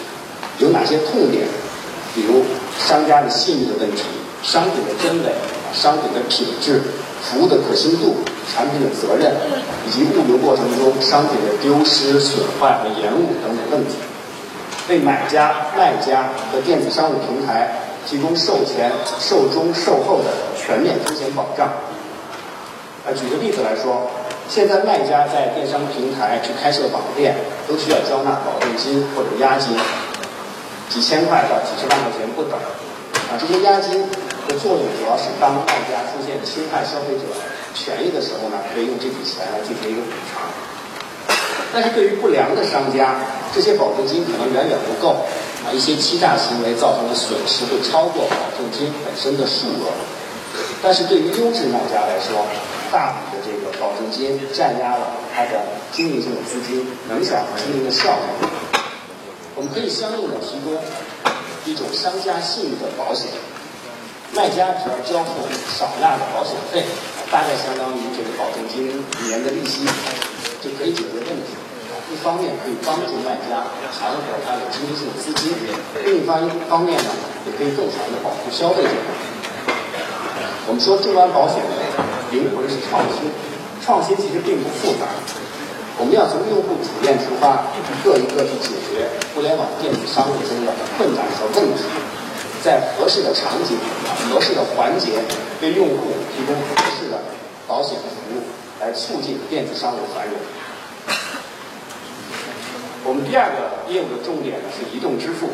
[0.59, 1.47] 有哪些痛点，
[2.15, 2.43] 比如
[2.79, 4.03] 商家的信誉的问题、
[4.43, 5.33] 商品的真伪、
[5.73, 6.83] 商品的品质。
[7.23, 8.17] 服务的可信度、
[8.53, 9.33] 产品的责任，
[9.87, 13.95] 以及物流过程中商品的丢失、损坏和延误等等问题，
[14.89, 18.91] 为买家、卖家和电子商务平台提供售前、
[19.21, 21.71] 售中、售后的全面风险保障。
[23.05, 24.11] 啊，举个例子来说，
[24.49, 29.77] 现在卖家在电商平台去开设网店，都需要交纳保证金或者押金，
[30.89, 32.55] 几千块到几十万块钱不等。
[32.55, 34.07] 啊，这些押金。
[34.43, 37.31] 的作用主要是当卖家出现侵害消费者
[37.73, 40.51] 权益的时候呢，可以用这笔钱来进行一个补偿。
[41.73, 43.23] 但是对于不良的商家，
[43.55, 45.23] 这些保证金可能远远不够
[45.63, 49.95] 啊，一些欺诈行为造成的损失会超过保证金本身的数额。
[50.83, 52.43] 但是对于优质卖家来说，
[52.93, 58.47] 大笔的这个保证金占压了它的经营性的资金，影响了经营的效率。
[59.57, 60.77] 我们可以相应的提供
[61.65, 63.33] 一种商家信誉的保险。
[64.37, 66.85] 卖家只要交付少量的保险费，
[67.31, 69.85] 大概相当于这个保证金一年的利息，
[70.61, 71.57] 就可以解决问题。
[72.13, 75.53] 一方面可以帮助卖家盘活他的经营性资金，
[76.05, 77.11] 另一方方面呢，
[77.47, 78.91] 也可以更好的保护消费者。
[80.69, 81.75] 我们说众安保险的
[82.31, 83.27] 灵魂是创新，
[83.85, 85.11] 创新其实并不复杂。
[85.99, 91.83] 我们要从用户体验出发，一个一个去解决互联网电子商务中的困难和问题。
[92.63, 93.77] 在合适的场景、
[94.31, 95.19] 合适的环节，
[95.61, 97.19] 为用户提供合适的
[97.67, 98.43] 保险服务，
[98.81, 100.39] 来促进电子商务繁荣。
[103.05, 105.51] 我们第二个业务的重点呢是移动支付。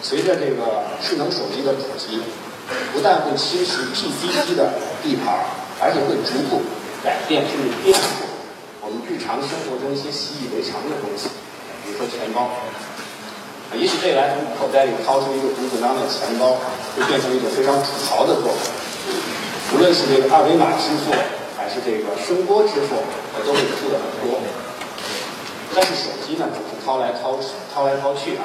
[0.00, 2.20] 随着这个智能手机的普及，
[2.92, 5.34] 不但会侵蚀 PCG 的地盘，
[5.80, 6.62] 而且会逐步
[7.02, 8.28] 改变甚至颠覆
[8.80, 11.28] 我们日常生活中一些习以为常的东西，
[11.84, 12.50] 比如说钱包。
[13.72, 16.60] 也许未来从口袋里掏出一个鼓鼓囊的钱包，
[16.94, 18.68] 会变成一种非常土豪的做法。
[19.72, 21.08] 无论是这个二维码支付，
[21.56, 24.38] 还是这个声波支付，我都会出的很多。
[25.74, 28.44] 但是手机呢，总是掏来掏去，掏来掏去啊，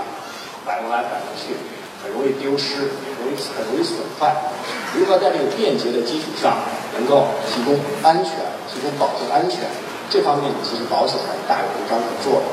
[0.63, 1.59] 摆过来摆过去，
[2.13, 4.35] 容易丢失，容易很容易损坏。
[4.95, 6.57] 如何在这个便捷的基础上，
[6.97, 8.33] 能够提供安全，
[8.71, 9.67] 提供保证安全，
[10.09, 12.47] 这方面其实保险还是大有文章可做的。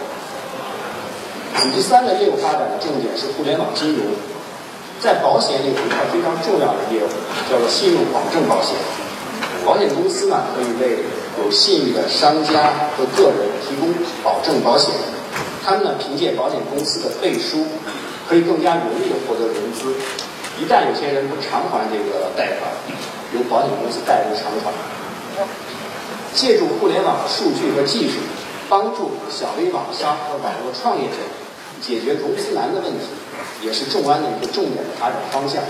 [1.56, 4.04] 我们第三个业务发展的重点是互联网金融，
[5.00, 7.08] 在保险里有一块非常重要的业务，
[7.48, 8.74] 叫做信用保证保险。
[9.64, 10.98] 保险公司呢，可以为
[11.38, 13.88] 有信誉的商家和个人提供
[14.22, 14.92] 保证保险，
[15.64, 17.64] 他们呢凭借保险公司的背书，
[18.28, 19.94] 可以更加容易的获得融资。
[20.58, 22.70] 一旦有些人不偿还这个贷款，
[23.34, 24.72] 由保险公司代为偿还。
[26.34, 28.16] 借助互联网数据和技术，
[28.68, 31.16] 帮助小微网商和网络创业者。
[31.82, 33.08] 解决融资难的问题，
[33.60, 35.60] 也是众安的一个重点的发展方向。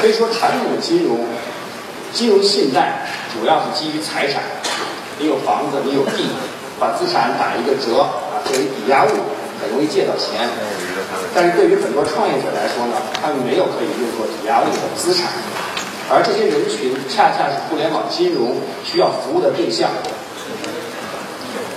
[0.00, 1.26] 可以说，传统的金融、
[2.12, 4.42] 金融信贷主要是基于财产，
[5.18, 6.28] 你有房子，你有地，
[6.78, 9.08] 把资产打一个折啊，作为抵押物，
[9.62, 10.50] 很容易借到钱。
[11.32, 15.30] 但是对于很多创业者来说呢，他们没有可以用作抵押物的资产，
[16.10, 19.88] 而这些人群恰恰是互联网金融需要服务的对象。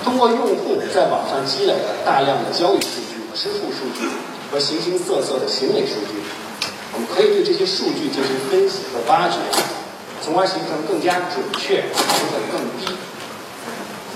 [0.04, 4.10] 通过用户在网上积累了大量的交易数据、支付数据
[4.52, 6.22] 和形形色色的行为数据，
[6.94, 9.38] 我们可以对这些数据进行分析和挖掘，
[10.22, 12.94] 从而形成更加准确、成本更低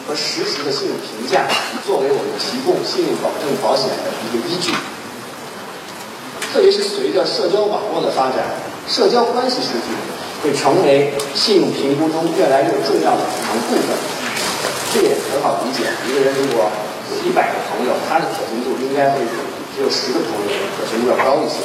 [0.10, 1.45] 和实时的信用评价，
[1.86, 4.73] 作为我们提供信用保证保险的一个依据。
[6.49, 8.57] 特别是随着社交网络的发展，
[8.90, 9.94] 社交关系数据
[10.41, 13.94] 会成为信用评估中越来越重要的组成部分。
[14.90, 16.65] 这也很好理解，一个人如果
[17.14, 19.30] 有一百个朋友，他的可信度应该会比
[19.77, 21.61] 只有十个朋友可信度要高一些。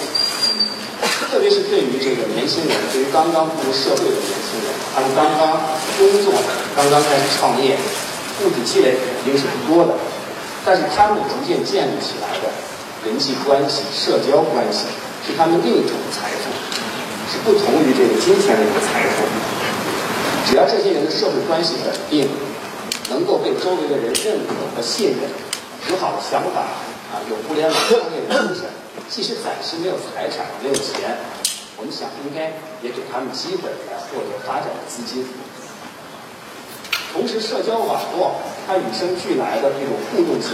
[1.33, 5.65] 特别是对于这个年轻人，对于刚刚步入社会的年轻人，他们刚刚
[5.97, 6.37] 工作，
[6.77, 7.81] 刚刚开始创业，
[8.41, 9.95] 物质积累肯定是不多的，
[10.65, 12.51] 但是他们逐渐建立起来的
[13.07, 14.87] 人际关系、社交关系，
[15.27, 16.51] 是他们另一种财富，
[17.31, 19.25] 是不同于这个金钱的一个财富。
[20.47, 22.29] 只要这些人的社会关系稳定。
[23.11, 25.29] 能够被周围的人认可和信任，
[25.91, 26.73] 有好的想法
[27.13, 28.65] 啊，有互联网创业的精神，
[29.11, 31.13] 即使暂时没有财产、没有钱，
[31.77, 35.21] 我们想应该也给他们机会来获得发展的资金。
[37.15, 40.51] 同时，社交网络它与生俱来的这种互动性，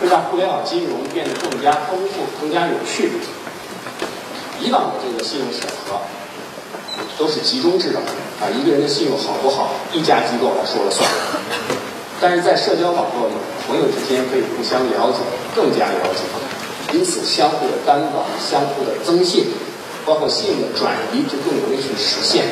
[0.00, 3.12] 会让互联网金融变得更加丰富、更加有趣。
[4.62, 6.00] 以往的这个信用审核
[7.18, 7.98] 都是集中制的
[8.40, 11.06] 啊，一个人的信用好不好，一家机构来说了算。
[12.18, 13.34] 但是在社交网络里，
[13.66, 15.18] 朋友之间可以互相了解，
[15.54, 19.48] 更加了解，因此相互的担保、相互的增信，
[20.06, 22.44] 包括信用的转移就更容易去实现。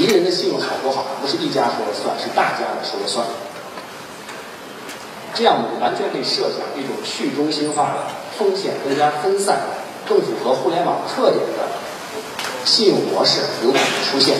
[0.00, 3.26] 一个人的信用好不好，不是一家说了算，是大家的说了算。
[5.34, 8.08] 这样我们完全可以设想一种去中心化的、
[8.38, 9.60] 风险更加分散、
[10.08, 11.68] 更符合互联网特点的
[12.64, 14.38] 信用模式有可能出现。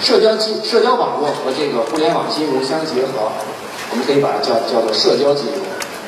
[0.00, 3.32] 社交金、社交网络和这个互联网金融相结合，
[3.90, 5.58] 我们可以把它叫叫做社交金融。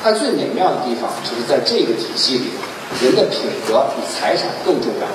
[0.01, 2.51] 它最美妙的地方就是在这个体系里，
[3.03, 5.07] 人的品格比财产更重要。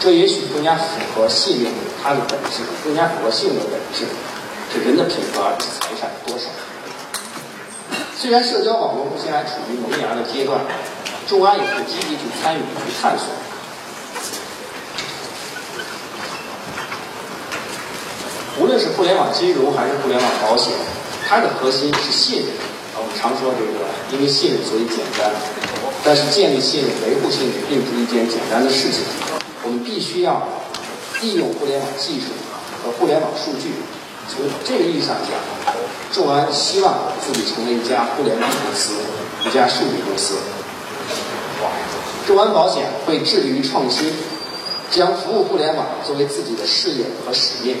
[0.00, 1.70] 这也许更加符合信用
[2.02, 4.06] 它的本质，更加符合信用的本质，
[4.72, 6.48] 是人的品格而是财产多少。
[8.16, 10.60] 虽然社交网络目前还处于萌芽的阶段，
[11.28, 13.26] 众安也会积极去参与去探索。
[18.58, 20.72] 无论是互联网金融还是互联网保险，
[21.28, 22.48] 它的核心是信任。
[22.96, 25.30] 我们常说这个，因为信任所以简单。
[26.02, 29.04] 但是建立信任、维护信任并不是一件简单的事情。
[29.64, 30.48] 我们必须要
[31.20, 32.26] 利用互联网技术
[32.82, 33.72] 和互联网数据。
[34.28, 35.36] 从这个意义上讲，
[36.12, 38.92] 众安希望自己成为一家互联网公司，
[39.44, 40.36] 一家数据公司。
[42.26, 44.12] 众安保险会致力于创新，
[44.90, 47.76] 将服务互联网作为自己的事业和使命。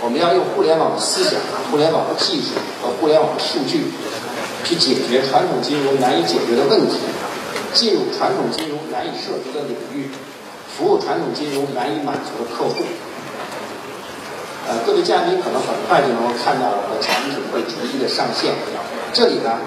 [0.00, 1.32] 我们要用互联网的思想、
[1.70, 3.90] 互联网的技术和互联网的数据，
[4.62, 6.98] 去解决传统金融难以解决的问题，
[7.74, 10.10] 进入传统金融难以涉足的领域，
[10.76, 12.84] 服务传统金融难以满足的客户。
[14.68, 18.52] 呃，各位嘉宾可能很快就能够看到我们的产品会逐一的上线。
[19.12, 19.58] 这里呢，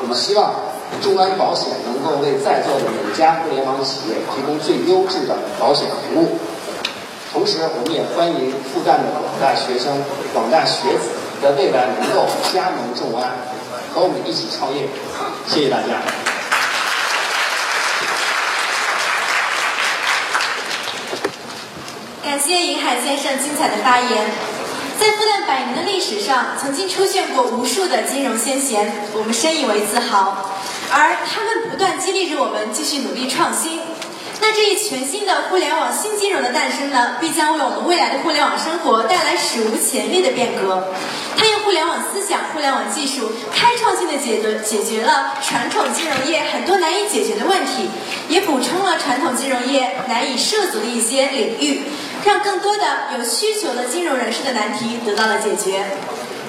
[0.00, 0.54] 我们希望
[1.02, 6.38] 众安保险能够为在座的每家互联网企业提供最优质的保险服务。
[7.32, 10.00] 同时，我们也欢迎复旦的广大学生、
[10.32, 11.10] 广大学子
[11.42, 12.24] 在未来能够
[12.54, 13.32] 加盟众安，
[13.92, 14.86] 和我们一起创业。
[15.48, 15.98] 谢谢大家。
[22.24, 24.24] 感谢银海先生精彩的发言。
[24.98, 30.50] 在复旦百年的历史上，曾经出现过无数的金融先贤，我们深以为自豪。
[30.90, 33.78] 而他们不断激励着我们继续努力创新。
[34.40, 40.92] 那这一全新的互联网新金融的诞生呢，必将为我们未来的互联网生活带来史无前例的变革。
[41.36, 47.90] 它用互联网思想、互联网技术，开创性的解决解决了传统金融业很多难以解决的问题，
[48.28, 51.82] 也补充了传统金融业难以涉足的一些领域，
[52.24, 52.82] 让更多的
[53.18, 55.84] 有需求的金融人士的难题得到了解决。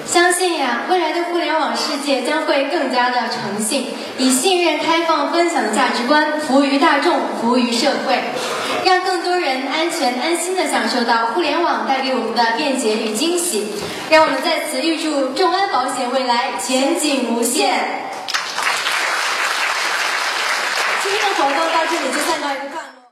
[0.05, 3.87] 相信呀，未来的互联网世界将会更加的诚信，
[4.19, 8.23] 以信任、开放、分享的价值观服务于大众，服务于社会，
[8.85, 13.73] 让更多人安全、安心的享受到互联网带给我们的便捷与惊喜。
[14.07, 18.11] 让我们在此预祝众安保险未来前景无限。
[21.01, 23.04] 今天的活动到这里就暂告一个段落。